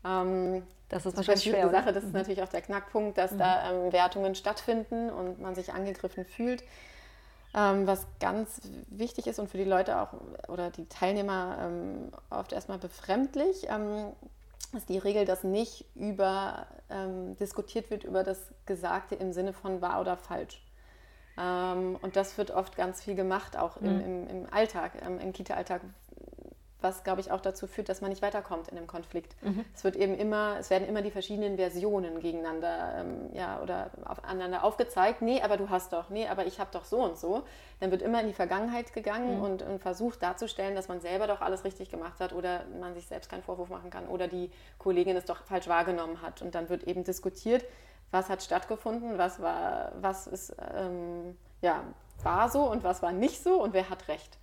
Ähm, 0.05 0.63
das 0.89 1.07
ist 1.07 1.17
wahrscheinlich 1.17 1.47
eine 1.47 1.57
schwere 1.57 1.71
Sache. 1.71 1.93
Das 1.93 2.05
ist 2.05 2.13
mhm. 2.13 2.19
natürlich 2.19 2.43
auch 2.43 2.49
der 2.49 2.63
Knackpunkt, 2.63 3.19
dass 3.19 3.33
mhm. 3.33 3.39
da 3.39 3.73
ähm, 3.73 3.93
Wertungen 3.93 4.35
stattfinden 4.35 5.11
und 5.11 5.41
man 5.41 5.55
sich 5.55 5.73
angegriffen 5.73 6.25
fühlt. 6.25 6.63
Ähm, 7.57 7.87
was 7.87 8.07
ganz 8.19 8.61
wichtig 8.89 9.29
ist 9.29 9.39
und 9.39 9.49
für 9.49 9.59
die 9.59 9.65
Leute 9.65 10.01
auch 10.01 10.15
oder 10.49 10.71
die 10.71 10.89
Teilnehmer 10.89 11.57
ähm, 11.61 12.11
oft 12.31 12.53
erstmal 12.53 12.79
befremdlich. 12.79 13.69
Ähm, 13.69 14.13
ist 14.73 14.89
die 14.89 14.99
Regel, 14.99 15.25
dass 15.25 15.45
nicht 15.45 15.85
über 15.95 16.67
ähm, 16.91 17.37
diskutiert 17.37 17.91
wird 17.91 18.03
über 18.03 18.25
das 18.25 18.51
Gesagte 18.67 19.15
im 19.15 19.33
Sinne 19.33 19.53
von 19.53 19.81
wahr 19.81 20.01
oder 20.01 20.17
falsch. 20.17 20.63
Ähm, 21.39 21.97
und 22.03 22.17
das 22.17 22.37
wird 22.39 22.51
oft 22.51 22.77
ganz 22.77 23.03
viel 23.03 23.15
gemacht, 23.15 23.57
auch 23.57 23.77
im, 23.79 23.95
mhm. 23.95 24.01
im, 24.01 24.29
im 24.29 24.53
Alltag, 24.53 24.93
ähm, 25.05 25.19
im 25.19 25.33
Kita-Alltag, 25.33 25.83
was, 26.85 27.03
glaube 27.03 27.21
ich, 27.21 27.33
auch 27.33 27.41
dazu 27.41 27.67
führt, 27.67 27.89
dass 27.89 28.01
man 28.01 28.11
nicht 28.11 28.23
weiterkommt 28.23 28.69
in 28.69 28.77
dem 28.77 28.87
Konflikt. 28.87 29.35
Mhm. 29.43 29.65
Es 29.75 29.83
wird 29.83 29.97
eben 29.97 30.15
immer, 30.15 30.59
es 30.61 30.71
werden 30.71 30.87
immer 30.87 31.03
die 31.03 31.11
verschiedenen 31.11 31.57
Versionen 31.57 32.21
gegeneinander 32.21 32.95
ähm, 32.99 33.31
ja, 33.33 33.61
oder 33.61 33.91
aufeinander 34.05 34.63
aufgezeigt. 34.63 35.23
Nee, 35.23 35.43
aber 35.43 35.57
du 35.57 35.71
hast 35.71 35.93
doch, 35.93 36.11
nee, 36.11 36.29
aber 36.29 36.47
ich 36.47 36.61
habe 36.61 36.71
doch 36.73 36.85
so 36.85 37.03
und 37.03 37.19
so. 37.19 37.43
Dann 37.81 37.91
wird 37.91 38.03
immer 38.03 38.21
in 38.21 38.29
die 38.29 38.35
Vergangenheit 38.35 38.93
gegangen 38.93 39.39
mhm. 39.39 39.43
und, 39.43 39.63
und, 39.63 39.81
versucht 39.81 40.23
darzustellen, 40.23 40.77
dass 40.77 40.87
man 40.89 41.01
selber 41.01 41.27
doch 41.27 41.41
alles 41.41 41.65
richtig 41.65 41.91
gemacht 41.91 42.21
hat 42.21 42.33
oder 42.33 42.65
man 42.81 42.95
sich 42.95 43.07
selbst 43.07 43.31
keinen 43.31 43.43
Vorwurf 43.43 43.71
machen 43.71 43.91
kann 43.91 44.07
oder 44.07 44.29
die 44.29 44.51
Kollegin 44.79 45.17
es 45.17 45.25
doch 45.25 45.43
falsch 45.45 45.67
wahrgenommen 45.67 46.23
hat. 46.23 46.43
Und 46.43 46.55
dann 46.55 46.69
wird 46.69 46.85
eben 46.85 47.03
diskutiert, 47.03 47.65
was 48.11 48.29
hat 48.29 48.43
stattgefunden, 48.43 49.19
was 49.19 49.41
war, 49.41 49.93
was 50.01 50.27
ist, 50.27 50.55
ähm, 50.77 51.37
ja, 51.63 51.83
war 52.23 52.49
so 52.49 52.71
und 52.71 52.85
was 52.85 53.03
war 53.03 53.13
nicht 53.13 53.43
so 53.43 53.61
und 53.61 53.73
wer 53.73 53.91
hat 53.91 54.09
recht. 54.09 54.39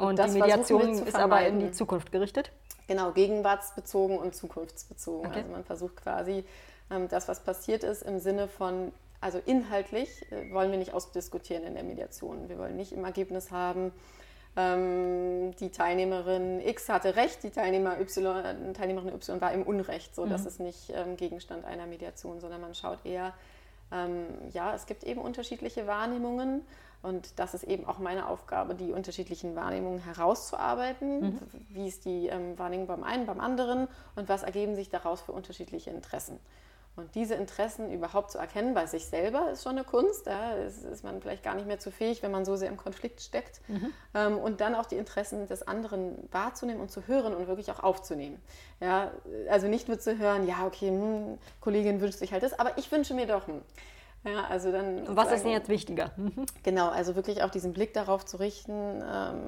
Und, 0.00 0.18
und 0.18 0.28
die 0.28 0.38
Mediation 0.38 1.06
ist 1.06 1.16
aber 1.16 1.46
in 1.46 1.60
die 1.60 1.72
Zukunft 1.72 2.10
gerichtet? 2.10 2.50
Genau, 2.86 3.12
gegenwartsbezogen 3.12 4.18
und 4.18 4.34
zukunftsbezogen. 4.34 5.26
Okay. 5.26 5.40
Also 5.40 5.50
man 5.52 5.64
versucht 5.64 5.96
quasi 5.96 6.44
ähm, 6.90 7.08
das, 7.08 7.28
was 7.28 7.40
passiert 7.40 7.84
ist, 7.84 8.02
im 8.02 8.18
Sinne 8.18 8.48
von, 8.48 8.92
also 9.20 9.40
inhaltlich 9.44 10.08
äh, 10.32 10.52
wollen 10.52 10.70
wir 10.70 10.78
nicht 10.78 10.94
ausdiskutieren 10.94 11.64
in 11.64 11.74
der 11.74 11.84
Mediation. 11.84 12.48
Wir 12.48 12.58
wollen 12.58 12.76
nicht 12.76 12.92
im 12.92 13.04
Ergebnis 13.04 13.50
haben, 13.50 13.92
ähm, 14.56 15.54
die 15.60 15.70
Teilnehmerin 15.70 16.60
X 16.66 16.88
hatte 16.88 17.14
recht, 17.14 17.44
die 17.44 17.50
Teilnehmer 17.50 18.00
y, 18.00 18.74
Teilnehmerin 18.74 19.14
Y 19.14 19.40
war 19.40 19.52
im 19.52 19.62
Unrecht. 19.62 20.16
So, 20.16 20.24
mhm. 20.24 20.30
Das 20.30 20.44
ist 20.46 20.58
nicht 20.58 20.92
ähm, 20.92 21.16
Gegenstand 21.16 21.64
einer 21.64 21.86
Mediation, 21.86 22.40
sondern 22.40 22.60
man 22.60 22.74
schaut 22.74 23.04
eher, 23.04 23.34
ja, 24.52 24.72
es 24.72 24.86
gibt 24.86 25.02
eben 25.02 25.20
unterschiedliche 25.20 25.88
Wahrnehmungen 25.88 26.64
und 27.02 27.38
das 27.38 27.54
ist 27.54 27.64
eben 27.64 27.86
auch 27.86 27.98
meine 27.98 28.28
Aufgabe, 28.28 28.74
die 28.74 28.92
unterschiedlichen 28.92 29.56
Wahrnehmungen 29.56 30.00
herauszuarbeiten. 30.00 31.20
Mhm. 31.20 31.38
Wie 31.70 31.88
ist 31.88 32.04
die 32.04 32.26
ähm, 32.28 32.58
Wahrnehmung 32.58 32.86
beim 32.86 33.04
einen, 33.04 33.26
beim 33.26 33.40
anderen 33.40 33.88
und 34.16 34.28
was 34.28 34.42
ergeben 34.42 34.74
sich 34.74 34.90
daraus 34.90 35.22
für 35.22 35.32
unterschiedliche 35.32 35.90
Interessen. 35.90 36.38
Und 36.96 37.14
diese 37.14 37.34
Interessen 37.34 37.90
überhaupt 37.90 38.32
zu 38.32 38.38
erkennen 38.38 38.74
bei 38.74 38.86
sich 38.86 39.06
selber 39.06 39.50
ist 39.52 39.62
schon 39.62 39.72
eine 39.72 39.84
Kunst. 39.84 40.26
Da 40.26 40.54
ist, 40.54 40.84
ist 40.84 41.02
man 41.02 41.22
vielleicht 41.22 41.42
gar 41.42 41.54
nicht 41.54 41.66
mehr 41.66 41.78
zu 41.78 41.90
fähig, 41.90 42.22
wenn 42.22 42.30
man 42.32 42.44
so 42.44 42.56
sehr 42.56 42.68
im 42.68 42.76
Konflikt 42.76 43.22
steckt. 43.22 43.60
Mhm. 43.68 43.92
Ähm, 44.14 44.36
und 44.36 44.60
dann 44.60 44.74
auch 44.74 44.84
die 44.84 44.96
Interessen 44.96 45.46
des 45.46 45.66
anderen 45.66 46.28
wahrzunehmen 46.30 46.80
und 46.80 46.90
zu 46.90 47.06
hören 47.06 47.34
und 47.34 47.46
wirklich 47.46 47.70
auch 47.70 47.82
aufzunehmen. 47.82 48.42
Ja, 48.80 49.12
also 49.48 49.68
nicht 49.68 49.88
nur 49.88 49.98
zu 49.98 50.18
hören, 50.18 50.46
ja, 50.46 50.66
okay, 50.66 50.88
hm, 50.88 51.38
Kollegin 51.60 52.00
wünscht 52.02 52.18
sich 52.18 52.32
halt 52.32 52.42
das, 52.42 52.58
aber 52.58 52.76
ich 52.76 52.90
wünsche 52.92 53.14
mir 53.14 53.26
doch. 53.26 53.46
Hm. 53.46 53.62
Ja, 54.24 54.44
also 54.44 54.70
dann 54.70 55.16
was 55.16 55.32
ist 55.32 55.44
denn 55.44 55.52
jetzt 55.52 55.68
wichtiger? 55.68 56.12
Mhm. 56.16 56.44
Genau, 56.62 56.88
also 56.88 57.16
wirklich 57.16 57.42
auch 57.42 57.50
diesen 57.50 57.72
Blick 57.72 57.94
darauf 57.94 58.26
zu 58.26 58.36
richten, 58.36 58.72
ähm, 59.02 59.38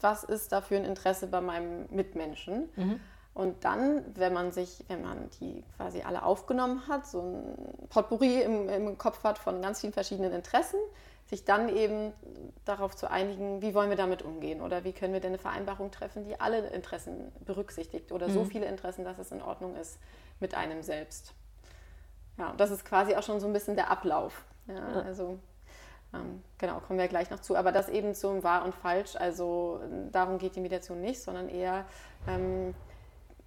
was 0.00 0.24
ist 0.24 0.50
da 0.52 0.60
für 0.60 0.76
ein 0.76 0.84
Interesse 0.84 1.28
bei 1.28 1.40
meinem 1.40 1.86
Mitmenschen. 1.90 2.68
Mhm. 2.74 3.00
Und 3.34 3.64
dann, 3.64 4.02
wenn 4.14 4.32
man 4.32 4.50
sich, 4.50 4.82
wenn 4.88 5.02
man 5.02 5.28
die 5.40 5.62
quasi 5.76 6.00
alle 6.00 6.24
aufgenommen 6.24 6.88
hat, 6.88 7.06
so 7.06 7.20
ein 7.20 7.88
Potpourri 7.90 8.40
im, 8.40 8.68
im 8.68 8.98
Kopf 8.98 9.22
hat 9.24 9.38
von 9.38 9.60
ganz 9.60 9.82
vielen 9.82 9.92
verschiedenen 9.92 10.32
Interessen, 10.32 10.78
sich 11.26 11.44
dann 11.44 11.68
eben 11.68 12.12
darauf 12.64 12.96
zu 12.96 13.10
einigen, 13.10 13.60
wie 13.60 13.74
wollen 13.74 13.90
wir 13.90 13.96
damit 13.96 14.22
umgehen 14.22 14.60
oder 14.60 14.84
wie 14.84 14.92
können 14.92 15.12
wir 15.12 15.20
denn 15.20 15.32
eine 15.32 15.38
Vereinbarung 15.38 15.90
treffen, 15.90 16.24
die 16.24 16.40
alle 16.40 16.68
Interessen 16.68 17.30
berücksichtigt 17.44 18.10
oder 18.10 18.28
mhm. 18.28 18.32
so 18.32 18.44
viele 18.44 18.66
Interessen, 18.66 19.04
dass 19.04 19.18
es 19.18 19.30
in 19.30 19.42
Ordnung 19.42 19.76
ist 19.76 19.98
mit 20.40 20.54
einem 20.54 20.82
selbst. 20.82 21.34
Ja, 22.38 22.54
das 22.56 22.70
ist 22.70 22.84
quasi 22.84 23.14
auch 23.14 23.22
schon 23.22 23.40
so 23.40 23.46
ein 23.46 23.52
bisschen 23.52 23.76
der 23.76 23.90
Ablauf. 23.90 24.44
Ja. 24.66 25.02
Also 25.02 25.38
ähm, 26.12 26.42
genau, 26.58 26.80
kommen 26.80 26.98
wir 26.98 27.08
gleich 27.08 27.30
noch 27.30 27.40
zu. 27.40 27.56
Aber 27.56 27.72
das 27.72 27.88
eben 27.88 28.14
zum 28.14 28.42
Wahr 28.42 28.64
und 28.64 28.74
Falsch, 28.74 29.16
also 29.16 29.80
darum 30.12 30.38
geht 30.38 30.56
die 30.56 30.60
Mediation 30.60 31.00
nicht, 31.00 31.22
sondern 31.22 31.48
eher 31.48 31.86
ähm, 32.28 32.74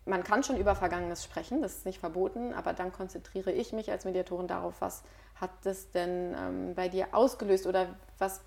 man 0.10 0.24
kann 0.24 0.44
schon 0.44 0.58
über 0.58 0.76
Vergangenes 0.76 1.24
sprechen, 1.24 1.62
das 1.62 1.78
ist 1.78 1.86
nicht 1.86 2.00
verboten, 2.00 2.54
aber 2.54 2.74
dann 2.74 2.92
konzentriere 2.92 3.52
ich 3.52 3.72
mich 3.72 3.92
als 3.92 4.06
Mediatorin 4.06 4.48
darauf, 4.48 4.74
was 4.80 5.04
hat 5.36 5.52
das 5.64 5.92
denn 5.92 6.36
ähm, 6.38 6.76
bei 6.76 6.90
dir 6.90 7.08
ausgelöst 7.12 7.68
oder 7.68 7.96
was, 8.18 8.42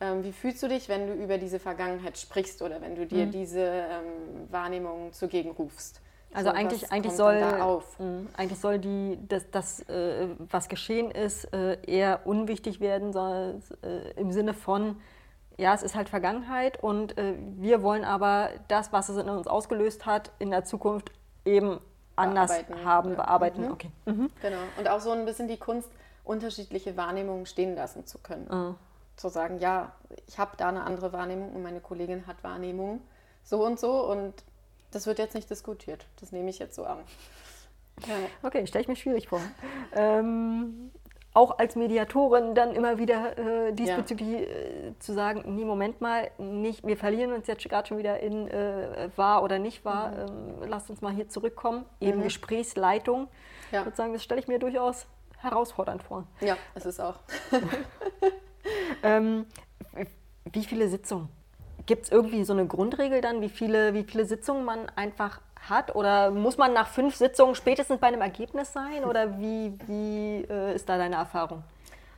ähm, 0.00 0.24
wie 0.24 0.32
fühlst 0.32 0.62
du 0.62 0.68
dich, 0.68 0.88
wenn 0.88 1.06
du 1.06 1.14
über 1.14 1.36
diese 1.36 1.58
Vergangenheit 1.58 2.16
sprichst 2.16 2.62
oder 2.62 2.80
wenn 2.80 2.94
du 2.94 3.06
dir 3.06 3.26
mhm. 3.26 3.32
diese 3.32 3.60
ähm, 3.60 4.50
Wahrnehmung 4.50 5.12
zugegen 5.12 5.50
rufst? 5.50 6.00
Also 6.34 6.50
so, 6.50 6.56
eigentlich, 6.56 6.92
eigentlich, 6.92 7.12
soll, 7.14 7.40
mh, 7.40 8.26
eigentlich 8.36 8.58
soll 8.58 8.78
die, 8.78 9.18
das, 9.28 9.50
das 9.50 9.80
äh, 9.88 10.28
was 10.50 10.68
geschehen 10.68 11.10
ist, 11.10 11.44
äh, 11.54 11.78
eher 11.86 12.26
unwichtig 12.26 12.80
werden, 12.80 13.12
sondern 13.12 13.62
äh, 13.82 14.10
im 14.20 14.32
Sinne 14.32 14.52
von, 14.52 14.96
ja, 15.56 15.72
es 15.74 15.82
ist 15.82 15.94
halt 15.94 16.08
Vergangenheit 16.08 16.82
und 16.82 17.16
äh, 17.16 17.34
wir 17.56 17.82
wollen 17.82 18.04
aber 18.04 18.50
das, 18.68 18.92
was 18.92 19.08
es 19.08 19.16
in 19.16 19.28
uns 19.28 19.46
ausgelöst 19.46 20.06
hat, 20.06 20.32
in 20.40 20.50
der 20.50 20.64
Zukunft 20.64 21.12
eben 21.44 21.80
anders 22.16 22.50
bearbeiten. 22.50 22.84
haben, 22.84 23.16
bearbeiten. 23.16 23.64
Mhm. 23.66 23.72
Okay. 23.72 23.90
Mhm. 24.06 24.30
Genau. 24.42 24.58
Und 24.78 24.88
auch 24.88 25.00
so 25.00 25.12
ein 25.12 25.24
bisschen 25.24 25.48
die 25.48 25.56
Kunst, 25.56 25.88
unterschiedliche 26.24 26.96
Wahrnehmungen 26.96 27.46
stehen 27.46 27.74
lassen 27.76 28.06
zu 28.06 28.18
können. 28.18 28.48
Mhm. 28.50 28.74
Zu 29.16 29.28
sagen, 29.28 29.58
ja, 29.60 29.92
ich 30.26 30.38
habe 30.38 30.56
da 30.56 30.68
eine 30.68 30.82
andere 30.84 31.12
Wahrnehmung 31.12 31.52
und 31.54 31.62
meine 31.62 31.80
Kollegin 31.80 32.26
hat 32.26 32.42
Wahrnehmung 32.42 33.02
so 33.44 33.64
und 33.64 33.78
so 33.78 34.10
und 34.10 34.32
das 34.94 35.06
wird 35.06 35.18
jetzt 35.18 35.34
nicht 35.34 35.50
diskutiert. 35.50 36.06
Das 36.20 36.32
nehme 36.32 36.50
ich 36.50 36.58
jetzt 36.58 36.74
so 36.76 36.84
an. 36.84 36.98
Ja. 38.06 38.14
Okay, 38.42 38.66
stelle 38.66 38.82
ich 38.82 38.88
mir 38.88 38.96
schwierig 38.96 39.28
vor. 39.28 39.40
Ähm, 39.94 40.90
auch 41.32 41.58
als 41.58 41.74
Mediatorin 41.74 42.54
dann 42.54 42.74
immer 42.74 42.98
wieder 42.98 43.36
äh, 43.36 43.72
diesbezüglich 43.72 44.28
ja. 44.28 44.38
äh, 44.38 44.98
zu 45.00 45.12
sagen, 45.12 45.42
nee, 45.56 45.64
Moment 45.64 46.00
mal, 46.00 46.30
nicht, 46.38 46.86
wir 46.86 46.96
verlieren 46.96 47.32
uns 47.32 47.48
jetzt 47.48 47.68
gerade 47.68 47.88
schon 47.88 47.98
wieder 47.98 48.20
in 48.20 48.48
äh, 48.48 49.08
wahr 49.16 49.42
oder 49.42 49.58
nicht 49.58 49.84
wahr, 49.84 50.10
mhm. 50.10 50.62
ähm, 50.62 50.68
lasst 50.68 50.90
uns 50.90 51.00
mal 51.00 51.12
hier 51.12 51.28
zurückkommen, 51.28 51.84
eben 52.00 52.18
mhm. 52.18 52.24
Gesprächsleitung. 52.24 53.28
Ja. 53.72 53.84
Sozusagen, 53.84 54.12
das 54.12 54.22
stelle 54.22 54.40
ich 54.40 54.46
mir 54.46 54.60
durchaus 54.60 55.06
herausfordernd 55.38 56.02
vor. 56.04 56.24
Ja, 56.40 56.56
es 56.74 56.86
ist 56.86 57.00
auch. 57.00 57.18
ähm, 59.02 59.46
wie 60.52 60.64
viele 60.64 60.88
Sitzungen? 60.88 61.28
Gibt 61.86 62.04
es 62.04 62.12
irgendwie 62.12 62.44
so 62.44 62.52
eine 62.52 62.66
Grundregel 62.66 63.20
dann, 63.20 63.40
wie 63.40 63.48
viele, 63.48 63.94
wie 63.94 64.04
viele 64.04 64.24
Sitzungen 64.24 64.64
man 64.64 64.88
einfach 64.96 65.40
hat? 65.68 65.94
Oder 65.94 66.30
muss 66.30 66.56
man 66.56 66.72
nach 66.72 66.88
fünf 66.88 67.16
Sitzungen 67.16 67.54
spätestens 67.54 68.00
bei 68.00 68.08
einem 68.08 68.22
Ergebnis 68.22 68.72
sein? 68.72 69.04
Oder 69.04 69.38
wie, 69.38 69.74
wie 69.86 70.46
äh, 70.48 70.74
ist 70.74 70.88
da 70.88 70.96
deine 70.96 71.16
Erfahrung? 71.16 71.62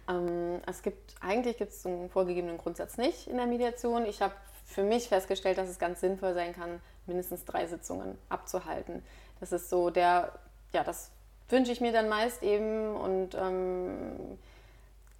Ähm, 0.08 0.60
es 0.66 0.82
gibt, 0.82 1.14
eigentlich 1.20 1.56
gibt 1.56 1.72
es 1.72 1.84
einen 1.86 2.10
vorgegebenen 2.10 2.58
Grundsatz 2.58 2.96
nicht 2.96 3.26
in 3.26 3.36
der 3.36 3.46
Mediation. 3.46 4.06
Ich 4.06 4.22
habe 4.22 4.34
für 4.64 4.82
mich 4.82 5.08
festgestellt, 5.08 5.58
dass 5.58 5.68
es 5.68 5.78
ganz 5.78 6.00
sinnvoll 6.00 6.34
sein 6.34 6.54
kann, 6.54 6.80
mindestens 7.06 7.44
drei 7.44 7.66
Sitzungen 7.66 8.18
abzuhalten. 8.28 9.02
Das 9.40 9.52
ist 9.52 9.70
so 9.70 9.90
der, 9.90 10.32
ja, 10.72 10.82
das 10.84 11.10
wünsche 11.48 11.72
ich 11.72 11.80
mir 11.80 11.92
dann 11.92 12.08
meist 12.08 12.42
eben 12.42 12.94
und 12.96 13.34
ähm, 13.34 14.38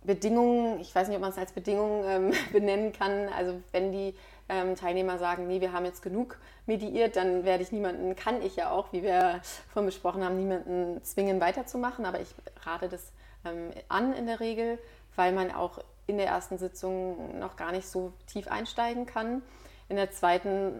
Bedingungen, 0.02 0.80
ich 0.80 0.94
weiß 0.94 1.08
nicht, 1.08 1.16
ob 1.16 1.20
man 1.20 1.30
es 1.30 1.38
als 1.38 1.52
Bedingung 1.52 2.04
ähm, 2.04 2.32
benennen 2.52 2.92
kann, 2.92 3.28
also 3.28 3.60
wenn 3.72 3.92
die 3.92 4.14
ähm, 4.48 4.76
Teilnehmer 4.76 5.18
sagen, 5.18 5.46
nee, 5.46 5.60
wir 5.60 5.72
haben 5.72 5.84
jetzt 5.84 6.02
genug 6.02 6.38
mediiert, 6.66 7.16
dann 7.16 7.44
werde 7.44 7.62
ich 7.62 7.72
niemanden, 7.72 8.16
kann 8.16 8.42
ich 8.42 8.56
ja 8.56 8.70
auch, 8.70 8.92
wie 8.92 9.02
wir 9.02 9.40
vorhin 9.72 9.86
besprochen 9.86 10.24
haben, 10.24 10.36
niemanden 10.38 11.02
zwingen 11.02 11.40
weiterzumachen, 11.40 12.04
aber 12.04 12.20
ich 12.20 12.34
rate 12.62 12.88
das 12.88 13.12
ähm, 13.44 13.70
an 13.88 14.12
in 14.12 14.26
der 14.26 14.40
Regel, 14.40 14.78
weil 15.14 15.32
man 15.32 15.50
auch 15.50 15.78
in 16.06 16.18
der 16.18 16.26
ersten 16.26 16.58
Sitzung 16.58 17.38
noch 17.38 17.56
gar 17.56 17.72
nicht 17.72 17.88
so 17.88 18.12
tief 18.26 18.48
einsteigen 18.48 19.06
kann. 19.06 19.42
In 19.88 19.96
der 19.96 20.10
zweiten 20.10 20.72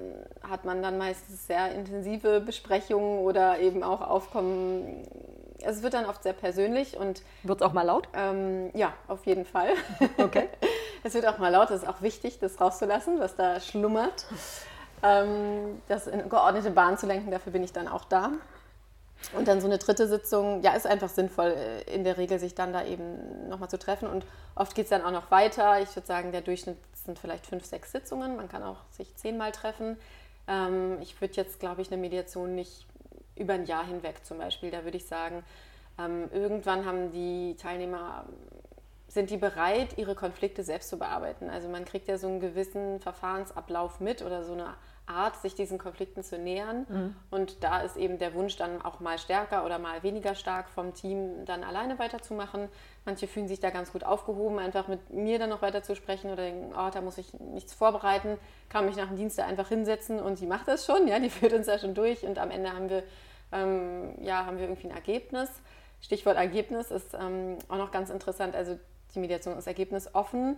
hat 0.42 0.64
man 0.64 0.82
dann 0.82 0.98
meistens 0.98 1.46
sehr 1.46 1.72
intensive 1.72 2.40
Besprechungen 2.40 3.20
oder 3.20 3.60
eben 3.60 3.82
auch 3.82 4.00
Aufkommen. 4.00 5.02
Es 5.62 5.82
wird 5.82 5.94
dann 5.94 6.06
oft 6.06 6.22
sehr 6.22 6.32
persönlich 6.32 6.96
und. 6.96 7.22
Wird 7.42 7.60
es 7.60 7.66
auch 7.66 7.72
mal 7.72 7.82
laut? 7.82 8.08
Ähm, 8.14 8.70
ja, 8.74 8.92
auf 9.08 9.26
jeden 9.26 9.44
Fall. 9.44 9.70
Okay. 10.18 10.48
es 11.04 11.14
wird 11.14 11.26
auch 11.26 11.38
mal 11.38 11.50
laut, 11.50 11.70
es 11.70 11.82
ist 11.82 11.88
auch 11.88 12.02
wichtig, 12.02 12.38
das 12.38 12.60
rauszulassen, 12.60 13.20
was 13.20 13.36
da 13.36 13.60
schlummert. 13.60 14.26
Ähm, 15.02 15.82
das 15.88 16.06
in 16.06 16.28
geordnete 16.28 16.70
Bahn 16.70 16.98
zu 16.98 17.06
lenken, 17.06 17.30
dafür 17.30 17.52
bin 17.52 17.62
ich 17.62 17.72
dann 17.72 17.88
auch 17.88 18.04
da. 18.04 18.32
Und 19.32 19.48
dann 19.48 19.60
so 19.60 19.66
eine 19.66 19.78
dritte 19.78 20.06
Sitzung, 20.06 20.62
ja, 20.62 20.74
ist 20.74 20.86
einfach 20.86 21.08
sinnvoll, 21.08 21.54
äh, 21.56 21.94
in 21.94 22.04
der 22.04 22.16
Regel 22.16 22.38
sich 22.38 22.54
dann 22.54 22.72
da 22.72 22.84
eben 22.84 23.48
nochmal 23.48 23.68
zu 23.68 23.78
treffen. 23.78 24.08
Und 24.08 24.24
oft 24.54 24.74
geht 24.74 24.84
es 24.84 24.90
dann 24.90 25.02
auch 25.02 25.10
noch 25.10 25.30
weiter. 25.30 25.80
Ich 25.80 25.94
würde 25.96 26.06
sagen, 26.06 26.32
der 26.32 26.42
Durchschnitt 26.42 26.78
sind 26.92 27.18
vielleicht 27.18 27.46
fünf, 27.46 27.64
sechs 27.64 27.92
Sitzungen. 27.92 28.36
Man 28.36 28.48
kann 28.48 28.62
auch 28.62 28.78
sich 28.90 29.14
zehnmal 29.16 29.52
treffen. 29.52 29.96
Ähm, 30.48 30.98
ich 31.00 31.20
würde 31.20 31.34
jetzt, 31.34 31.60
glaube 31.60 31.82
ich, 31.82 31.90
eine 31.90 32.00
Mediation 32.00 32.54
nicht 32.54 32.86
über 33.36 33.54
ein 33.54 33.66
Jahr 33.66 33.86
hinweg 33.86 34.24
zum 34.24 34.38
Beispiel. 34.38 34.70
Da 34.70 34.84
würde 34.84 34.96
ich 34.96 35.06
sagen, 35.06 35.44
ähm, 35.98 36.28
irgendwann 36.32 36.84
haben 36.84 37.10
die 37.12 37.56
Teilnehmer 37.56 38.24
sind 39.08 39.30
die 39.30 39.36
bereit, 39.36 39.96
ihre 39.96 40.14
Konflikte 40.14 40.62
selbst 40.62 40.90
zu 40.90 40.98
bearbeiten. 40.98 41.48
Also 41.48 41.68
man 41.68 41.84
kriegt 41.84 42.08
ja 42.08 42.18
so 42.18 42.26
einen 42.26 42.40
gewissen 42.40 43.00
Verfahrensablauf 43.00 44.00
mit 44.00 44.22
oder 44.22 44.44
so 44.44 44.52
eine 44.52 44.74
Art, 45.06 45.36
sich 45.36 45.54
diesen 45.54 45.78
Konflikten 45.78 46.24
zu 46.24 46.36
nähern. 46.36 46.84
Mhm. 46.88 47.16
Und 47.30 47.62
da 47.62 47.80
ist 47.80 47.96
eben 47.96 48.18
der 48.18 48.34
Wunsch 48.34 48.56
dann 48.56 48.82
auch 48.82 48.98
mal 48.98 49.18
stärker 49.18 49.64
oder 49.64 49.78
mal 49.78 50.02
weniger 50.02 50.34
stark 50.34 50.68
vom 50.68 50.92
Team 50.92 51.44
dann 51.44 51.62
alleine 51.62 51.98
weiterzumachen. 51.98 52.68
Manche 53.04 53.28
fühlen 53.28 53.46
sich 53.46 53.60
da 53.60 53.70
ganz 53.70 53.92
gut 53.92 54.02
aufgehoben, 54.02 54.58
einfach 54.58 54.88
mit 54.88 55.10
mir 55.10 55.38
dann 55.38 55.50
noch 55.50 55.62
weiter 55.62 55.82
zu 55.82 55.94
sprechen 55.94 56.32
oder 56.32 56.42
denken, 56.42 56.74
oh, 56.76 56.90
da 56.92 57.00
muss 57.00 57.18
ich 57.18 57.32
nichts 57.34 57.72
vorbereiten, 57.72 58.36
kann 58.68 58.84
mich 58.84 58.96
nach 58.96 59.06
dem 59.06 59.16
Dienst 59.16 59.38
einfach 59.38 59.68
hinsetzen 59.68 60.20
und 60.20 60.40
die 60.40 60.46
macht 60.46 60.66
das 60.66 60.84
schon, 60.84 61.06
ja, 61.06 61.20
die 61.20 61.30
führt 61.30 61.52
uns 61.52 61.66
da 61.66 61.78
schon 61.78 61.94
durch 61.94 62.24
und 62.24 62.38
am 62.38 62.50
Ende 62.50 62.72
haben 62.72 62.90
wir, 62.90 63.04
ähm, 63.52 64.14
ja, 64.20 64.46
haben 64.46 64.58
wir 64.58 64.64
irgendwie 64.64 64.88
ein 64.88 64.94
Ergebnis. 64.94 65.50
Stichwort 66.00 66.36
Ergebnis 66.36 66.90
ist 66.90 67.14
ähm, 67.14 67.58
auch 67.68 67.78
noch 67.78 67.90
ganz 67.90 68.10
interessant. 68.10 68.54
Also 68.54 68.78
die 69.14 69.18
Mediation 69.18 69.56
ist 69.56 69.66
ergebnisoffen. 69.66 70.56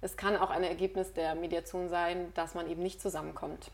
Es 0.00 0.16
kann 0.16 0.36
auch 0.36 0.50
ein 0.50 0.64
Ergebnis 0.64 1.12
der 1.12 1.34
Mediation 1.34 1.88
sein, 1.88 2.32
dass 2.34 2.54
man 2.54 2.68
eben 2.68 2.82
nicht 2.82 3.00
zusammenkommt. 3.00 3.70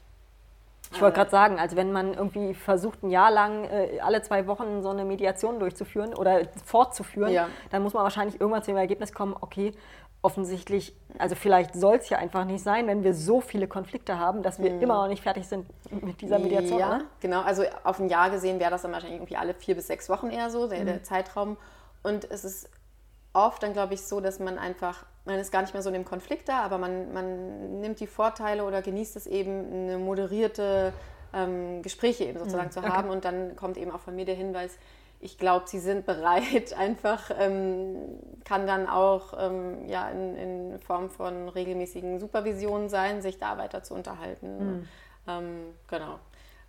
Ich 0.92 1.00
wollte 1.00 1.16
gerade 1.16 1.30
sagen, 1.30 1.58
also 1.58 1.76
wenn 1.76 1.90
man 1.92 2.14
irgendwie 2.14 2.54
versucht, 2.54 3.02
ein 3.02 3.10
Jahr 3.10 3.30
lang 3.30 3.64
äh, 3.64 3.98
alle 4.00 4.22
zwei 4.22 4.46
Wochen 4.46 4.82
so 4.82 4.90
eine 4.90 5.04
Mediation 5.04 5.58
durchzuführen 5.58 6.14
oder 6.14 6.42
fortzuführen, 6.64 7.32
ja. 7.32 7.48
dann 7.70 7.82
muss 7.82 7.92
man 7.92 8.04
wahrscheinlich 8.04 8.40
irgendwann 8.40 8.62
zu 8.62 8.70
dem 8.70 8.76
Ergebnis 8.76 9.12
kommen, 9.12 9.34
okay, 9.40 9.72
offensichtlich, 10.26 10.92
also 11.18 11.36
vielleicht 11.36 11.74
soll 11.74 11.98
es 11.98 12.08
ja 12.08 12.18
einfach 12.18 12.44
nicht 12.44 12.64
sein, 12.64 12.88
wenn 12.88 13.04
wir 13.04 13.14
so 13.14 13.40
viele 13.40 13.68
Konflikte 13.68 14.18
haben, 14.18 14.42
dass 14.42 14.58
wir 14.60 14.72
mhm. 14.72 14.82
immer 14.82 14.94
noch 15.02 15.06
nicht 15.06 15.22
fertig 15.22 15.46
sind 15.46 15.68
mit 16.02 16.20
dieser 16.20 16.40
Mediation. 16.40 16.80
Ja, 16.80 16.96
oder? 16.96 17.04
genau. 17.20 17.42
Also 17.42 17.62
auf 17.84 18.00
ein 18.00 18.08
Jahr 18.08 18.30
gesehen 18.30 18.58
wäre 18.58 18.72
das 18.72 18.82
dann 18.82 18.90
wahrscheinlich 18.90 19.18
irgendwie 19.18 19.36
alle 19.36 19.54
vier 19.54 19.76
bis 19.76 19.86
sechs 19.86 20.08
Wochen 20.08 20.30
eher 20.30 20.50
so, 20.50 20.66
der, 20.66 20.80
mhm. 20.80 20.86
der 20.86 21.02
Zeitraum. 21.04 21.56
Und 22.02 22.28
es 22.28 22.44
ist 22.44 22.68
oft 23.32 23.62
dann, 23.62 23.72
glaube 23.72 23.94
ich, 23.94 24.02
so, 24.02 24.20
dass 24.20 24.40
man 24.40 24.58
einfach, 24.58 25.06
man 25.26 25.38
ist 25.38 25.52
gar 25.52 25.62
nicht 25.62 25.74
mehr 25.74 25.82
so 25.82 25.90
in 25.90 25.94
dem 25.94 26.04
Konflikt 26.04 26.48
da, 26.48 26.62
aber 26.62 26.78
man, 26.78 27.12
man 27.12 27.80
nimmt 27.80 28.00
die 28.00 28.08
Vorteile 28.08 28.64
oder 28.64 28.82
genießt 28.82 29.14
es 29.14 29.28
eben, 29.28 29.72
eine 29.72 29.98
moderierte 29.98 30.92
ähm, 31.32 31.82
Gespräche 31.82 32.24
eben 32.24 32.38
sozusagen 32.40 32.66
mhm. 32.66 32.72
zu 32.72 32.82
haben. 32.82 33.10
Und 33.10 33.24
dann 33.24 33.54
kommt 33.54 33.76
eben 33.76 33.92
auch 33.92 34.00
von 34.00 34.16
mir 34.16 34.24
der 34.24 34.34
Hinweis, 34.34 34.76
ich 35.20 35.38
glaube, 35.38 35.66
sie 35.66 35.78
sind 35.78 36.06
bereit, 36.06 36.72
einfach 36.78 37.30
ähm, 37.38 38.18
kann 38.44 38.66
dann 38.66 38.88
auch 38.88 39.34
ähm, 39.38 39.88
ja, 39.88 40.08
in, 40.10 40.36
in, 40.36 40.80
Form 40.80 41.10
von 41.10 41.48
regelmäßigen 41.48 42.18
Supervisionen 42.18 42.88
sein, 42.88 43.22
sich 43.22 43.38
da 43.38 43.58
weiter 43.58 43.82
zu 43.82 43.94
unterhalten. 43.94 44.58
Mhm. 44.58 44.88
Ähm, 45.26 45.74
genau. 45.88 46.18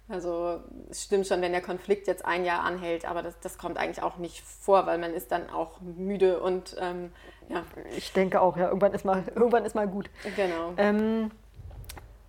Also 0.09 0.61
es 0.89 1.03
stimmt 1.03 1.27
schon, 1.27 1.41
wenn 1.41 1.51
der 1.51 1.61
Konflikt 1.61 2.07
jetzt 2.07 2.23
ein 2.25 2.45
Jahr 2.45 2.63
anhält, 2.63 3.05
aber 3.05 3.21
das, 3.21 3.37
das 3.41 3.57
kommt 3.57 3.77
eigentlich 3.77 4.01
auch 4.01 4.17
nicht 4.17 4.41
vor, 4.41 4.85
weil 4.85 4.97
man 4.97 5.13
ist 5.13 5.33
dann 5.33 5.49
auch 5.49 5.81
müde 5.81 6.39
und 6.39 6.77
ähm, 6.79 7.11
ja. 7.49 7.63
Ich 7.97 8.13
denke 8.13 8.41
auch, 8.41 8.55
ja, 8.55 8.67
irgendwann 8.67 8.93
ist 8.93 9.03
mal, 9.03 9.23
irgendwann 9.35 9.65
ist 9.65 9.75
mal 9.75 9.87
gut. 9.87 10.09
Genau. 10.35 10.73
Ähm, 10.77 11.31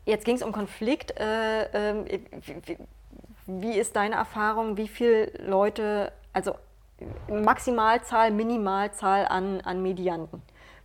jetzt 0.07 0.25
ging 0.25 0.35
es 0.35 0.43
um 0.43 0.51
Konflikt. 0.51 1.19
Äh, 1.21 1.91
äh, 1.93 2.25
wie, 2.43 2.57
wie, 2.67 2.79
ist 3.49 3.97
deine 3.97 4.17
Erfahrung? 4.17 4.77
Wie 4.77 4.89
viele 4.89 5.33
Leute, 5.39 6.13
also 6.33 6.55
Maximalzahl, 7.29 8.31
Minimalzahl 8.31 9.27
an, 9.27 9.61
an 9.63 9.83
Medianten? 9.83 10.43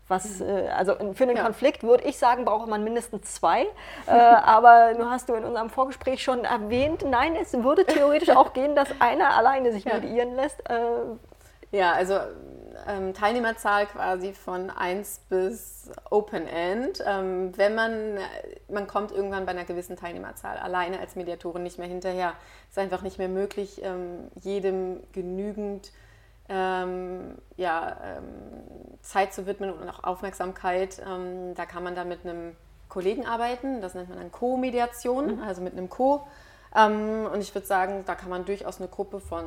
Was, 0.07 0.41
äh, 0.41 0.69
also 0.75 0.95
für 1.13 1.23
einen 1.23 1.37
ja. 1.37 1.43
Konflikt 1.43 1.83
würde 1.83 2.03
ich 2.03 2.17
sagen, 2.17 2.45
braucht 2.45 2.67
man 2.67 2.83
mindestens 2.83 3.33
zwei. 3.35 3.65
Äh, 4.05 4.11
aber 4.11 4.93
nur 4.97 5.09
hast 5.09 5.29
du 5.29 5.33
in 5.33 5.45
unserem 5.45 5.69
Vorgespräch 5.69 6.21
schon 6.21 6.43
erwähnt, 6.43 7.05
nein, 7.09 7.37
es 7.37 7.53
würde 7.53 7.85
theoretisch 7.85 8.29
auch 8.35 8.51
gehen, 8.51 8.75
dass 8.75 8.89
einer 8.99 9.37
alleine 9.37 9.71
sich 9.71 9.85
ja. 9.85 9.93
mediieren 9.93 10.35
lässt. 10.35 10.59
Äh, 10.69 10.75
ja, 11.73 11.91
also 11.91 12.19
ähm, 12.87 13.13
Teilnehmerzahl 13.13 13.87
quasi 13.87 14.33
von 14.33 14.69
1 14.69 15.21
bis 15.29 15.89
Open 16.09 16.47
End. 16.47 17.03
Ähm, 17.05 17.51
wenn 17.57 17.75
man, 17.75 18.17
man 18.69 18.87
kommt 18.87 19.11
irgendwann 19.11 19.45
bei 19.45 19.51
einer 19.51 19.65
gewissen 19.65 19.97
Teilnehmerzahl 19.97 20.57
alleine 20.57 20.99
als 20.99 21.15
Mediatorin 21.15 21.63
nicht 21.63 21.79
mehr 21.79 21.87
hinterher. 21.87 22.33
Es 22.69 22.77
ist 22.77 22.83
einfach 22.83 23.01
nicht 23.01 23.17
mehr 23.17 23.27
möglich, 23.27 23.81
ähm, 23.83 24.29
jedem 24.39 25.01
genügend 25.13 25.91
ähm, 26.47 27.39
ja, 27.57 27.97
ähm, 28.03 28.23
Zeit 29.01 29.33
zu 29.33 29.47
widmen 29.47 29.71
und 29.71 29.89
auch 29.89 30.03
Aufmerksamkeit. 30.03 31.01
Ähm, 31.07 31.55
da 31.55 31.65
kann 31.65 31.83
man 31.83 31.95
dann 31.95 32.07
mit 32.07 32.23
einem 32.23 32.55
Kollegen 32.87 33.25
arbeiten, 33.25 33.81
das 33.81 33.95
nennt 33.95 34.09
man 34.09 34.19
dann 34.19 34.31
Co-Mediation, 34.31 35.37
mhm. 35.37 35.41
also 35.41 35.63
mit 35.63 35.73
einem 35.73 35.89
Co. 35.89 36.27
Ähm, 36.75 37.27
und 37.31 37.41
ich 37.41 37.53
würde 37.53 37.67
sagen, 37.67 38.03
da 38.05 38.15
kann 38.15 38.29
man 38.29 38.45
durchaus 38.45 38.79
eine 38.79 38.87
Gruppe 38.87 39.19
von 39.19 39.45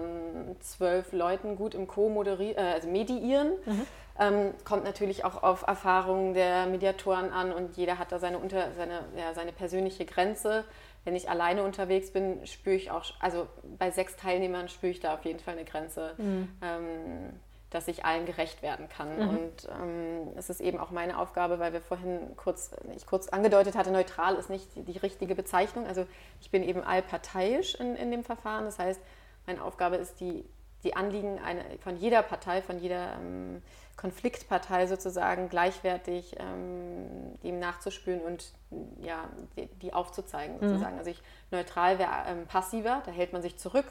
zwölf 0.61 1.13
Leuten 1.13 1.57
gut 1.57 1.75
im 1.75 1.87
Co 1.87 2.09
moderieren, 2.09 2.57
äh, 2.57 2.73
also 2.75 2.89
mediieren. 2.89 3.53
Mhm. 3.65 3.87
Ähm, 4.19 4.55
kommt 4.65 4.85
natürlich 4.85 5.25
auch 5.25 5.43
auf 5.43 5.67
Erfahrungen 5.67 6.33
der 6.33 6.67
Mediatoren 6.67 7.33
an 7.33 7.53
und 7.53 7.77
jeder 7.77 7.99
hat 7.99 8.13
da 8.13 8.19
seine, 8.19 8.39
unter, 8.39 8.73
seine, 8.75 9.01
ja, 9.17 9.35
seine 9.35 9.53
persönliche 9.53 10.07
Grenze 10.07 10.65
wenn 11.07 11.15
ich 11.15 11.31
alleine 11.31 11.63
unterwegs 11.63 12.11
bin, 12.11 12.45
spüre 12.47 12.75
ich 12.75 12.91
auch, 12.91 13.05
also 13.21 13.47
bei 13.79 13.93
sechs 13.93 14.17
Teilnehmern 14.17 14.69
spüre 14.69 14.91
ich 14.91 14.99
da 14.99 15.15
auf 15.15 15.25
jeden 15.25 15.39
Fall 15.39 15.55
eine 15.55 15.65
Grenze, 15.65 16.15
mhm. 16.19 16.49
ähm, 16.61 17.41
dass 17.71 17.89
ich 17.89 18.05
allen 18.05 18.27
gerecht 18.27 18.63
werden 18.63 18.89
kann. 18.89 19.17
Mhm. 19.17 19.29
Und 19.29 19.69
ähm, 19.81 20.29
es 20.37 20.51
ist 20.51 20.61
eben 20.61 20.79
auch 20.79 20.91
meine 20.91 21.19
Aufgabe, 21.19 21.59
weil 21.59 21.73
wir 21.73 21.81
vorhin 21.81 22.37
kurz, 22.37 22.71
ich 22.95 23.07
kurz 23.07 23.29
angedeutet 23.29 23.77
hatte, 23.77 23.91
neutral 23.91 24.37
ist 24.37 24.51
nicht 24.51 24.75
die, 24.77 24.83
die 24.83 24.99
richtige 24.99 25.35
Bezeichnung. 25.35 25.87
Also 25.87 26.07
ich 26.41 26.51
bin 26.51 26.63
eben 26.63 26.83
allparteiisch 26.83 27.75
in, 27.75 27.97
in 27.97 28.11
dem 28.11 28.23
Verfahren. 28.23 28.65
Das 28.65 28.79
heißt, 28.79 29.01
meine 29.47 29.63
Aufgabe 29.65 29.97
ist, 29.97 30.21
die, 30.21 30.45
die 30.85 30.95
Anliegen 30.95 31.41
eine, 31.41 31.65
von 31.81 31.97
jeder 31.97 32.23
Partei, 32.23 32.63
von 32.63 32.79
jeder 32.79 33.15
ähm, 33.15 33.63
Konfliktpartei 33.97 34.87
sozusagen 34.87 35.49
gleichwertig 35.49 36.37
ähm, 36.39 37.35
dem 37.43 37.59
nachzuspüren 37.59 38.21
und 38.21 38.53
ja, 39.01 39.25
die, 39.57 39.67
die 39.67 39.93
aufzuzeigen 39.93 40.57
mhm. 40.57 40.69
sozusagen. 40.69 40.95
Mhm. 40.95 40.99
Also 40.99 41.11
ich 41.11 41.23
neutral 41.51 41.99
wäre 41.99 42.11
ähm, 42.29 42.47
passiver, 42.47 43.03
da 43.07 43.11
hält 43.11 43.33
man 43.33 43.43
sich 43.43 43.57
zurück 43.59 43.87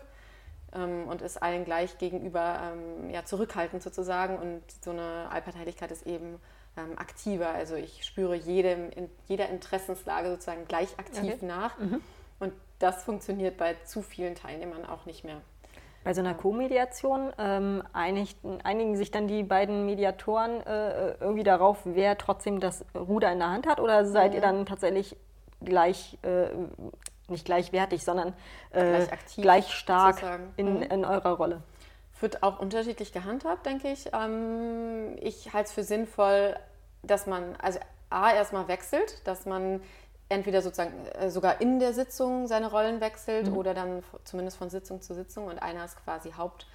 ähm, 0.76 1.08
und 1.08 1.22
ist 1.22 1.42
allen 1.42 1.66
gleich 1.66 1.98
gegenüber 1.98 2.60
ähm, 2.74 3.10
ja, 3.10 3.26
zurückhaltend 3.26 3.82
sozusagen 3.82 4.38
und 4.38 4.62
so 4.84 4.92
eine 4.92 5.30
Allparteilichkeit 5.32 5.92
ist 5.92 6.06
eben 6.06 6.40
ähm, 6.78 6.98
aktiver. 6.98 7.50
Also 7.50 7.76
ich 7.76 8.04
spüre 8.04 8.36
jedem, 8.36 8.90
in 8.92 9.10
jeder 9.28 9.50
Interessenslage 9.50 10.30
sozusagen 10.30 10.68
gleich 10.68 11.00
aktiv 11.00 11.36
okay. 11.36 11.46
nach 11.46 11.78
mhm. 11.80 12.02
und 12.40 12.54
das 12.80 13.04
funktioniert 13.04 13.58
bei 13.58 13.76
zu 13.86 14.02
vielen 14.02 14.36
Teilnehmern 14.36 14.86
auch 14.86 15.06
nicht 15.06 15.24
mehr. 15.24 15.42
Bei 16.06 16.14
so 16.14 16.22
einer 16.22 16.36
Co-Mediation 16.36 17.34
ähm, 17.40 17.82
einigen 17.92 18.96
sich 18.96 19.10
dann 19.10 19.28
die 19.28 19.42
beiden 19.42 19.88
Mediatoren 19.88 20.62
äh, 20.62 21.16
irgendwie 21.20 21.44
darauf, 21.44 21.80
wer 21.84 22.16
trotzdem 22.20 22.60
das 22.60 22.86
Ruder 22.94 23.32
in 23.32 23.40
der 23.40 23.50
Hand 23.50 23.66
hat? 23.66 23.80
Oder 23.80 24.06
seid 24.06 24.30
mhm. 24.30 24.36
ihr 24.36 24.42
dann 24.42 24.66
tatsächlich 24.68 25.18
gleich, 25.62 26.20
äh, 26.22 26.50
nicht 27.30 27.46
gleichwertig, 27.46 28.04
sondern 28.04 28.34
äh, 28.72 28.82
gleich, 28.82 29.14
aktiv, 29.14 29.42
gleich, 29.42 29.72
stark 29.72 30.40
in, 30.58 30.76
mhm. 30.76 30.82
in, 30.84 31.06
eurer 31.06 31.34
Rolle? 31.34 31.62
Wird 32.20 32.44
auch 32.44 32.60
unterschiedlich 32.60 33.12
gehandhabt, 33.12 33.66
denke 33.66 33.92
ich. 33.92 34.10
Ähm, 34.14 35.16
ich 35.20 35.54
halte 35.54 35.68
es 35.68 35.74
für 35.74 35.84
sinnvoll, 35.84 36.56
dass 37.04 37.28
man, 37.28 37.56
also 37.58 37.80
A, 38.10 38.32
erstmal 38.32 38.68
wechselt, 38.68 39.28
dass 39.28 39.46
man 39.46 39.82
entweder 40.30 40.62
sozusagen 40.62 41.06
äh, 41.08 41.30
sogar 41.30 41.62
in 41.62 41.80
der 41.80 41.94
Sitzung 41.94 42.48
seine 42.48 42.70
Rollen 42.72 43.02
wechselt 43.02 43.50
mhm. 43.50 43.58
oder 43.58 43.74
dann 43.74 44.04
zumindest 44.24 44.58
von 44.58 44.70
Sitzung 44.70 45.02
zu 45.02 45.14
Sitzung 45.14 45.48
und 45.48 45.60
einer 45.60 45.86
ist 45.86 46.04
quasi 46.04 46.32
Hauptleiter 46.32 46.68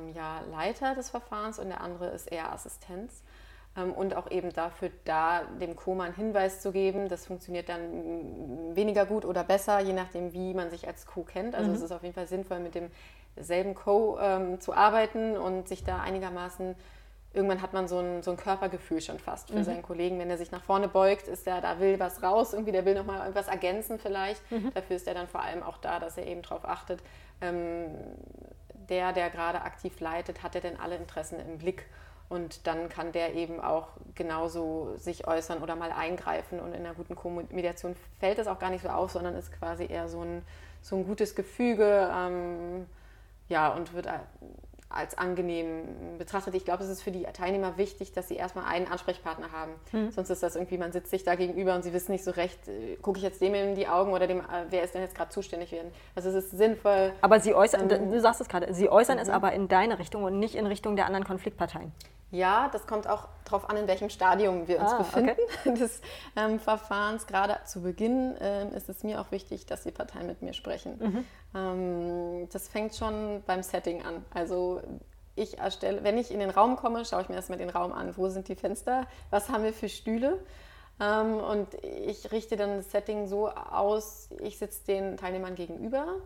ähm, 0.00 0.14
ja, 0.14 0.94
des 0.94 1.10
Verfahrens 1.10 1.58
und 1.58 1.68
der 1.68 1.80
andere 1.80 2.08
ist 2.08 2.30
eher 2.30 2.52
Assistenz. 2.52 3.22
Ähm, 3.78 3.92
und 3.92 4.16
auch 4.16 4.30
eben 4.30 4.52
dafür 4.52 4.90
da 5.04 5.42
dem 5.60 5.76
Koma 5.76 6.04
einen 6.04 6.14
Hinweis 6.14 6.60
zu 6.60 6.72
geben. 6.72 7.08
Das 7.08 7.26
funktioniert 7.26 7.68
dann 7.68 8.74
weniger 8.74 9.06
gut 9.06 9.24
oder 9.24 9.44
besser, 9.44 9.80
je 9.80 9.92
nachdem, 9.92 10.32
wie 10.32 10.54
man 10.54 10.70
sich 10.70 10.86
als 10.86 11.06
Co 11.06 11.22
kennt. 11.22 11.54
Also 11.54 11.70
mhm. 11.70 11.76
es 11.76 11.82
ist 11.82 11.92
auf 11.92 12.02
jeden 12.02 12.14
Fall 12.14 12.26
sinnvoll, 12.26 12.60
mit 12.60 12.74
demselben 13.36 13.74
Co 13.74 14.18
ähm, 14.20 14.60
zu 14.60 14.74
arbeiten 14.74 15.36
und 15.36 15.68
sich 15.68 15.84
da 15.84 16.00
einigermaßen 16.00 16.74
irgendwann 17.34 17.60
hat 17.60 17.74
man 17.74 17.86
so 17.88 17.98
ein, 17.98 18.22
so 18.22 18.30
ein 18.30 18.38
Körpergefühl 18.38 19.02
schon 19.02 19.18
fast 19.18 19.50
für 19.50 19.58
mhm. 19.58 19.64
seinen 19.64 19.82
Kollegen. 19.82 20.18
Wenn 20.18 20.30
er 20.30 20.38
sich 20.38 20.50
nach 20.50 20.62
vorne 20.62 20.88
beugt, 20.88 21.28
ist 21.28 21.46
er, 21.46 21.60
da 21.60 21.78
will 21.78 22.00
was 22.00 22.22
raus, 22.22 22.54
irgendwie, 22.54 22.72
der 22.72 22.86
will 22.86 22.94
nochmal 22.94 23.18
irgendwas 23.18 23.48
ergänzen 23.48 23.98
vielleicht. 23.98 24.40
Mhm. 24.50 24.72
Dafür 24.74 24.96
ist 24.96 25.06
er 25.06 25.14
dann 25.14 25.28
vor 25.28 25.42
allem 25.42 25.62
auch 25.62 25.76
da, 25.76 26.00
dass 26.00 26.16
er 26.16 26.26
eben 26.26 26.40
darauf 26.40 26.64
achtet, 26.64 27.00
ähm, 27.42 27.86
der, 28.88 29.12
der 29.12 29.28
gerade 29.28 29.60
aktiv 29.60 30.00
leitet, 30.00 30.42
hat 30.42 30.54
er 30.54 30.62
denn 30.62 30.80
alle 30.80 30.96
Interessen 30.96 31.38
im 31.38 31.58
Blick? 31.58 31.84
Und 32.28 32.66
dann 32.66 32.88
kann 32.88 33.12
der 33.12 33.34
eben 33.34 33.60
auch 33.60 33.88
genauso 34.14 34.94
sich 34.96 35.26
äußern 35.26 35.62
oder 35.62 35.76
mal 35.76 35.92
eingreifen. 35.92 36.60
Und 36.60 36.74
in 36.74 36.84
einer 36.84 36.94
guten 36.94 37.16
Mediation 37.54 37.96
fällt 38.20 38.38
das 38.38 38.46
auch 38.46 38.58
gar 38.58 38.70
nicht 38.70 38.82
so 38.82 38.88
auf, 38.88 39.12
sondern 39.12 39.34
ist 39.34 39.52
quasi 39.58 39.86
eher 39.86 40.08
so 40.08 40.20
ein, 40.20 40.42
so 40.82 40.96
ein 40.96 41.06
gutes 41.06 41.34
Gefüge. 41.34 42.10
Ähm, 42.14 42.86
ja, 43.48 43.68
und 43.72 43.94
wird 43.94 44.08
als 44.90 45.18
angenehm 45.18 46.16
betrachtet. 46.16 46.54
Ich 46.54 46.64
glaube, 46.64 46.82
es 46.82 46.88
ist 46.88 47.02
für 47.02 47.10
die 47.10 47.24
Teilnehmer 47.24 47.76
wichtig, 47.76 48.12
dass 48.12 48.28
sie 48.28 48.36
erstmal 48.36 48.64
einen 48.64 48.86
Ansprechpartner 48.86 49.52
haben. 49.52 49.72
Hm. 49.90 50.10
Sonst 50.10 50.30
ist 50.30 50.42
das 50.42 50.56
irgendwie, 50.56 50.78
man 50.78 50.92
sitzt 50.92 51.10
sich 51.10 51.24
da 51.24 51.34
gegenüber 51.34 51.74
und 51.74 51.82
sie 51.82 51.92
wissen 51.92 52.12
nicht 52.12 52.24
so 52.24 52.30
recht, 52.30 52.68
äh, 52.68 52.96
gucke 52.96 53.18
ich 53.18 53.24
jetzt 53.24 53.40
dem 53.42 53.54
in 53.54 53.74
die 53.74 53.86
Augen 53.86 54.12
oder 54.12 54.26
dem, 54.26 54.40
äh, 54.40 54.64
wer 54.70 54.82
ist 54.82 54.94
denn 54.94 55.02
jetzt 55.02 55.14
gerade 55.14 55.30
zuständig 55.30 55.72
werden. 55.72 55.92
Also 56.14 56.30
es 56.30 56.36
ist 56.36 56.50
sinnvoll. 56.52 57.12
Aber 57.20 57.38
sie 57.38 57.54
äußern, 57.54 57.90
ähm, 57.90 58.10
du 58.10 58.20
sagst 58.20 58.40
es 58.40 58.48
gerade, 58.48 58.72
sie 58.72 58.88
äußern 58.88 59.18
es 59.18 59.28
mhm. 59.28 59.34
aber 59.34 59.52
in 59.52 59.68
deine 59.68 59.98
Richtung 59.98 60.24
und 60.24 60.38
nicht 60.38 60.54
in 60.54 60.66
Richtung 60.66 60.96
der 60.96 61.04
anderen 61.04 61.24
Konfliktparteien. 61.24 61.92
Ja, 62.30 62.68
das 62.72 62.86
kommt 62.86 63.08
auch 63.08 63.28
darauf 63.44 63.70
an, 63.70 63.76
in 63.78 63.86
welchem 63.88 64.10
Stadium 64.10 64.68
wir 64.68 64.80
uns 64.80 64.92
Ah, 64.92 64.98
befinden 64.98 65.30
okay. 65.60 65.74
des 65.78 66.00
ähm, 66.36 66.60
Verfahrens. 66.60 67.26
Gerade 67.26 67.58
zu 67.64 67.80
Beginn 67.80 68.34
ähm, 68.40 68.72
ist 68.74 68.88
es 68.88 69.02
mir 69.02 69.20
auch 69.20 69.30
wichtig, 69.30 69.64
dass 69.66 69.84
die 69.84 69.90
Parteien 69.92 70.26
mit 70.26 70.42
mir 70.42 70.52
sprechen. 70.52 70.98
Mhm. 70.98 71.24
Ähm, 71.54 72.48
das 72.52 72.68
fängt 72.68 72.94
schon 72.94 73.42
beim 73.46 73.62
Setting 73.62 74.02
an. 74.04 74.24
Also 74.34 74.82
ich 75.36 75.58
erstelle, 75.58 76.04
wenn 76.04 76.18
ich 76.18 76.30
in 76.30 76.40
den 76.40 76.50
Raum 76.50 76.76
komme, 76.76 77.04
schaue 77.04 77.22
ich 77.22 77.28
mir 77.30 77.36
erstmal 77.36 77.58
den 77.58 77.70
Raum 77.70 77.92
an. 77.92 78.14
Wo 78.16 78.28
sind 78.28 78.48
die 78.48 78.56
Fenster? 78.56 79.06
Was 79.30 79.48
haben 79.48 79.64
wir 79.64 79.72
für 79.72 79.88
Stühle? 79.88 80.38
Ähm, 81.00 81.38
und 81.38 81.68
ich 81.82 82.30
richte 82.30 82.56
dann 82.56 82.76
das 82.76 82.90
Setting 82.90 83.26
so 83.26 83.48
aus, 83.48 84.28
ich 84.40 84.58
sitze 84.58 84.84
den 84.86 85.16
Teilnehmern 85.16 85.54
gegenüber. 85.54 86.16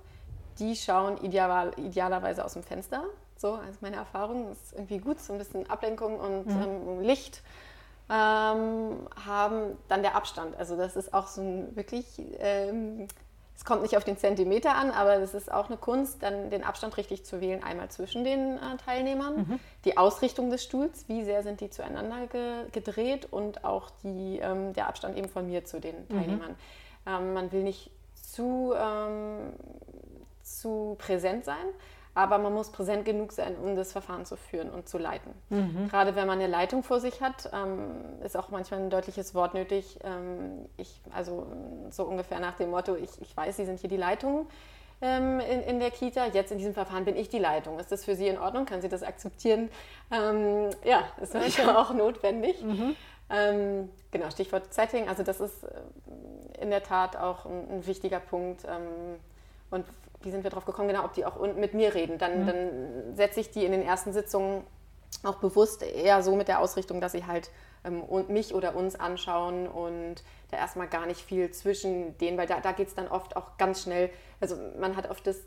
Die 0.59 0.75
schauen 0.75 1.19
ideal, 1.19 1.73
idealerweise 1.77 2.45
aus 2.45 2.55
dem 2.55 2.63
Fenster. 2.63 3.05
So, 3.43 3.55
also 3.55 3.77
meine 3.81 3.97
Erfahrung 3.97 4.53
ist 4.53 4.73
irgendwie 4.73 4.99
gut, 4.99 5.21
so 5.21 5.33
ein 5.33 5.39
bisschen 5.41 5.69
Ablenkung 5.69 6.21
und 6.21 6.49
ähm, 6.49 7.01
Licht 7.01 7.43
ähm, 8.09 9.09
haben. 9.27 9.77
Dann 9.89 10.03
der 10.03 10.15
Abstand. 10.15 10.57
Also 10.57 10.77
das 10.77 10.95
ist 10.95 11.13
auch 11.13 11.27
so 11.27 11.41
ein 11.41 11.75
wirklich, 11.75 12.07
ähm, 12.39 13.09
es 13.57 13.65
kommt 13.65 13.83
nicht 13.83 13.97
auf 13.97 14.05
den 14.05 14.17
Zentimeter 14.17 14.77
an, 14.77 14.93
aber 14.93 15.17
es 15.17 15.35
ist 15.35 15.51
auch 15.51 15.67
eine 15.67 15.77
Kunst, 15.77 16.23
dann 16.23 16.51
den 16.51 16.63
Abstand 16.63 16.97
richtig 16.97 17.25
zu 17.25 17.41
wählen. 17.41 17.65
Einmal 17.65 17.89
zwischen 17.89 18.23
den 18.23 18.59
äh, 18.59 18.77
Teilnehmern, 18.87 19.59
die 19.85 19.97
Ausrichtung 19.99 20.51
des 20.51 20.63
Stuhls, 20.63 21.09
wie 21.09 21.25
sehr 21.25 21.43
sind 21.43 21.61
die 21.61 21.69
zueinander 21.69 22.29
ge 22.29 22.67
gedreht 22.71 23.27
und 23.33 23.65
auch 23.65 23.91
die, 24.05 24.39
ähm, 24.39 24.73
der 24.73 24.87
Abstand 24.87 25.19
eben 25.19 25.29
von 25.29 25.49
mir 25.49 25.65
zu 25.65 25.81
den 25.81 26.09
Teilnehmern. 26.09 26.55
Ähm, 27.09 27.35
man 27.35 27.51
will 27.51 27.65
nicht 27.65 27.91
zu, 28.15 28.73
ähm, 28.77 29.53
zu 30.45 30.95
präsent 31.01 31.45
sein, 31.45 31.67
aber 32.15 32.39
man 32.39 32.53
muss 32.53 32.71
präsent 32.71 33.05
genug 33.05 33.33
sein, 33.33 33.57
um 33.57 33.75
das 33.75 33.93
Verfahren 33.93 34.27
zu 34.27 34.37
führen 34.37 34.69
und 34.71 34.89
zu 34.89 34.99
leiten. 34.99 35.33
Gerade 35.89 36.15
wenn 36.15 36.27
man 36.27 36.39
eine 36.39 36.49
Leitung 36.49 36.83
vor 36.83 37.01
sich 37.01 37.23
hat, 37.23 37.51
ähm, 37.53 37.91
ist 38.23 38.37
auch 38.37 38.51
manchmal 38.51 38.81
ein 38.81 38.91
deutliches 38.91 39.35
Wort 39.35 39.55
nötig. 39.55 39.99
Ähm, 40.05 40.67
ich, 40.77 41.01
also 41.15 41.47
so 41.91 42.05
ungefähr 42.05 42.39
nach 42.39 42.57
dem 42.57 42.71
Motto, 42.71 42.97
ich, 42.97 43.11
ich 43.21 43.35
weiß, 43.37 43.57
Sie 43.57 43.65
sind 43.65 43.81
hier 43.81 43.89
die 43.89 43.97
Leitung 43.97 44.47
ähm, 45.01 45.41
in, 45.41 45.63
in 45.63 45.81
der 45.81 45.91
Kita. 45.91 46.27
Jetzt 46.27 46.53
in 46.53 46.59
diesem 46.59 46.75
Verfahren 46.75 47.07
bin 47.07 47.17
ich 47.17 47.31
die 47.31 47.39
Leitung. 47.39 47.79
Ist 47.79 47.91
das 47.91 48.05
für 48.05 48.15
Sie 48.15 48.29
in 48.29 48.39
Ordnung? 48.39 48.67
Kann 48.67 48.83
Sie 48.83 48.91
das 48.91 49.03
akzeptieren? 49.03 49.71
Ähm, 50.11 50.69
ja, 50.85 51.05
ist 51.21 51.33
manchmal 51.33 51.77
auch 51.77 51.95
notwendig. 51.95 52.57
Ähm, 53.31 53.89
genau, 54.11 54.29
Stichwort 54.29 54.73
Setting. 54.75 55.09
Also 55.09 55.23
das 55.23 55.41
ist 55.41 55.65
in 56.61 56.69
der 56.69 56.83
Tat 56.83 57.17
auch 57.17 57.47
ein, 57.47 57.71
ein 57.71 57.87
wichtiger 57.87 58.21
Punkt. 58.21 58.65
Ähm, 58.65 59.17
und 59.71 59.87
wie 60.25 60.31
sind 60.31 60.45
wir 60.45 60.51
drauf 60.51 60.65
gekommen? 60.65 60.89
Genau, 60.89 61.05
ob 61.05 61.13
die 61.15 61.25
auch 61.25 61.41
mit 61.55 61.75
mir 61.75 61.95
reden. 61.95 62.19
Dann, 62.19 62.47
dann 62.47 63.17
setze 63.17 63.41
ich 63.41 63.51
die 63.51 63.65
in 63.65 63.73
den 63.73 63.83
ersten 63.83 64.13
Sitzungen 64.13 64.65
auch 65.23 65.37
bewusst 65.37 65.83
eher 65.83 66.23
so 66.23 66.35
mit 66.37 66.49
der 66.49 66.61
Ausrichtung, 66.61 67.01
dass 67.01 67.13
sie 67.13 67.27
halt 67.27 67.51
ähm, 67.85 68.03
und 68.03 68.29
mich 68.29 68.55
oder 68.55 68.75
uns 68.75 68.99
anschauen 68.99 69.69
und 69.69 70.17
da 70.51 70.57
erstmal 70.57 70.89
gar 70.89 71.07
nicht 71.07 71.21
viel 71.21 71.51
zwischen 71.51 72.17
denen, 72.19 72.39
weil 72.39 72.47
da, 72.47 72.61
da 72.61 72.73
geht 72.73 72.89
es 72.89 72.95
dann 72.95 73.09
oft 73.09 73.37
auch 73.37 73.57
ganz 73.57 73.83
schnell. 73.83 74.11
Also 74.41 74.57
man 74.79 74.97
hat 74.97 75.11
oft 75.11 75.27
das, 75.27 75.39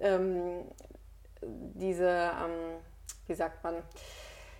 ähm, 0.00 0.64
diese, 1.42 2.08
ähm, 2.08 2.76
wie 3.26 3.34
sagt 3.34 3.62
man, 3.64 3.74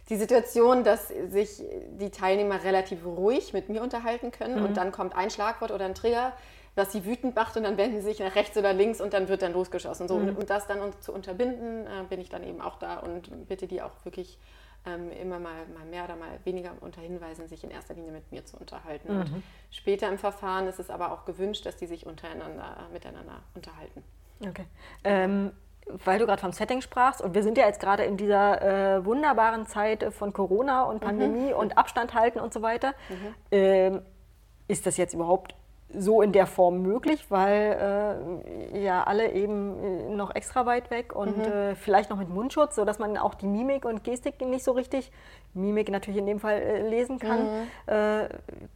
die 0.08 0.16
Situation, 0.16 0.84
dass 0.84 1.08
sich 1.08 1.62
die 1.98 2.10
Teilnehmer 2.10 2.64
relativ 2.64 3.04
ruhig 3.04 3.52
mit 3.52 3.68
mir 3.68 3.82
unterhalten 3.82 4.30
können 4.30 4.64
und 4.64 4.76
dann 4.78 4.90
kommt 4.90 5.14
ein 5.14 5.28
Schlagwort 5.28 5.70
oder 5.70 5.84
ein 5.84 5.94
Trigger, 5.94 6.32
was 6.78 6.92
sie 6.92 7.04
wütend 7.04 7.34
macht 7.34 7.56
und 7.56 7.64
dann 7.64 7.76
wenden 7.76 8.00
sie 8.00 8.06
sich 8.06 8.20
nach 8.20 8.34
rechts 8.34 8.56
oder 8.56 8.72
links 8.72 9.00
und 9.00 9.12
dann 9.12 9.28
wird 9.28 9.42
dann 9.42 9.52
losgeschossen. 9.52 10.08
So, 10.08 10.14
und, 10.14 10.36
und 10.36 10.48
das 10.48 10.66
dann 10.66 10.78
zu 11.00 11.12
unterbinden, 11.12 11.86
äh, 11.86 12.04
bin 12.08 12.20
ich 12.20 12.30
dann 12.30 12.42
eben 12.44 12.60
auch 12.60 12.78
da 12.78 12.98
und 12.98 13.48
bitte 13.48 13.66
die 13.66 13.82
auch 13.82 13.92
wirklich 14.04 14.38
ähm, 14.86 15.10
immer 15.10 15.38
mal, 15.38 15.66
mal 15.74 15.84
mehr 15.90 16.04
oder 16.04 16.16
mal 16.16 16.38
weniger 16.44 16.72
unter 16.80 17.00
Hinweisen, 17.00 17.48
sich 17.48 17.64
in 17.64 17.70
erster 17.70 17.94
Linie 17.94 18.12
mit 18.12 18.30
mir 18.32 18.44
zu 18.44 18.56
unterhalten. 18.56 19.10
Und 19.10 19.42
später 19.70 20.08
im 20.08 20.18
Verfahren 20.18 20.66
ist 20.68 20.78
es 20.78 20.88
aber 20.88 21.12
auch 21.12 21.24
gewünscht, 21.24 21.66
dass 21.66 21.76
die 21.76 21.86
sich 21.86 22.06
untereinander, 22.06 22.76
miteinander 22.92 23.42
unterhalten. 23.54 24.02
Okay. 24.40 24.64
Ähm, 25.04 25.52
weil 26.04 26.18
du 26.18 26.26
gerade 26.26 26.40
vom 26.40 26.52
Setting 26.52 26.82
sprachst 26.82 27.22
und 27.22 27.34
wir 27.34 27.42
sind 27.42 27.56
ja 27.56 27.66
jetzt 27.66 27.80
gerade 27.80 28.04
in 28.04 28.16
dieser 28.16 28.96
äh, 28.96 29.04
wunderbaren 29.04 29.66
Zeit 29.66 30.04
von 30.12 30.32
Corona 30.32 30.82
und 30.82 31.00
Pandemie 31.00 31.52
und 31.52 31.78
Abstand 31.78 32.14
halten 32.14 32.40
und 32.40 32.52
so 32.52 32.62
weiter. 32.62 32.94
Ähm, 33.50 34.02
ist 34.68 34.86
das 34.86 34.98
jetzt 34.98 35.14
überhaupt 35.14 35.54
so 35.94 36.20
in 36.20 36.32
der 36.32 36.46
Form 36.46 36.82
möglich, 36.82 37.24
weil 37.30 38.20
äh, 38.74 38.84
ja 38.84 39.04
alle 39.04 39.32
eben 39.32 39.82
äh, 39.82 40.14
noch 40.14 40.34
extra 40.34 40.66
weit 40.66 40.90
weg 40.90 41.16
und 41.16 41.38
äh, 41.46 41.74
vielleicht 41.74 42.10
noch 42.10 42.18
mit 42.18 42.28
Mundschutz, 42.28 42.74
sodass 42.74 42.98
man 42.98 43.16
auch 43.16 43.34
die 43.34 43.46
Mimik 43.46 43.84
und 43.84 44.04
Gestik 44.04 44.40
nicht 44.42 44.64
so 44.64 44.72
richtig, 44.72 45.10
Mimik 45.54 45.88
natürlich 45.90 46.18
in 46.18 46.26
dem 46.26 46.40
Fall 46.40 46.60
äh, 46.60 46.88
lesen 46.88 47.18
kann, 47.18 47.68
äh, 47.86 48.28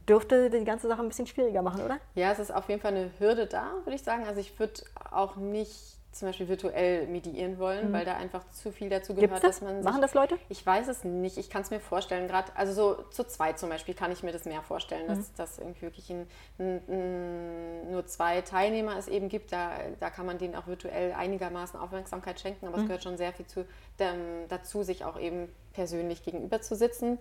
dürfte 0.09 0.49
die 0.49 0.65
ganze 0.65 0.89
Sache 0.89 1.03
ein 1.03 1.09
bisschen 1.09 1.27
schwieriger 1.27 1.61
machen, 1.61 1.83
oder? 1.85 1.99
Ja, 2.15 2.33
es 2.33 2.39
ist 2.39 2.55
auf 2.55 2.69
jeden 2.69 2.81
Fall 2.81 2.93
eine 2.93 3.11
Hürde 3.19 3.47
da, 3.47 3.73
würde 3.85 3.95
ich 3.95 4.03
sagen. 4.03 4.25
Also 4.27 4.41
ich 4.41 4.59
würde 4.59 4.83
auch 5.11 5.37
nicht 5.37 5.99
zum 6.13 6.29
Beispiel 6.29 6.49
virtuell 6.49 7.07
mediieren 7.07 7.59
wollen, 7.59 7.93
weil 7.93 8.05
da 8.05 8.17
einfach 8.17 8.47
zu 8.51 8.71
viel 8.71 8.89
dazu 8.91 9.15
Gibt's 9.15 9.29
gehört, 9.29 9.45
das? 9.45 9.61
dass 9.61 9.63
man 9.63 9.77
sich, 9.77 9.85
Machen 9.85 10.03
das 10.03 10.15
Leute? 10.15 10.39
Ich 10.49 10.65
weiß 10.65 10.89
es 10.89 11.05
nicht. 11.05 11.39
Ich 11.39 11.49
kann 11.51 11.63
es 11.63 11.71
mir 11.71 11.81
vorstellen. 11.81 12.29
Gerade 12.29 12.53
also 12.55 12.73
so 12.73 13.03
zu 13.11 13.25
zweit 13.25 13.59
zum 13.59 13.71
Beispiel 13.71 13.95
kann 13.95 14.13
ich 14.13 14.23
mir 14.23 14.33
das 14.33 14.45
mehr 14.45 14.63
vorstellen, 14.63 15.07
dass 15.09 15.19
Mhm. 15.19 15.25
dass 15.37 15.59
irgendwie 15.59 15.83
wirklich 15.83 16.11
ein, 16.11 16.27
ein, 16.59 16.83
ein, 16.89 17.91
nur 17.91 18.07
zwei 18.07 18.43
Teilnehmer 18.43 18.97
es 18.97 19.09
eben 19.09 19.29
gibt. 19.29 19.53
Da, 19.53 19.73
da 20.01 20.11
kann 20.11 20.27
man 20.27 20.39
denen 20.39 20.55
auch 20.55 20.67
virtuell 20.67 21.13
einigermaßen 21.13 21.81
Aufmerksamkeit 21.81 22.39
schenken. 22.41 22.67
Mhm. 22.67 22.73
Aber 22.73 22.81
es 22.83 22.87
gehört 22.87 23.03
schon 23.03 23.17
sehr 23.17 23.33
viel 23.33 23.47
zu, 23.47 23.65
ähm, 23.99 24.47
dazu, 24.49 24.83
sich 24.83 25.05
auch 25.05 25.19
eben 25.19 25.49
persönlich 25.73 26.23
gegenüber 26.25 26.61
zu 26.61 26.77
sitzen. 26.77 27.19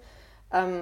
Ähm, 0.51 0.81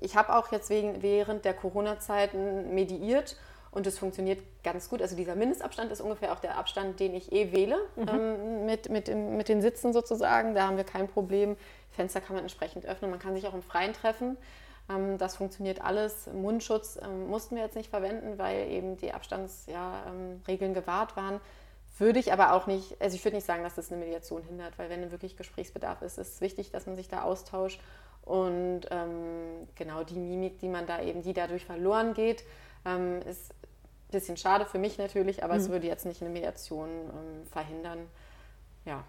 ich 0.00 0.16
habe 0.16 0.34
auch 0.34 0.52
jetzt 0.52 0.70
wegen, 0.70 1.02
während 1.02 1.44
der 1.44 1.54
Corona-Zeiten 1.54 2.74
mediiert 2.74 3.36
und 3.72 3.86
es 3.86 3.98
funktioniert 3.98 4.38
ganz 4.62 4.88
gut. 4.88 5.02
Also 5.02 5.16
dieser 5.16 5.34
Mindestabstand 5.34 5.90
ist 5.90 6.00
ungefähr 6.00 6.32
auch 6.32 6.38
der 6.40 6.56
Abstand, 6.56 7.00
den 7.00 7.14
ich 7.14 7.32
eh 7.32 7.50
wähle 7.52 7.76
ähm, 7.96 8.64
mit, 8.66 8.88
mit, 8.90 9.08
dem- 9.08 9.36
mit 9.36 9.48
den 9.48 9.60
Sitzen 9.62 9.92
sozusagen. 9.92 10.54
Da 10.54 10.66
haben 10.68 10.76
wir 10.76 10.84
kein 10.84 11.08
Problem. 11.08 11.56
Fenster 11.90 12.20
kann 12.20 12.36
man 12.36 12.44
entsprechend 12.44 12.86
öffnen. 12.86 13.10
Man 13.10 13.18
kann 13.18 13.34
sich 13.34 13.46
auch 13.46 13.54
im 13.54 13.62
Freien 13.62 13.92
treffen. 13.92 14.36
Ähm, 14.90 15.18
das 15.18 15.36
funktioniert 15.36 15.80
alles. 15.82 16.28
Mundschutz 16.32 16.98
ähm, 17.02 17.28
mussten 17.28 17.56
wir 17.56 17.62
jetzt 17.62 17.76
nicht 17.76 17.90
verwenden, 17.90 18.38
weil 18.38 18.70
eben 18.70 18.96
die 18.98 19.12
Abstandsregeln 19.12 19.74
ja, 19.74 20.68
ähm, 20.68 20.74
gewahrt 20.74 21.16
waren. 21.16 21.40
Würde 21.98 22.18
ich 22.18 22.32
aber 22.32 22.52
auch 22.52 22.66
nicht, 22.66 22.96
also 23.00 23.14
ich 23.16 23.24
würde 23.24 23.36
nicht 23.36 23.46
sagen, 23.46 23.62
dass 23.62 23.74
das 23.74 23.90
eine 23.92 24.00
Mediation 24.00 24.42
hindert, 24.42 24.78
weil 24.78 24.88
wenn 24.90 25.10
wirklich 25.10 25.36
Gesprächsbedarf 25.36 26.00
ist, 26.02 26.18
ist 26.18 26.34
es 26.34 26.40
wichtig, 26.40 26.70
dass 26.70 26.86
man 26.86 26.96
sich 26.96 27.08
da 27.08 27.22
austauscht. 27.22 27.80
Und 28.24 28.82
ähm, 28.90 29.66
genau 29.76 30.04
die 30.04 30.18
Mimik, 30.18 30.58
die 30.60 30.68
man 30.68 30.86
da 30.86 31.02
eben, 31.02 31.22
die 31.22 31.32
dadurch 31.34 31.64
verloren 31.64 32.14
geht, 32.14 32.44
ähm, 32.86 33.20
ist 33.22 33.52
bisschen 34.12 34.36
schade 34.36 34.64
für 34.66 34.78
mich 34.78 34.98
natürlich, 34.98 35.42
aber 35.42 35.56
es 35.56 35.68
würde 35.68 35.86
jetzt 35.86 36.06
nicht 36.06 36.22
eine 36.22 36.30
Mediation 36.30 36.88
ähm, 36.88 37.46
verhindern. 37.50 37.98
Ja, 38.84 39.02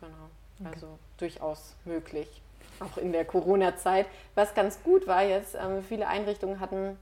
genau. 0.00 0.70
Also 0.70 0.98
durchaus 1.18 1.74
möglich, 1.84 2.42
auch 2.80 2.96
in 2.96 3.12
der 3.12 3.24
Corona-Zeit. 3.24 4.06
Was 4.34 4.54
ganz 4.54 4.82
gut 4.82 5.06
war 5.06 5.22
jetzt, 5.24 5.54
ähm, 5.54 5.82
viele 5.82 6.06
Einrichtungen 6.06 6.60
hatten 6.60 6.96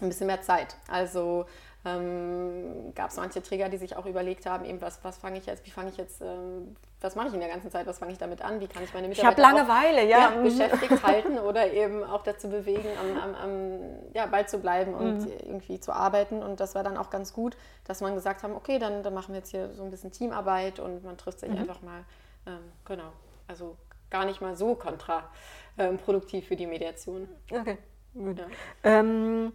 ein 0.00 0.08
bisschen 0.08 0.26
mehr 0.26 0.42
Zeit. 0.42 0.76
Also 0.88 1.46
ähm, 1.84 2.92
gab 2.94 3.10
es 3.10 3.16
manche 3.16 3.42
Träger, 3.42 3.68
die 3.68 3.78
sich 3.78 3.96
auch 3.96 4.06
überlegt 4.06 4.46
haben, 4.46 4.64
eben 4.64 4.80
was, 4.80 4.98
was 5.02 5.18
fange 5.18 5.38
ich 5.38 5.46
jetzt, 5.46 5.66
wie 5.66 5.70
fange 5.70 5.90
ich 5.90 5.96
jetzt, 5.96 6.20
ähm, 6.20 6.76
was 7.00 7.14
mache 7.14 7.28
ich 7.28 7.34
in 7.34 7.40
der 7.40 7.48
ganzen 7.50 7.70
Zeit, 7.70 7.86
was 7.86 7.98
fange 7.98 8.12
ich 8.12 8.18
damit 8.18 8.42
an, 8.42 8.58
wie 8.60 8.66
kann 8.68 8.82
ich 8.82 8.92
meine 8.94 9.08
Ich 9.10 9.18
Mitarbeiter 9.18 9.48
auch- 9.48 9.52
Langeweile, 9.68 10.04
ja. 10.08 10.18
ja, 10.18 10.30
Mhm. 10.30 10.44
beschäftigt 10.44 11.02
halten 11.06 11.38
oder 11.38 11.70
eben 11.72 12.02
auch 12.02 12.22
dazu 12.22 12.48
bewegen, 12.48 12.88
am, 12.98 13.18
am, 13.18 13.34
am 13.34 13.78
ja, 14.14 14.26
Ball 14.26 14.48
zu 14.48 14.58
bleiben 14.58 14.94
und 14.94 15.18
Mhm. 15.20 15.32
irgendwie 15.44 15.78
zu 15.78 15.92
arbeiten. 15.92 16.42
Und 16.42 16.58
das 16.60 16.74
war 16.74 16.82
dann 16.84 16.96
auch 16.96 17.10
ganz 17.10 17.32
gut, 17.34 17.56
dass 17.84 18.00
man 18.00 18.14
gesagt 18.14 18.42
haben, 18.42 18.54
okay, 18.54 18.78
dann, 18.78 19.02
dann 19.02 19.12
machen 19.14 19.34
wir 19.34 19.38
jetzt 19.40 19.50
hier 19.50 19.72
so 19.74 19.82
ein 19.84 19.90
bisschen 19.90 20.10
Teamarbeit 20.10 20.78
und 20.80 21.04
man 21.04 21.16
trifft 21.18 21.42
Mhm. 21.42 21.50
sich 21.50 21.58
einfach 21.60 21.82
mal. 21.82 22.04
Ähm, 22.46 22.58
genau, 22.84 23.12
also 23.46 23.76
gar 24.08 24.24
nicht 24.24 24.40
mal 24.40 24.56
so 24.56 24.74
kontraproduktiv 24.74 26.46
für 26.46 26.56
die 26.56 26.66
Mediation. 26.66 27.28
Okay, 27.50 27.76
gut. 28.14 28.38
Ja. 28.38 28.46
Ähm, 28.84 29.52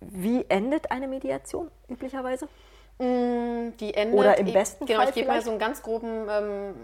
wie 0.00 0.44
endet 0.48 0.90
eine 0.90 1.06
Mediation 1.08 1.70
üblicherweise? 1.88 2.48
Mm, 3.02 3.72
Die 3.80 3.94
endet, 3.94 4.18
Oder 4.18 4.38
im 4.38 4.46
ich- 4.46 4.52
besten 4.52 4.86
genau, 4.86 5.00
Fall 5.00 5.08
ich 5.08 5.14
gebe 5.14 5.28
mal 5.28 5.42
so 5.42 5.50
einen 5.50 5.58
ganz 5.58 5.82
groben 5.82 6.28
ähm, 6.30 6.74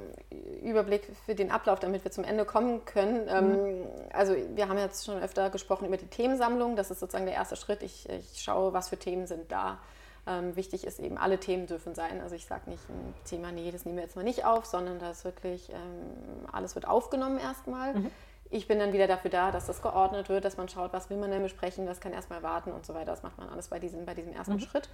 Überblick 0.62 1.08
für 1.26 1.34
den 1.34 1.50
Ablauf, 1.50 1.78
damit 1.80 2.02
wir 2.04 2.10
zum 2.10 2.24
Ende 2.24 2.44
kommen 2.44 2.84
können. 2.84 3.24
Mhm. 3.24 3.58
Ähm, 3.66 3.86
also 4.12 4.34
wir 4.54 4.68
haben 4.68 4.78
jetzt 4.78 5.04
schon 5.06 5.20
öfter 5.22 5.50
gesprochen 5.50 5.86
über 5.86 5.96
die 5.96 6.06
Themensammlung. 6.06 6.76
Das 6.76 6.90
ist 6.90 7.00
sozusagen 7.00 7.26
der 7.26 7.34
erste 7.34 7.56
Schritt. 7.56 7.82
Ich, 7.82 8.08
ich 8.08 8.40
schaue, 8.42 8.72
was 8.72 8.88
für 8.88 8.96
Themen 8.96 9.26
sind 9.26 9.52
da. 9.52 9.78
Ähm, 10.26 10.56
wichtig 10.56 10.84
ist 10.86 10.98
eben, 10.98 11.16
alle 11.18 11.38
Themen 11.38 11.66
dürfen 11.66 11.94
sein. 11.94 12.20
Also 12.20 12.34
ich 12.34 12.46
sage 12.46 12.68
nicht 12.68 12.82
ein 12.90 13.14
Thema, 13.24 13.50
nee, 13.52 13.70
das 13.70 13.84
nehmen 13.84 13.96
wir 13.96 14.04
jetzt 14.04 14.16
mal 14.16 14.22
nicht 14.24 14.44
auf, 14.44 14.66
sondern 14.66 14.98
das 14.98 15.24
wirklich, 15.24 15.70
ähm, 15.70 16.46
alles 16.52 16.74
wird 16.74 16.86
aufgenommen 16.86 17.38
erstmal. 17.38 17.94
Mhm. 17.94 18.10
Ich 18.50 18.66
bin 18.66 18.78
dann 18.78 18.92
wieder 18.92 19.06
dafür 19.06 19.30
da, 19.30 19.50
dass 19.52 19.66
das 19.66 19.82
geordnet 19.82 20.28
wird, 20.28 20.44
dass 20.44 20.56
man 20.56 20.68
schaut, 20.68 20.92
was 20.92 21.08
will 21.10 21.16
man 21.18 21.30
denn 21.30 21.42
besprechen, 21.42 21.86
was 21.86 22.00
kann 22.00 22.12
erstmal 22.12 22.42
warten 22.42 22.72
und 22.72 22.84
so 22.84 22.94
weiter. 22.94 23.10
Das 23.12 23.22
macht 23.22 23.38
man 23.38 23.48
alles 23.50 23.68
bei 23.68 23.78
diesem, 23.78 24.04
bei 24.06 24.14
diesem 24.14 24.32
ersten 24.34 24.54
Mhm. 24.54 24.60
Schritt. 24.60 24.88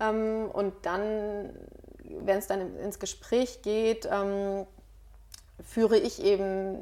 Ähm, 0.00 0.48
und 0.52 0.74
dann, 0.82 1.50
wenn 2.04 2.38
es 2.38 2.46
dann 2.46 2.76
ins 2.78 2.98
Gespräch 2.98 3.62
geht, 3.62 4.08
ähm, 4.10 4.66
führe 5.64 5.96
ich 5.96 6.22
eben 6.22 6.78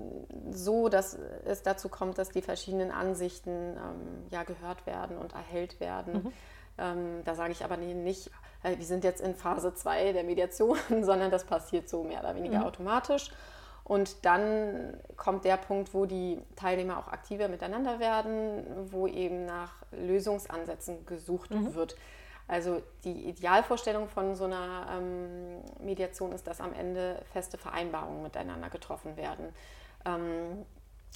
so, 0.51 0.89
dass 0.89 1.19
es 1.45 1.63
dazu 1.63 1.89
kommt, 1.89 2.19
dass 2.19 2.31
die 2.31 2.43
verschiedenen 2.43 2.91
Ansichten 2.91 3.51
ähm, 3.51 4.27
ja, 4.31 4.43
gehört 4.45 4.87
werden 4.87 5.19
und 5.19 5.35
erhellt 5.35 5.81
werden. 5.81 6.15
Mhm. 6.15 6.33
Ähm, 6.79 7.25
da 7.25 7.35
sage 7.35 7.53
ich 7.53 7.65
aber 7.65 7.77
nicht, 7.77 8.31
äh, 8.63 8.77
wir 8.79 8.87
sind 8.87 9.05
jetzt 9.05 9.21
in 9.21 9.35
Phase 9.35 9.75
2 9.75 10.13
der 10.13 10.25
Mediation, 10.25 10.79
sondern 11.03 11.31
das 11.31 11.45
passiert 11.45 11.89
so 11.89 12.03
mehr 12.03 12.21
oder 12.21 12.35
weniger 12.35 12.61
mhm. 12.61 12.65
automatisch. 12.65 13.31
Und 13.85 14.25
dann 14.25 14.97
kommt 15.17 15.45
der 15.45 15.57
Punkt, 15.57 15.95
wo 15.95 16.07
die 16.07 16.39
Teilnehmer 16.55 16.99
auch 16.99 17.09
aktiver 17.09 17.49
miteinander 17.49 17.99
werden, 17.99 18.65
wo 18.93 19.09
eben 19.09 19.47
nach 19.47 19.73
Lösungsansätzen 19.91 21.05
gesucht 21.07 21.51
mhm. 21.51 21.75
wird. 21.75 21.97
Also 22.51 22.83
die 23.05 23.29
Idealvorstellung 23.29 24.09
von 24.09 24.35
so 24.35 24.45
einer 24.45 24.89
ähm, 24.99 25.63
Mediation 25.79 26.33
ist, 26.33 26.49
dass 26.49 26.61
am 26.61 26.75
Ende 26.75 27.23
feste 27.33 27.59
Vereinbarungen 27.59 28.25
miteinander 28.25 28.69
getroffen 28.71 29.17
werden. 29.17 29.55
Ähm, 30.05 30.67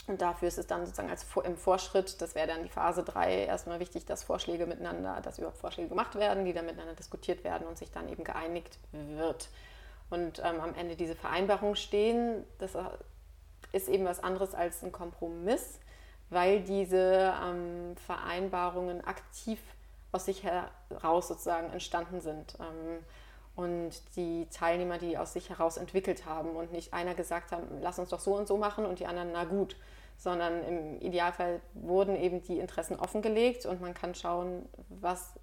und 0.06 0.22
dafür 0.22 0.46
ist 0.46 0.58
es 0.58 0.68
dann 0.68 0.86
sozusagen 0.86 1.10
als 1.10 1.26
im 1.44 1.56
Vorschritt, 1.56 2.22
das 2.22 2.36
wäre 2.36 2.46
dann 2.46 2.62
die 2.62 2.68
Phase 2.68 3.02
3, 3.02 3.46
erstmal 3.46 3.80
wichtig, 3.80 4.04
dass 4.04 4.22
Vorschläge 4.22 4.64
miteinander, 4.66 5.20
dass 5.22 5.38
überhaupt 5.38 5.58
Vorschläge 5.58 5.88
gemacht 5.88 6.14
werden, 6.14 6.44
die 6.44 6.52
dann 6.52 6.66
miteinander 6.66 6.94
diskutiert 6.94 7.42
werden 7.42 7.66
und 7.66 7.78
sich 7.78 7.90
dann 7.90 8.08
eben 8.08 8.22
geeinigt 8.22 8.78
wird. 8.92 9.48
Und 10.10 10.38
ähm, 10.38 10.60
am 10.60 10.76
Ende 10.76 10.94
diese 10.94 11.16
Vereinbarungen 11.16 11.74
stehen, 11.74 12.44
das 12.58 12.76
ist 13.72 13.88
eben 13.88 14.04
was 14.04 14.22
anderes 14.22 14.54
als 14.54 14.84
ein 14.84 14.92
Kompromiss, 14.92 15.80
weil 16.30 16.60
diese 16.60 17.34
ähm, 17.44 17.96
Vereinbarungen 17.96 19.04
aktiv 19.04 19.60
aus 20.14 20.24
sich 20.24 20.44
heraus 20.44 21.28
sozusagen 21.28 21.70
entstanden 21.72 22.20
sind. 22.20 22.56
Ähm, 22.60 23.04
und 23.56 23.92
die 24.16 24.48
Teilnehmer, 24.50 24.98
die 24.98 25.16
aus 25.16 25.32
sich 25.32 25.48
heraus 25.50 25.76
entwickelt 25.76 26.26
haben 26.26 26.56
und 26.56 26.72
nicht 26.72 26.92
einer 26.92 27.14
gesagt 27.14 27.52
haben, 27.52 27.68
lass 27.80 27.98
uns 27.98 28.08
doch 28.08 28.18
so 28.18 28.36
und 28.36 28.48
so 28.48 28.56
machen 28.56 28.84
und 28.84 28.98
die 28.98 29.06
anderen, 29.06 29.30
na 29.32 29.44
gut, 29.44 29.76
sondern 30.16 30.62
im 30.64 31.00
Idealfall 31.00 31.60
wurden 31.74 32.16
eben 32.16 32.42
die 32.42 32.58
Interessen 32.58 32.96
offengelegt 32.98 33.66
und 33.66 33.80
man 33.80 33.94
kann 33.94 34.14
schauen, 34.14 34.68
was 34.88 35.34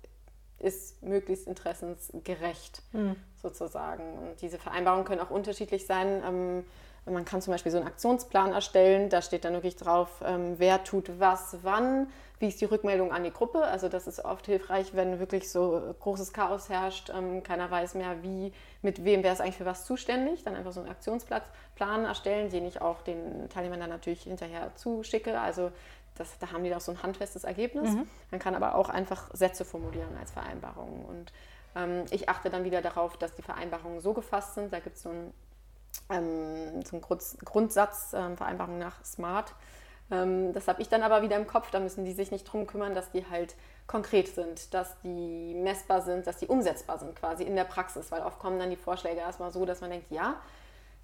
ist 0.59 1.01
möglichst 1.01 1.47
interessensgerecht 1.47 2.83
mhm. 2.91 3.15
sozusagen. 3.41 4.17
Und 4.19 4.41
diese 4.41 4.59
Vereinbarungen 4.59 5.05
können 5.05 5.21
auch 5.21 5.31
unterschiedlich 5.31 5.85
sein. 5.85 6.63
Man 7.05 7.25
kann 7.25 7.41
zum 7.41 7.51
Beispiel 7.51 7.71
so 7.71 7.79
einen 7.79 7.87
Aktionsplan 7.87 8.53
erstellen, 8.53 9.09
da 9.09 9.21
steht 9.21 9.43
dann 9.43 9.53
wirklich 9.53 9.75
drauf, 9.75 10.21
ähm, 10.23 10.55
wer 10.57 10.83
tut 10.83 11.19
was, 11.19 11.57
wann, 11.63 12.07
wie 12.39 12.47
ist 12.47 12.61
die 12.61 12.65
Rückmeldung 12.65 13.11
an 13.11 13.23
die 13.23 13.31
Gruppe. 13.31 13.63
Also 13.63 13.89
das 13.89 14.05
ist 14.05 14.23
oft 14.23 14.45
hilfreich, 14.45 14.93
wenn 14.93 15.19
wirklich 15.19 15.49
so 15.49 15.95
großes 15.99 16.31
Chaos 16.31 16.69
herrscht, 16.69 17.09
ähm, 17.09 17.41
keiner 17.41 17.69
weiß 17.71 17.95
mehr, 17.95 18.21
wie, 18.21 18.53
mit 18.83 19.03
wem 19.03 19.23
wäre 19.23 19.33
es 19.33 19.41
eigentlich 19.41 19.57
für 19.57 19.65
was 19.65 19.85
zuständig. 19.85 20.43
Dann 20.43 20.55
einfach 20.55 20.71
so 20.73 20.79
einen 20.79 20.89
Aktionsplan 20.89 22.05
erstellen, 22.05 22.49
den 22.49 22.65
ich 22.65 22.81
auch 22.81 23.01
den 23.01 23.49
Teilnehmern 23.49 23.79
dann 23.79 23.89
natürlich 23.89 24.23
hinterher 24.23 24.71
zuschicke. 24.75 25.39
Also 25.39 25.71
das, 26.15 26.37
da 26.37 26.51
haben 26.51 26.63
die 26.63 26.75
auch 26.75 26.81
so 26.81 26.91
ein 26.91 27.01
handfestes 27.01 27.43
Ergebnis. 27.45 27.91
Mhm. 27.91 28.07
Man 28.29 28.39
kann 28.39 28.53
aber 28.53 28.75
auch 28.75 28.89
einfach 28.89 29.29
Sätze 29.33 29.65
formulieren 29.65 30.15
als 30.19 30.31
Vereinbarungen. 30.31 31.03
Und 31.05 31.33
ähm, 31.75 32.05
ich 32.11 32.29
achte 32.29 32.51
dann 32.51 32.63
wieder 32.63 32.81
darauf, 32.81 33.17
dass 33.17 33.33
die 33.33 33.41
Vereinbarungen 33.41 34.01
so 34.01 34.13
gefasst 34.13 34.55
sind. 34.55 34.71
Da 34.71 34.79
gibt 34.79 34.97
es 34.97 35.03
so 35.03 35.09
ein 35.09 35.33
ähm, 36.09 36.83
zum 36.85 37.01
Grundsatz 37.01 38.13
ähm, 38.13 38.37
Vereinbarung 38.37 38.77
nach 38.77 39.03
Smart. 39.03 39.53
Ähm, 40.11 40.53
das 40.53 40.67
habe 40.67 40.81
ich 40.81 40.89
dann 40.89 41.03
aber 41.03 41.21
wieder 41.21 41.37
im 41.37 41.47
Kopf. 41.47 41.71
Da 41.71 41.79
müssen 41.79 42.05
die 42.05 42.13
sich 42.13 42.31
nicht 42.31 42.43
drum 42.43 42.67
kümmern, 42.67 42.93
dass 42.93 43.11
die 43.11 43.25
halt 43.29 43.55
konkret 43.87 44.27
sind, 44.27 44.73
dass 44.73 44.99
die 45.01 45.53
messbar 45.55 46.01
sind, 46.01 46.27
dass 46.27 46.37
die 46.37 46.47
umsetzbar 46.47 46.99
sind 46.99 47.15
quasi 47.15 47.43
in 47.43 47.55
der 47.55 47.63
Praxis. 47.63 48.11
Weil 48.11 48.21
oft 48.21 48.39
kommen 48.39 48.59
dann 48.59 48.69
die 48.69 48.75
Vorschläge 48.75 49.19
erstmal 49.19 49.51
so, 49.51 49.65
dass 49.65 49.81
man 49.81 49.89
denkt, 49.89 50.11
ja, 50.11 50.35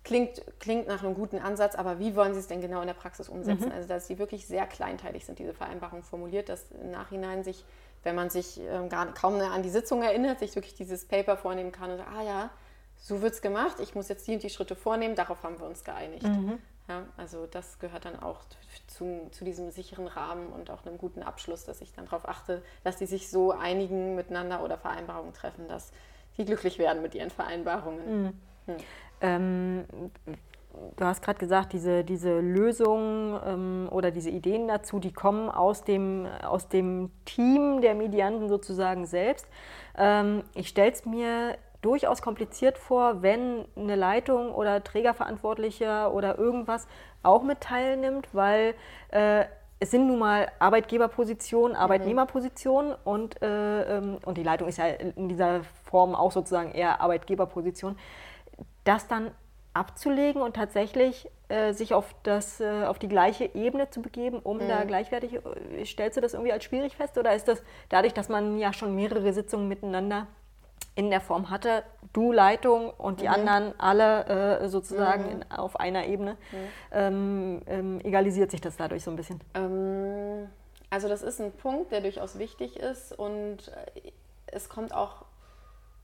klingt, 0.04 0.42
klingt 0.60 0.88
nach 0.88 1.04
einem 1.04 1.16
guten 1.16 1.40
Ansatz, 1.40 1.76
aber 1.76 2.00
wie 2.00 2.16
wollen 2.16 2.34
Sie 2.34 2.40
es 2.40 2.48
denn 2.48 2.62
genau 2.62 2.82
in 2.82 2.88
der 2.88 2.94
Praxis 2.94 3.30
umsetzen? 3.30 3.68
Mhm. 3.68 3.74
Also 3.74 3.88
dass 3.88 4.08
sie 4.08 4.20
wirklich 4.20 4.48
sehr 4.48 4.66
kleinteilig 4.66 5.26
sind, 5.26 5.40
diese 5.40 5.54
Vereinbarung 5.54 6.04
formuliert, 6.04 6.50
dass 6.50 6.72
im 6.72 6.92
Nachhinein 6.92 7.44
sich, 7.44 7.66
wenn 8.04 8.16
man 8.16 8.30
sich 8.30 8.60
ähm, 8.62 8.90
gar 8.90 9.14
kaum 9.14 9.40
an 9.40 9.64
die 9.64 9.70
Sitzung 9.70 10.02
erinnert, 10.04 10.40
sich 10.40 10.56
wirklich 10.56 10.76
dieses 10.76 11.06
Paper 11.06 11.36
vornehmen 11.36 11.72
kann 11.72 11.92
und 11.92 11.98
sagt, 11.98 12.10
ah 12.10 12.24
ja, 12.24 12.50
so 13.00 13.22
wird 13.22 13.34
es 13.34 13.42
gemacht, 13.42 13.80
ich 13.80 13.96
muss 13.96 14.10
jetzt 14.10 14.28
die 14.28 14.34
und 14.34 14.44
die 14.44 14.50
Schritte 14.50 14.76
vornehmen, 14.76 15.16
darauf 15.16 15.44
haben 15.44 15.60
wir 15.60 15.66
uns 15.66 15.84
geeinigt. 15.84 16.24
Mhm. 16.24 16.60
Ja, 16.90 17.04
also 17.18 17.48
das 17.48 17.80
gehört 17.80 18.06
dann 18.06 18.18
auch 18.18 18.42
zu, 18.88 19.28
zu, 19.32 19.44
diesem 19.44 19.72
sicheren 19.72 20.08
Rahmen 20.08 20.48
und 20.48 20.72
auch 20.72 20.86
einem 20.86 20.98
guten 20.98 21.22
Abschluss, 21.22 21.66
dass 21.66 21.82
ich 21.82 21.92
dann 21.92 22.06
darauf 22.06 22.28
achte, 22.28 22.64
dass 22.84 22.96
die 22.96 23.06
sich 23.06 23.30
so 23.30 23.52
einigen 23.52 24.16
miteinander 24.16 24.64
oder 24.64 24.78
Vereinbarungen 24.78 25.34
treffen, 25.34 25.68
dass 25.68 25.92
die 26.38 26.46
glücklich 26.46 26.80
werden 26.80 27.02
mit 27.02 27.14
ihren 27.14 27.30
Vereinbarungen. 27.30 28.24
Mhm. 28.24 28.34
Hm. 28.68 28.76
Ähm, 29.20 29.86
du 30.96 31.06
hast 31.06 31.22
gerade 31.22 31.40
gesagt, 31.40 31.74
diese, 31.74 32.04
diese 32.04 32.40
Lösungen 32.40 33.40
ähm, 33.46 33.90
oder 33.92 34.12
diese 34.12 34.30
Ideen 34.30 34.68
dazu, 34.68 35.00
die 35.00 35.12
kommen 35.12 35.50
aus 35.50 35.84
dem, 35.84 36.26
aus 36.26 36.70
dem 36.70 37.12
Team 37.26 37.82
der 37.82 37.96
Medianten 37.96 38.48
sozusagen 38.48 39.06
selbst. 39.06 39.48
Ähm, 39.98 40.44
ich 40.54 40.70
stelle 40.70 40.92
es 40.92 41.06
mir 41.06 41.58
durchaus 41.82 42.22
kompliziert 42.22 42.78
vor, 42.78 43.22
wenn 43.22 43.66
eine 43.76 43.96
Leitung 43.96 44.54
oder 44.54 44.84
Trägerverantwortlicher 44.84 46.14
oder 46.14 46.38
irgendwas 46.38 46.88
auch 47.24 47.44
mit 47.44 47.62
teilnimmt, 47.62 48.28
weil 48.34 48.74
äh, 49.10 49.46
es 49.80 49.92
sind 49.92 50.08
nun 50.08 50.20
mal 50.20 50.48
Arbeitgeberpositionen, 50.60 51.78
mhm. 51.78 51.82
Arbeitnehmerpositionen 51.82 52.96
und, 53.04 53.42
äh, 53.42 53.98
ähm, 53.98 54.18
und 54.26 54.38
die 54.38 54.44
Leitung 54.44 54.68
ist 54.68 54.78
ja 54.78 54.88
in 54.88 55.30
dieser 55.30 55.62
Form 55.84 56.16
auch 56.16 56.32
sozusagen 56.32 56.72
eher 56.72 57.02
Arbeitgeberposition. 57.02 57.98
Das 58.84 59.08
dann 59.08 59.32
abzulegen 59.74 60.42
und 60.42 60.56
tatsächlich 60.56 61.30
äh, 61.50 61.74
sich 61.74 61.94
auf, 61.94 62.16
das, 62.24 62.60
äh, 62.60 62.86
auf 62.86 62.98
die 62.98 63.08
gleiche 63.08 63.54
Ebene 63.54 63.90
zu 63.92 64.02
begeben, 64.02 64.40
um 64.40 64.58
mhm. 64.58 64.68
da 64.68 64.84
gleichwertig, 64.86 65.36
äh, 65.36 65.86
stellst 65.86 66.18
du 66.18 66.22
das 66.22 66.34
irgendwie 66.34 66.52
als 66.52 66.64
schwierig 66.64 66.96
fest 66.96 67.18
oder 67.18 67.36
ist 67.36 67.48
das 67.48 67.62
dadurch, 67.90 68.14
dass 68.14 68.28
man 68.28 68.58
ja 68.58 68.74
schon 68.74 68.96
mehrere 68.96 69.32
Sitzungen 69.32 69.68
miteinander 69.68 70.26
in 70.98 71.12
der 71.12 71.22
Form 71.22 71.52
hatte, 71.52 71.84
du 72.12 72.32
Leitung 72.32 72.90
und 72.90 73.22
die 73.22 73.28
mhm. 73.28 73.34
anderen 73.34 73.80
alle 73.80 74.60
äh, 74.62 74.68
sozusagen 74.68 75.26
mhm. 75.26 75.30
in, 75.30 75.52
auf 75.52 75.80
einer 75.80 76.08
Ebene, 76.08 76.38
mhm. 76.52 76.58
ähm, 76.92 77.62
ähm, 77.68 78.00
egalisiert 78.04 78.50
sich 78.50 78.62
das 78.62 78.78
dadurch 78.78 79.04
so 79.04 79.12
ein 79.12 79.16
bisschen? 79.16 79.40
Ähm, 79.54 80.50
also 80.90 81.08
das 81.08 81.22
ist 81.22 81.40
ein 81.40 81.52
Punkt, 81.52 81.92
der 81.92 82.02
durchaus 82.02 82.40
wichtig 82.40 82.78
ist 82.78 83.18
und 83.18 83.68
äh, 83.68 84.12
es 84.48 84.70
kommt 84.70 84.92
auch 84.92 85.26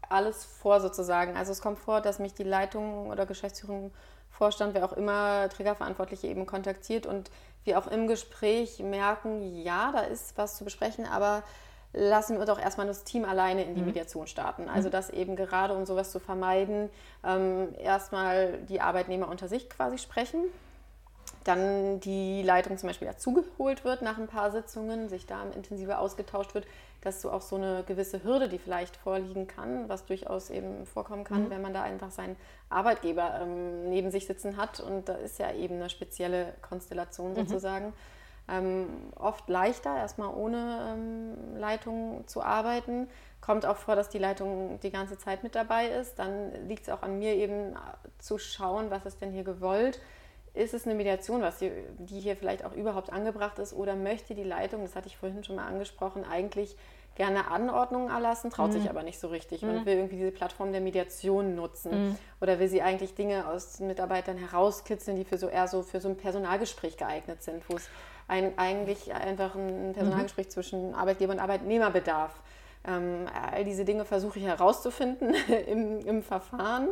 alles 0.09 0.45
vor 0.45 0.79
sozusagen. 0.79 1.35
Also 1.35 1.51
es 1.51 1.61
kommt 1.61 1.79
vor, 1.79 1.99
dass 1.99 2.19
mich 2.19 2.35
die 2.35 2.43
Leitung 2.43 3.09
oder 3.09 3.25
Geschäftsführung, 3.25 3.91
Vorstand, 4.29 4.75
wer 4.75 4.85
auch 4.85 4.93
immer, 4.93 5.49
Trägerverantwortliche 5.49 6.27
eben 6.27 6.45
kontaktiert 6.45 7.07
und 7.07 7.31
wir 7.63 7.79
auch 7.79 7.87
im 7.87 8.07
Gespräch 8.07 8.77
merken, 8.79 9.63
ja, 9.63 9.91
da 9.91 10.01
ist 10.01 10.37
was 10.37 10.57
zu 10.57 10.63
besprechen, 10.63 11.07
aber 11.07 11.41
lassen 11.93 12.39
wir 12.39 12.45
doch 12.45 12.59
erstmal 12.59 12.87
das 12.87 13.03
Team 13.03 13.23
alleine 13.23 13.63
in 13.63 13.75
die 13.75 13.81
mhm. 13.81 13.87
Mediation 13.87 14.27
starten. 14.27 14.67
Also 14.67 14.89
das 14.89 15.11
eben 15.11 15.35
gerade, 15.35 15.75
um 15.75 15.85
sowas 15.85 16.11
zu 16.11 16.19
vermeiden, 16.19 16.89
ähm, 17.23 17.69
erstmal 17.79 18.57
die 18.67 18.81
Arbeitnehmer 18.81 19.29
unter 19.29 19.47
sich 19.47 19.69
quasi 19.69 19.99
sprechen, 19.99 20.39
dann 21.43 21.99
die 21.99 22.41
Leitung 22.41 22.77
zum 22.77 22.87
Beispiel 22.87 23.07
dazugeholt 23.07 23.83
wird 23.83 24.01
nach 24.01 24.17
ein 24.17 24.27
paar 24.27 24.51
Sitzungen, 24.51 25.09
sich 25.09 25.25
da 25.25 25.43
intensiver 25.55 25.99
ausgetauscht 25.99 26.55
wird, 26.55 26.65
dass 27.01 27.21
so 27.21 27.31
auch 27.31 27.41
so 27.41 27.57
eine 27.57 27.83
gewisse 27.85 28.23
Hürde, 28.23 28.47
die 28.47 28.57
vielleicht 28.57 28.95
vorliegen 28.95 29.45
kann, 29.45 29.89
was 29.89 30.05
durchaus 30.05 30.49
eben 30.49 30.85
vorkommen 30.85 31.25
kann, 31.25 31.45
mhm. 31.45 31.49
wenn 31.49 31.61
man 31.61 31.73
da 31.73 31.83
einfach 31.83 32.11
seinen 32.11 32.37
Arbeitgeber 32.69 33.41
ähm, 33.41 33.89
neben 33.89 34.09
sich 34.09 34.25
sitzen 34.25 34.57
hat 34.57 34.79
und 34.79 35.09
da 35.09 35.15
ist 35.15 35.37
ja 35.37 35.51
eben 35.53 35.75
eine 35.75 35.89
spezielle 35.89 36.53
Konstellation 36.61 37.31
mhm. 37.31 37.35
sozusagen. 37.35 37.87
Mhm 37.87 37.93
ähm, 38.49 38.87
oft 39.15 39.47
leichter, 39.49 39.95
erstmal 39.95 40.33
ohne 40.33 40.95
ähm, 40.95 41.57
Leitung 41.57 42.23
zu 42.27 42.41
arbeiten. 42.41 43.07
Kommt 43.41 43.65
auch 43.65 43.77
vor, 43.77 43.95
dass 43.95 44.09
die 44.09 44.19
Leitung 44.19 44.79
die 44.81 44.91
ganze 44.91 45.17
Zeit 45.17 45.43
mit 45.43 45.55
dabei 45.55 45.87
ist. 45.87 46.19
Dann 46.19 46.67
liegt 46.67 46.83
es 46.83 46.89
auch 46.89 47.01
an 47.03 47.19
mir 47.19 47.35
eben 47.35 47.75
zu 48.19 48.37
schauen, 48.37 48.89
was 48.89 49.05
ist 49.05 49.21
denn 49.21 49.31
hier 49.31 49.43
gewollt. 49.43 49.99
Ist 50.53 50.73
es 50.73 50.85
eine 50.85 50.95
Mediation, 50.95 51.41
was 51.41 51.59
hier, 51.59 51.71
die 51.97 52.19
hier 52.19 52.35
vielleicht 52.35 52.63
auch 52.63 52.73
überhaupt 52.73 53.11
angebracht 53.11 53.57
ist, 53.59 53.73
oder 53.73 53.95
möchte 53.95 54.35
die 54.35 54.43
Leitung, 54.43 54.83
das 54.83 54.95
hatte 54.95 55.07
ich 55.07 55.17
vorhin 55.17 55.43
schon 55.43 55.55
mal 55.55 55.65
angesprochen, 55.65 56.23
eigentlich 56.23 56.77
gerne 57.15 57.47
Anordnungen 57.49 58.09
erlassen, 58.09 58.49
traut 58.49 58.69
mhm. 58.69 58.73
sich 58.73 58.89
aber 58.89 59.03
nicht 59.03 59.19
so 59.19 59.27
richtig 59.27 59.61
mhm. 59.61 59.69
und 59.69 59.85
will 59.85 59.95
irgendwie 59.95 60.17
diese 60.17 60.31
Plattform 60.31 60.71
der 60.71 60.81
Mediation 60.81 61.55
nutzen. 61.55 62.09
Mhm. 62.09 62.15
Oder 62.41 62.59
will 62.59 62.67
sie 62.67 62.81
eigentlich 62.81 63.15
Dinge 63.15 63.47
aus 63.47 63.79
Mitarbeitern 63.79 64.37
herauskitzeln, 64.37 65.17
die 65.17 65.25
für 65.25 65.37
so 65.37 65.47
eher 65.47 65.67
so 65.67 65.83
für 65.83 65.99
so 65.99 66.09
ein 66.09 66.17
Personalgespräch 66.17 66.97
geeignet 66.97 67.43
sind, 67.43 67.67
wo 67.69 67.75
es 67.75 67.89
ein, 68.33 68.57
eigentlich 68.57 69.13
einfach 69.13 69.55
ein 69.55 69.93
Personalgespräch 69.93 70.47
mhm. 70.47 70.51
zwischen 70.51 70.95
Arbeitgeber 70.95 71.33
und 71.33 71.39
Arbeitnehmer 71.39 71.91
bedarf. 71.91 72.31
Ähm, 72.85 73.27
all 73.51 73.63
diese 73.63 73.85
Dinge 73.85 74.05
versuche 74.05 74.39
ich 74.39 74.45
herauszufinden 74.45 75.33
im, 75.67 75.99
im 75.99 76.23
Verfahren. 76.23 76.89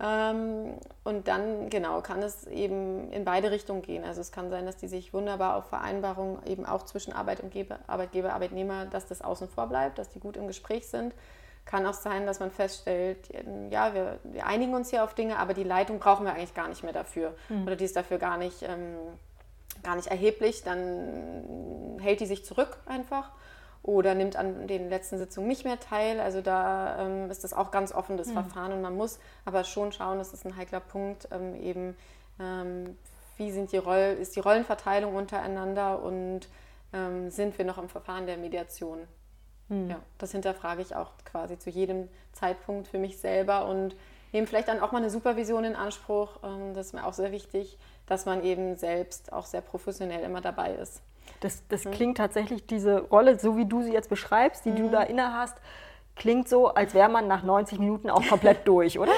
Ähm, 0.00 0.74
und 1.04 1.28
dann, 1.28 1.70
genau, 1.70 2.00
kann 2.00 2.22
es 2.22 2.46
eben 2.48 3.10
in 3.12 3.24
beide 3.24 3.50
Richtungen 3.50 3.82
gehen. 3.82 4.04
Also 4.04 4.20
es 4.20 4.32
kann 4.32 4.50
sein, 4.50 4.66
dass 4.66 4.76
die 4.76 4.88
sich 4.88 5.14
wunderbar 5.14 5.56
auf 5.56 5.66
Vereinbarungen 5.66 6.44
eben 6.46 6.66
auch 6.66 6.82
zwischen 6.82 7.12
Arbeit 7.12 7.40
und 7.40 7.54
Arbeitgeber, 7.86 8.32
Arbeitnehmer, 8.32 8.86
dass 8.86 9.06
das 9.06 9.22
außen 9.22 9.48
vor 9.48 9.68
bleibt, 9.68 9.98
dass 9.98 10.08
die 10.08 10.18
gut 10.18 10.36
im 10.36 10.48
Gespräch 10.48 10.88
sind. 10.88 11.14
Kann 11.64 11.86
auch 11.86 11.94
sein, 11.94 12.26
dass 12.26 12.40
man 12.40 12.50
feststellt, 12.50 13.28
ja, 13.70 13.94
wir, 13.94 14.18
wir 14.24 14.46
einigen 14.46 14.74
uns 14.74 14.90
hier 14.90 15.04
auf 15.04 15.14
Dinge, 15.14 15.38
aber 15.38 15.54
die 15.54 15.62
Leitung 15.62 16.00
brauchen 16.00 16.26
wir 16.26 16.32
eigentlich 16.32 16.54
gar 16.54 16.66
nicht 16.66 16.82
mehr 16.82 16.92
dafür. 16.92 17.36
Mhm. 17.48 17.62
Oder 17.62 17.76
die 17.76 17.84
ist 17.84 17.94
dafür 17.94 18.18
gar 18.18 18.36
nicht, 18.36 18.62
ähm, 18.62 18.96
gar 19.82 19.96
nicht 19.96 20.08
erheblich. 20.08 20.62
Dann 20.62 21.98
hält 22.00 22.20
die 22.20 22.26
sich 22.26 22.44
zurück 22.44 22.78
einfach 22.86 23.30
oder 23.82 24.14
nimmt 24.14 24.36
an 24.36 24.68
den 24.68 24.88
letzten 24.88 25.18
Sitzungen 25.18 25.48
nicht 25.48 25.64
mehr 25.64 25.80
teil. 25.80 26.20
Also 26.20 26.40
da 26.40 27.04
ähm, 27.04 27.30
ist 27.30 27.44
das 27.44 27.52
auch 27.52 27.70
ganz 27.70 27.92
offen, 27.92 28.16
das 28.16 28.28
mhm. 28.28 28.34
Verfahren. 28.34 28.72
Und 28.72 28.82
man 28.82 28.96
muss 28.96 29.18
aber 29.44 29.64
schon 29.64 29.92
schauen, 29.92 30.18
das 30.18 30.32
ist 30.32 30.44
ein 30.44 30.56
heikler 30.56 30.80
Punkt, 30.80 31.28
ähm, 31.32 31.54
eben 31.60 31.96
ähm, 32.38 32.96
wie 33.36 33.50
sind 33.50 33.72
die 33.72 33.78
Roll 33.78 34.16
ist 34.20 34.36
die 34.36 34.40
Rollenverteilung 34.40 35.14
untereinander 35.16 36.02
und 36.02 36.42
ähm, 36.92 37.30
sind 37.30 37.56
wir 37.58 37.64
noch 37.64 37.78
im 37.78 37.88
Verfahren 37.88 38.26
der 38.26 38.36
Mediation. 38.36 39.00
Mhm. 39.68 39.90
Ja, 39.90 39.98
das 40.18 40.32
hinterfrage 40.32 40.82
ich 40.82 40.94
auch 40.94 41.12
quasi 41.24 41.58
zu 41.58 41.70
jedem 41.70 42.08
Zeitpunkt 42.32 42.88
für 42.88 42.98
mich 42.98 43.18
selber 43.18 43.66
und 43.66 43.96
nehme 44.32 44.46
vielleicht 44.46 44.68
dann 44.68 44.80
auch 44.80 44.92
mal 44.92 44.98
eine 44.98 45.10
Supervision 45.10 45.64
in 45.64 45.74
Anspruch. 45.74 46.38
Ähm, 46.44 46.74
das 46.74 46.86
ist 46.86 46.92
mir 46.92 47.04
auch 47.04 47.14
sehr 47.14 47.32
wichtig, 47.32 47.78
dass 48.06 48.26
man 48.26 48.42
eben 48.44 48.76
selbst 48.76 49.32
auch 49.32 49.46
sehr 49.46 49.60
professionell 49.60 50.22
immer 50.22 50.40
dabei 50.40 50.74
ist. 50.74 51.02
Das, 51.40 51.66
das 51.68 51.84
mhm. 51.84 51.90
klingt 51.92 52.16
tatsächlich, 52.18 52.66
diese 52.66 53.00
Rolle, 53.00 53.38
so 53.38 53.56
wie 53.56 53.64
du 53.64 53.82
sie 53.82 53.92
jetzt 53.92 54.08
beschreibst, 54.08 54.64
die 54.64 54.70
mhm. 54.70 54.76
du 54.76 54.90
da 54.90 55.02
inne 55.02 55.34
hast, 55.34 55.56
klingt 56.16 56.48
so, 56.48 56.68
als 56.68 56.94
wäre 56.94 57.08
man 57.08 57.26
nach 57.26 57.42
90 57.42 57.78
Minuten 57.78 58.10
auch 58.10 58.26
komplett 58.26 58.66
durch, 58.68 58.98
oder? 58.98 59.12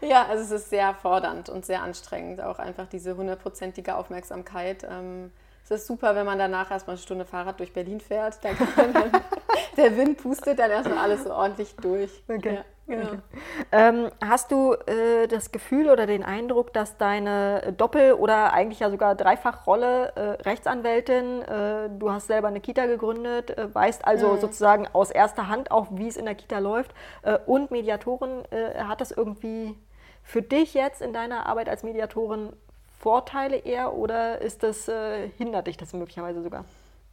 Ja, 0.00 0.26
also 0.26 0.42
es 0.42 0.50
ist 0.50 0.70
sehr 0.70 0.94
fordernd 0.94 1.48
und 1.48 1.64
sehr 1.64 1.82
anstrengend, 1.82 2.40
auch 2.40 2.58
einfach 2.58 2.86
diese 2.86 3.16
hundertprozentige 3.16 3.96
Aufmerksamkeit. 3.96 4.86
Ähm, 4.88 5.32
es 5.64 5.70
ist 5.70 5.86
super, 5.86 6.14
wenn 6.14 6.26
man 6.26 6.38
danach 6.38 6.70
erstmal 6.70 6.96
eine 6.96 7.02
Stunde 7.02 7.24
Fahrrad 7.24 7.58
durch 7.58 7.72
Berlin 7.72 8.00
fährt. 8.00 8.44
Da 8.44 8.52
kann 8.52 8.68
man 8.76 8.92
dann, 9.12 9.22
der 9.76 9.96
Wind 9.96 10.18
pustet 10.18 10.58
dann 10.58 10.70
erstmal 10.70 10.98
alles 10.98 11.24
so 11.24 11.32
ordentlich 11.32 11.74
durch. 11.76 12.10
Okay. 12.28 12.56
Ja. 12.56 12.64
Ähm, 13.72 14.10
hast 14.22 14.52
du 14.52 14.74
äh, 14.74 15.26
das 15.26 15.52
Gefühl 15.52 15.88
oder 15.88 16.06
den 16.06 16.22
Eindruck, 16.22 16.72
dass 16.72 16.96
deine 16.98 17.74
Doppel- 17.76 18.12
oder 18.12 18.52
eigentlich 18.52 18.80
ja 18.80 18.90
sogar 18.90 19.14
Dreifachrolle 19.14 20.12
äh, 20.14 20.20
Rechtsanwältin, 20.42 21.42
äh, 21.42 21.88
du 21.90 22.12
hast 22.12 22.26
selber 22.26 22.48
eine 22.48 22.60
Kita 22.60 22.86
gegründet, 22.86 23.56
äh, 23.56 23.74
weißt 23.74 24.06
also 24.06 24.32
mhm. 24.32 24.40
sozusagen 24.40 24.88
aus 24.92 25.10
erster 25.10 25.48
Hand 25.48 25.70
auch, 25.70 25.86
wie 25.90 26.08
es 26.08 26.16
in 26.16 26.26
der 26.26 26.34
Kita 26.34 26.58
läuft 26.58 26.94
äh, 27.22 27.38
und 27.46 27.70
Mediatorin, 27.70 28.44
äh, 28.50 28.82
hat 28.84 29.00
das 29.00 29.10
irgendwie 29.10 29.74
für 30.22 30.42
dich 30.42 30.74
jetzt 30.74 31.00
in 31.00 31.12
deiner 31.12 31.46
Arbeit 31.46 31.68
als 31.68 31.82
Mediatorin 31.82 32.52
Vorteile 33.00 33.56
eher 33.56 33.92
oder 33.92 34.40
ist 34.40 34.62
das, 34.62 34.90
hindert 35.36 35.66
dich 35.66 35.76
das 35.76 35.92
möglicherweise 35.92 36.42
sogar? 36.42 36.64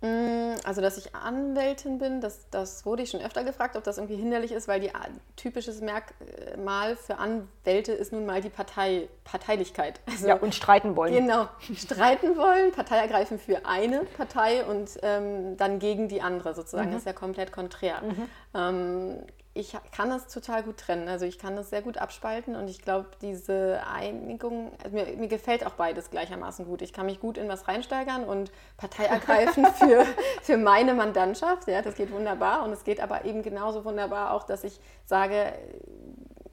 Mm, 0.02 0.56
also, 0.64 0.82
dass 0.82 0.98
ich 0.98 1.14
Anwältin 1.16 2.00
bin, 2.00 2.22
das, 2.22 2.50
das 2.50 2.86
wurde 2.86 3.04
ich 3.04 3.12
schon 3.12 3.22
öfter 3.22 3.44
gefragt, 3.44 3.76
ob 3.76 3.84
das 3.84 3.98
irgendwie 3.98 4.16
hinderlich 4.16 4.52
ist, 4.52 4.68
weil 4.68 4.80
die 4.80 4.92
typisches 5.36 5.80
Merkmal 5.82 6.96
für 6.96 7.18
Anwälte 7.18 7.92
ist 7.92 8.12
nun 8.12 8.26
mal 8.26 8.42
die 8.42 8.50
Partei, 8.50 9.08
Parteilichkeit. 9.24 10.00
Also, 10.08 10.28
ja, 10.28 10.36
und 10.36 10.56
streiten 10.56 10.96
wollen. 10.96 11.14
Genau, 11.14 11.48
streiten 11.76 12.36
wollen, 12.36 12.72
Partei 12.72 12.98
ergreifen 12.98 13.40
für 13.40 13.66
eine 13.66 14.02
Partei 14.18 14.66
und 14.66 15.00
ähm, 15.04 15.56
dann 15.58 15.80
gegen 15.80 16.08
die 16.08 16.22
andere 16.22 16.56
sozusagen. 16.56 16.90
Mhm. 16.90 16.94
Das 16.94 17.02
ist 17.02 17.08
ja 17.08 17.14
komplett 17.14 17.52
konträr. 17.52 18.02
Mhm. 18.02 18.30
Ähm, 18.54 19.24
ich 19.54 19.76
kann 19.92 20.10
das 20.10 20.28
total 20.28 20.64
gut 20.64 20.78
trennen. 20.78 21.10
Also 21.10 21.26
ich 21.26 21.38
kann 21.38 21.58
das 21.58 21.70
sehr 21.70 21.82
gut 21.82 21.98
abspalten 21.98 22.56
und 22.56 22.70
ich 22.70 22.82
glaube, 22.82 23.10
diese 23.22 23.82
Einigung, 23.86 24.72
also 24.82 24.96
mir, 24.96 25.06
mir, 25.18 25.28
gefällt 25.28 25.66
auch 25.66 25.74
beides 25.74 26.10
gleichermaßen 26.10 26.66
gut. 26.66 26.82
Ich 26.82 26.94
kann 26.94 27.06
mich 27.06 27.20
gut 27.20 27.38
in 27.38 27.50
was 27.50 27.68
reinsteigern 27.68 28.24
und 28.24 28.52
Partei 28.78 29.06
ergreifen 29.06 29.66
für, 29.76 30.06
für 30.42 30.58
meine 30.58 30.94
Mandantschaft. 30.94 31.68
Ja, 31.68 31.82
das 31.82 31.96
geht 31.96 32.12
wunderbar. 32.12 32.64
Und 32.64 32.72
es 32.72 32.86
geht 32.86 33.02
aber 33.02 33.26
eben 33.26 33.44
genauso 33.44 33.84
wunderbar 33.84 34.34
auch, 34.34 34.44
dass 34.44 34.64
ich 34.64 34.80
sage, 35.06 35.52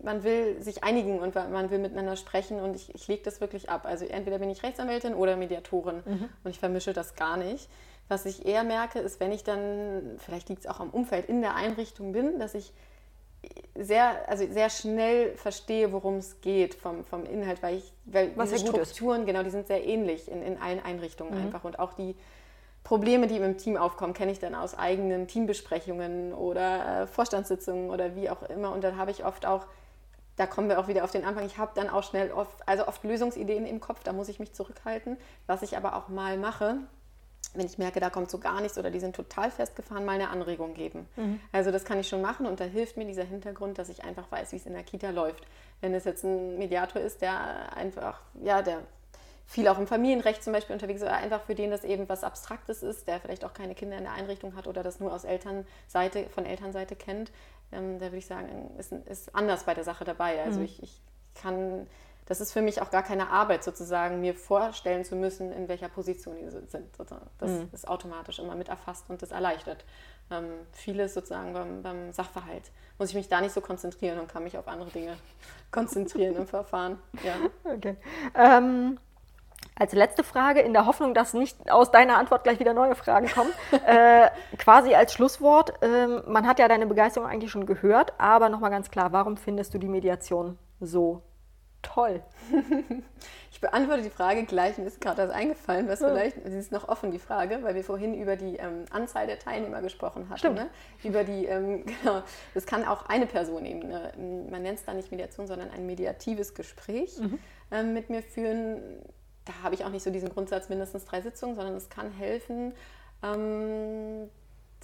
man 0.03 0.25
will 0.25 0.61
sich 0.61 0.83
einigen 0.83 1.21
und 1.21 1.35
man 1.35 1.71
will 1.71 1.79
miteinander 1.79 2.17
sprechen 2.17 2.61
und 2.61 2.75
ich, 2.75 2.95
ich 2.95 3.07
lege 3.07 3.23
das 3.23 3.41
wirklich 3.41 3.69
ab. 3.71 3.85
Also 3.85 4.07
entweder 4.07 4.39
bin 4.39 4.51
ich 4.51 4.63
Rechtsanwältin 4.63 5.15
oder 5.15 5.37
Mediatorin 5.37 6.03
mhm. 6.05 6.29
und 6.43 6.51
ich 6.51 6.59
vermische 6.59 6.93
das 6.93 7.15
gar 7.15 7.37
nicht. 7.37 7.69
Was 8.09 8.25
ich 8.25 8.47
eher 8.47 8.65
merke, 8.65 9.01
ist, 9.01 9.21
wenn 9.21 9.33
ich 9.33 9.45
dann, 9.45 10.17
vielleicht 10.19 10.49
liegt 10.49 10.63
es 10.63 10.67
auch 10.67 10.81
am 10.81 10.91
Umfeld, 10.91 11.29
in 11.29 11.43
der 11.43 11.55
Einrichtung 11.55 12.13
bin, 12.13 12.39
dass 12.39 12.55
ich 12.55 12.73
sehr, 13.75 14.29
also 14.29 14.47
sehr 14.51 14.71
schnell 14.71 15.37
verstehe, 15.37 15.93
worum 15.93 16.17
es 16.17 16.41
geht 16.41 16.75
vom, 16.75 17.05
vom 17.05 17.25
Inhalt, 17.25 17.63
weil 17.63 17.77
ich, 17.77 17.93
weil 18.05 18.33
Was 18.37 18.51
diese 18.51 18.67
Strukturen, 18.67 19.27
genau, 19.27 19.43
die 19.43 19.51
sind 19.51 19.67
sehr 19.67 19.85
ähnlich 19.85 20.31
in, 20.31 20.43
in 20.43 20.61
allen 20.61 20.83
Einrichtungen 20.83 21.35
mhm. 21.35 21.47
einfach 21.47 21.65
und 21.65 21.79
auch 21.79 21.95
die 21.95 22.17
Probleme, 22.85 23.27
die 23.27 23.37
im 23.37 23.59
Team 23.59 23.77
aufkommen, 23.77 24.15
kenne 24.15 24.33
ich 24.33 24.39
dann 24.39 24.55
aus 24.55 24.77
eigenen 24.77 25.29
Teambesprechungen 25.29 26.33
oder 26.33 27.03
äh, 27.03 27.07
Vorstandssitzungen 27.07 27.91
oder 27.91 28.17
wie 28.17 28.31
auch 28.31 28.43
immer 28.45 28.73
und 28.73 28.83
dann 28.83 28.97
habe 28.97 29.11
ich 29.11 29.25
oft 29.25 29.47
auch 29.47 29.67
da 30.39 30.47
kommen 30.47 30.69
wir 30.69 30.79
auch 30.79 30.87
wieder 30.87 31.03
auf 31.03 31.11
den 31.11 31.25
Anfang. 31.25 31.45
Ich 31.45 31.59
habe 31.59 31.73
dann 31.75 31.91
auch 31.91 32.05
schnell 32.05 32.31
oft, 32.31 32.57
also 32.67 32.87
oft 32.87 33.03
Lösungsideen 33.03 33.67
im 33.67 33.81
Kopf, 33.81 34.05
da 34.05 34.13
muss 34.13 34.29
ich 34.29 34.39
mich 34.39 34.53
zurückhalten. 34.53 35.17
Was 35.49 35.63
ich 35.63 35.77
aber 35.77 35.97
auch 35.97 36.09
mal 36.09 36.39
mache, 36.39 36.77
wenn 37.55 37.67
ich 37.67 37.79
merke, 37.79 38.01
da 38.01 38.11
kommt 38.11 38.31
so 38.31 38.39
gar 38.39 38.61
nichts 38.61 38.79
oder 38.79 38.91
die 38.91 39.01
sind 39.01 39.17
total 39.17 39.51
festgefahren, 39.51 40.05
mal 40.05 40.13
eine 40.13 40.31
Anregung 40.31 40.75
geben. 40.75 41.07
Mhm. 41.17 41.41
Also 41.53 41.71
das 41.71 41.85
kann 41.85 41.99
ich 41.99 42.09
schon 42.09 42.21
machen 42.21 42.47
und 42.47 42.61
da 42.61 42.65
hilft 42.65 42.97
mir 42.97 43.07
dieser 43.07 43.25
Hintergrund, 43.25 43.79
dass 43.79 43.89
ich 43.89 44.05
einfach 44.05 44.31
weiß, 44.31 44.53
wie 44.53 44.57
es 44.57 44.67
in 44.67 44.75
der 44.75 44.83
Kita 44.83 45.11
läuft. 45.11 45.45
Wenn 45.81 45.95
es 45.95 46.05
jetzt 46.05 46.25
ein 46.25 46.59
Mediator 46.59 47.01
ist, 47.01 47.23
der 47.23 47.77
einfach, 47.77 48.21
ja, 48.43 48.63
der 48.63 48.83
viel 49.47 49.67
auch 49.69 49.79
im 49.79 49.87
Familienrecht 49.87 50.45
zum 50.45 50.53
Beispiel 50.53 50.75
unterwegs 50.75 51.01
ist, 51.01 51.07
oder 51.07 51.17
einfach 51.17 51.43
für 51.43 51.55
den 51.55 51.71
das 51.71 51.83
eben 51.83 52.09
was 52.09 52.23
Abstraktes 52.23 52.83
ist, 52.83 53.09
der 53.09 53.19
vielleicht 53.19 53.45
auch 53.45 53.55
keine 53.55 53.75
Kinder 53.75 53.97
in 53.97 54.05
der 54.05 54.13
Einrichtung 54.13 54.55
hat 54.55 54.67
oder 54.67 54.83
das 54.83 55.01
nur 55.01 55.13
aus 55.13 55.25
Elternseite, 55.25 56.27
von 56.29 56.45
Elternseite 56.45 56.97
kennt, 56.97 57.33
ähm, 57.73 57.99
da 57.99 58.07
würde 58.07 58.19
ich 58.19 58.27
sagen, 58.27 58.71
ist, 58.79 58.93
ist 58.93 59.35
anders 59.35 59.65
bei 59.65 59.75
der 59.75 59.85
Sache 59.85 60.05
dabei. 60.05 60.43
Also 60.43 60.59
mhm. 60.59 60.67
ich, 60.67 60.83
ich 60.83 61.01
kann 61.35 61.87
das 62.29 62.43
ist 62.43 62.53
für 62.53 62.61
mich 62.61 62.83
auch 62.83 62.91
gar 62.91 63.03
keine 63.03 63.31
Arbeit, 63.31 63.65
sozusagen 63.65 64.21
mir 64.21 64.35
vorstellen 64.35 65.03
zu 65.03 65.17
müssen, 65.17 65.51
in 65.51 65.67
welcher 65.67 65.89
Position 65.89 66.37
die 66.37 66.51
sind. 66.51 66.69
Das 67.39 67.51
mhm. 67.51 67.71
ist 67.73 67.89
automatisch 67.89 68.39
immer 68.39 68.55
mit 68.55 68.69
erfasst 68.69 69.09
und 69.09 69.23
das 69.23 69.31
erleichtert. 69.31 69.83
Ähm, 70.31 70.45
vieles 70.73 71.15
sozusagen 71.15 71.55
beim, 71.55 71.83
beim, 71.83 72.13
Sachverhalt 72.13 72.71
muss 72.99 73.09
ich 73.09 73.15
mich 73.15 73.29
da 73.29 73.41
nicht 73.41 73.53
so 73.53 73.63
konzentrieren 73.63 74.19
und 74.19 74.29
kann 74.29 74.45
mich 74.45 74.59
auf 74.59 74.69
andere 74.69 74.91
Dinge 74.91 75.17
konzentrieren 75.71 76.37
im 76.37 76.47
Verfahren. 76.47 76.99
Ja. 77.25 77.37
Okay. 77.65 77.97
Ähm, 78.35 78.99
als 79.75 79.95
letzte 79.95 80.23
Frage, 80.23 80.61
in 80.61 80.75
der 80.75 80.85
Hoffnung, 80.85 81.15
dass 81.15 81.33
nicht 81.33 81.71
aus 81.71 81.91
deiner 81.91 82.19
Antwort 82.19 82.45
gleich 82.45 82.61
wieder 82.61 82.75
neue 82.75 82.95
Fragen 82.95 83.29
kommen, 83.29 83.53
äh, 83.87 84.29
quasi 84.59 84.95
als 84.95 85.15
Schlusswort, 85.15 85.83
äh, 85.83 86.09
man 86.27 86.47
hat 86.47 86.59
ja 86.59 86.69
deine 86.69 86.87
Begeisterung 86.87 87.27
eigentlich 87.27 87.51
schon 87.51 87.65
gehört, 87.65 88.13
aber 88.19 88.51
nochmal 88.51 88.71
ganz 88.71 88.91
klar, 88.91 89.13
warum 89.13 89.39
findest 89.39 89.73
du 89.73 89.79
die 89.79 89.89
Mediation 89.89 90.59
so 90.81 91.23
Toll. 91.95 92.23
Ich 93.51 93.63
beantworte 93.63 94.03
die 94.03 94.11
Frage 94.11 94.45
gleich, 94.45 94.79
mir 94.79 94.85
ist 94.85 95.01
gerade 95.01 95.27
das 95.27 95.33
eingefallen, 95.33 95.89
was 95.89 95.99
vielleicht, 95.99 96.37
sie 96.45 96.57
ist 96.57 96.71
noch 96.71 96.87
offen, 96.87 97.11
die 97.11 97.19
Frage, 97.19 97.59
weil 97.63 97.75
wir 97.75 97.83
vorhin 97.83 98.15
über 98.15 98.37
die 98.37 98.55
ähm, 98.55 98.85
Anzahl 98.91 99.27
der 99.27 99.41
Teilnehmer 99.41 99.83
gesprochen 99.83 100.29
hatten. 100.31 100.55
Ne? 100.55 100.69
Über 101.03 101.25
die, 101.25 101.47
ähm, 101.47 101.85
genau, 102.01 102.23
das 102.55 102.67
kann 102.67 102.85
auch 102.85 103.07
eine 103.07 103.27
Person 103.27 103.67
eben, 103.67 103.89
ne? 103.89 104.13
man 104.49 104.63
nennt 104.63 104.79
es 104.79 104.85
da 104.85 104.95
nicht 104.95 105.11
Mediation, 105.11 105.49
sondern 105.49 105.71
ein 105.71 105.87
mediatives 105.87 106.55
Gespräch 106.55 107.19
mhm. 107.19 107.41
ähm, 107.73 107.95
mit 107.95 108.11
mir 108.11 108.23
führen. 108.23 108.81
Da 109.45 109.55
habe 109.65 109.75
ich 109.75 109.85
auch 109.85 109.91
nicht 109.91 110.05
so 110.05 110.11
diesen 110.11 110.29
Grundsatz 110.29 110.69
mindestens 110.69 111.05
drei 111.07 111.21
Sitzungen, 111.21 111.57
sondern 111.57 111.75
es 111.75 111.89
kann 111.89 112.13
helfen, 112.13 112.75
ähm, 113.25 114.31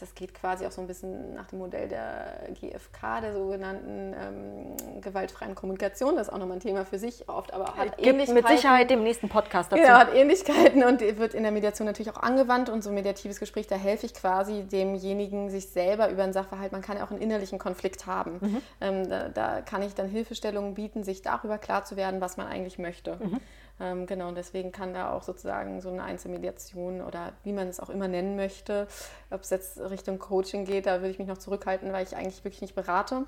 das 0.00 0.14
geht 0.14 0.34
quasi 0.34 0.66
auch 0.66 0.72
so 0.72 0.80
ein 0.80 0.88
bisschen 0.88 1.34
nach 1.34 1.46
dem 1.46 1.60
Modell 1.60 1.88
der 1.88 2.48
GfK, 2.60 3.20
der 3.20 3.32
sogenannten 3.32 4.12
ähm, 4.12 5.00
gewaltfreien 5.00 5.54
Kommunikation. 5.54 6.16
Das 6.16 6.26
ist 6.26 6.32
auch 6.32 6.38
nochmal 6.38 6.56
ein 6.56 6.60
Thema 6.60 6.84
für 6.84 6.98
sich, 6.98 7.28
oft 7.28 7.54
aber 7.54 7.76
hat 7.76 7.96
Gibt 7.96 8.08
Ähnlichkeiten. 8.08 8.34
mit 8.34 8.48
Sicherheit 8.48 8.90
dem 8.90 9.04
nächsten 9.04 9.28
Podcast 9.28 9.70
dazu. 9.70 9.82
Ja, 9.82 9.98
hat 9.98 10.12
Ähnlichkeiten 10.12 10.82
und 10.82 11.00
wird 11.00 11.34
in 11.34 11.44
der 11.44 11.52
Mediation 11.52 11.86
natürlich 11.86 12.10
auch 12.10 12.20
angewandt 12.20 12.70
und 12.70 12.82
so 12.82 12.90
ein 12.90 12.94
mediatives 12.94 13.38
Gespräch, 13.38 13.68
da 13.68 13.76
helfe 13.76 14.06
ich 14.06 14.14
quasi 14.14 14.64
demjenigen 14.64 15.48
sich 15.50 15.68
selber 15.68 16.10
über 16.10 16.24
einen 16.24 16.32
Sachverhalt. 16.32 16.72
Man 16.72 16.82
kann 16.82 16.96
ja 16.96 17.04
auch 17.04 17.10
einen 17.10 17.20
innerlichen 17.20 17.60
Konflikt 17.60 18.06
haben. 18.06 18.38
Mhm. 18.40 18.62
Ähm, 18.80 19.08
da, 19.08 19.28
da, 19.28 19.60
kann 19.60 19.82
ich 19.82 19.94
dann 19.94 20.08
Hilfestellungen 20.08 20.74
bieten, 20.74 21.04
sich 21.04 21.22
darüber 21.22 21.58
klar 21.58 21.84
zu 21.84 21.96
werden, 21.96 22.20
was 22.20 22.36
man 22.36 22.48
eigentlich 22.48 22.78
möchte. 22.78 23.16
Mhm. 23.22 23.40
Ähm, 23.80 24.06
genau, 24.06 24.28
und 24.28 24.36
deswegen 24.36 24.70
kann 24.70 24.94
da 24.94 25.12
auch 25.12 25.22
sozusagen 25.22 25.80
so 25.80 25.90
eine 25.90 26.04
Einzelmediation 26.04 27.00
oder 27.00 27.32
wie 27.42 27.52
man 27.52 27.68
es 27.68 27.80
auch 27.80 27.90
immer 27.90 28.06
nennen 28.06 28.36
möchte, 28.36 28.86
ob 29.30 29.42
es 29.42 29.50
jetzt 29.50 29.80
Richtung 29.80 30.18
Coaching 30.18 30.64
geht, 30.64 30.86
da 30.86 31.00
würde 31.00 31.10
ich 31.10 31.18
mich 31.18 31.26
noch 31.26 31.38
zurückhalten, 31.38 31.92
weil 31.92 32.04
ich 32.04 32.14
eigentlich 32.14 32.44
wirklich 32.44 32.62
nicht 32.62 32.74
berate. 32.74 33.24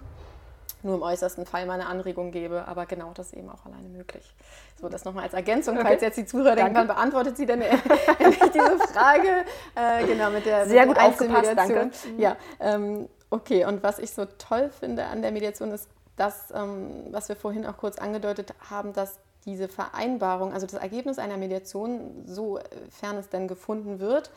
Nur 0.83 0.97
im 0.97 1.03
äußersten 1.03 1.47
Fall 1.47 1.67
meine 1.67 1.87
Anregung 1.87 2.31
gebe, 2.31 2.69
aber 2.69 2.87
genau 2.87 3.11
das 3.13 3.29
ist 3.29 3.33
eben 3.33 3.49
auch 3.49 3.65
alleine 3.67 3.89
möglich. 3.89 4.35
So, 4.81 4.89
das 4.89 5.05
nochmal 5.05 5.25
als 5.25 5.35
Ergänzung, 5.35 5.77
okay. 5.77 5.87
falls 5.87 6.03
jetzt 6.03 6.17
die 6.17 6.27
Zuhörer 6.27 6.55
denken, 6.55 6.75
wann 6.75 6.87
beantwortet 6.87 7.37
sie 7.37 7.47
denn 7.47 7.61
endlich 8.19 8.51
diese 8.53 8.79
Frage? 8.79 9.45
Äh, 9.75 10.07
genau, 10.07 10.31
mit 10.31 10.47
der, 10.47 10.67
Sehr 10.67 10.87
mit 10.87 10.97
gut 10.97 11.05
aufgepasst, 11.05 11.53
danke. 11.57 11.91
Ja, 12.19 12.37
ähm, 12.61 13.09
okay, 13.31 13.65
und 13.65 13.83
was 13.83 13.99
ich 13.99 14.13
so 14.13 14.27
toll 14.39 14.71
finde 14.71 15.07
an 15.07 15.23
der 15.23 15.33
Mediation 15.33 15.73
ist, 15.73 15.89
das, 16.17 16.53
ähm, 16.55 17.07
was 17.11 17.29
wir 17.29 17.37
vorhin 17.37 17.67
auch 17.67 17.79
kurz 17.79 17.99
angedeutet 17.99 18.55
haben, 18.71 18.93
dass 18.93 19.19
diese 19.47 19.69
Vereinbarung, 19.69 20.53
also 20.53 20.67
das 20.67 20.81
Ergebnis 20.81 21.19
einer 21.19 21.37
Mediation, 21.37 22.25
sofern 22.27 23.17
es 23.17 23.29
denn 23.29 23.49
gefunden 23.49 24.01
wird, 24.01 24.31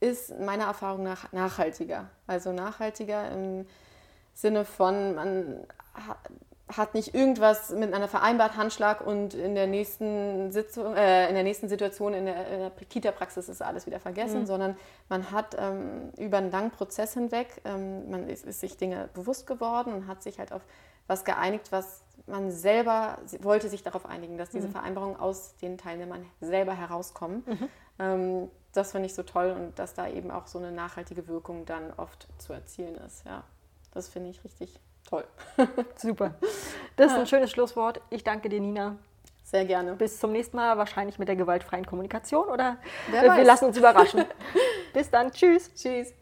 ist 0.00 0.38
meiner 0.38 0.64
Erfahrung 0.64 1.02
nach 1.02 1.32
nachhaltiger. 1.32 2.08
Also 2.26 2.52
nachhaltiger 2.52 3.30
im 3.30 3.66
Sinne 4.34 4.64
von, 4.64 5.14
man 5.14 5.66
hat 6.76 6.94
nicht 6.94 7.14
irgendwas 7.14 7.70
miteinander 7.70 8.08
vereinbart, 8.08 8.56
Handschlag 8.56 9.00
und 9.00 9.34
in 9.34 9.54
der 9.54 9.66
nächsten, 9.66 10.52
Sitzung, 10.52 10.94
äh, 10.94 11.28
in 11.28 11.34
der 11.34 11.42
nächsten 11.42 11.68
Situation 11.68 12.12
in 12.12 12.26
der, 12.26 12.44
der 12.44 12.70
Kita-Praxis 12.70 13.48
ist 13.48 13.62
alles 13.62 13.86
wieder 13.86 14.00
vergessen, 14.00 14.40
mhm. 14.40 14.46
sondern 14.46 14.76
man 15.08 15.30
hat 15.30 15.56
ähm, 15.58 16.12
über 16.18 16.38
einen 16.38 16.50
langen 16.50 16.70
Prozess 16.70 17.14
hinweg, 17.14 17.62
ähm, 17.64 18.10
man 18.10 18.28
ist, 18.28 18.44
ist, 18.44 18.60
sich 18.60 18.76
Dinge 18.76 19.08
bewusst 19.14 19.46
geworden 19.46 19.94
und 19.94 20.06
hat 20.06 20.22
sich 20.22 20.38
halt 20.38 20.52
auf 20.52 20.62
was 21.06 21.24
geeinigt, 21.24 21.72
was 21.72 22.02
man 22.28 22.50
selber 22.50 23.18
wollte 23.40 23.68
sich 23.68 23.82
darauf 23.82 24.06
einigen, 24.06 24.38
dass 24.38 24.50
diese 24.50 24.68
mhm. 24.68 24.72
Vereinbarungen 24.72 25.16
aus 25.18 25.56
den 25.56 25.78
Teilnehmern 25.78 26.24
selber 26.40 26.74
herauskommen. 26.74 27.42
Mhm. 27.46 27.68
Ähm, 27.98 28.50
das 28.72 28.92
finde 28.92 29.06
ich 29.06 29.14
so 29.14 29.22
toll 29.22 29.50
und 29.50 29.78
dass 29.78 29.94
da 29.94 30.08
eben 30.08 30.30
auch 30.30 30.46
so 30.46 30.58
eine 30.58 30.70
nachhaltige 30.70 31.26
Wirkung 31.26 31.64
dann 31.64 31.92
oft 31.96 32.28
zu 32.38 32.52
erzielen 32.52 32.96
ist. 32.96 33.24
Ja, 33.24 33.42
das 33.92 34.08
finde 34.08 34.30
ich 34.30 34.44
richtig 34.44 34.78
Toll. 35.08 35.24
Super. 35.96 36.34
Das 36.96 37.12
ist 37.12 37.18
ein 37.18 37.26
schönes 37.26 37.50
Schlusswort. 37.50 38.00
Ich 38.10 38.24
danke 38.24 38.50
dir, 38.50 38.60
Nina. 38.60 38.96
Sehr 39.42 39.64
gerne. 39.64 39.94
Bis 39.94 40.20
zum 40.20 40.32
nächsten 40.32 40.56
Mal, 40.56 40.76
wahrscheinlich 40.76 41.18
mit 41.18 41.28
der 41.28 41.36
gewaltfreien 41.36 41.86
Kommunikation 41.86 42.48
oder 42.48 42.76
Wer 43.10 43.34
wir 43.34 43.44
lassen 43.44 43.66
uns 43.66 43.78
überraschen. 43.78 44.26
Bis 44.92 45.10
dann. 45.10 45.32
Tschüss. 45.32 45.72
Tschüss. 45.74 46.12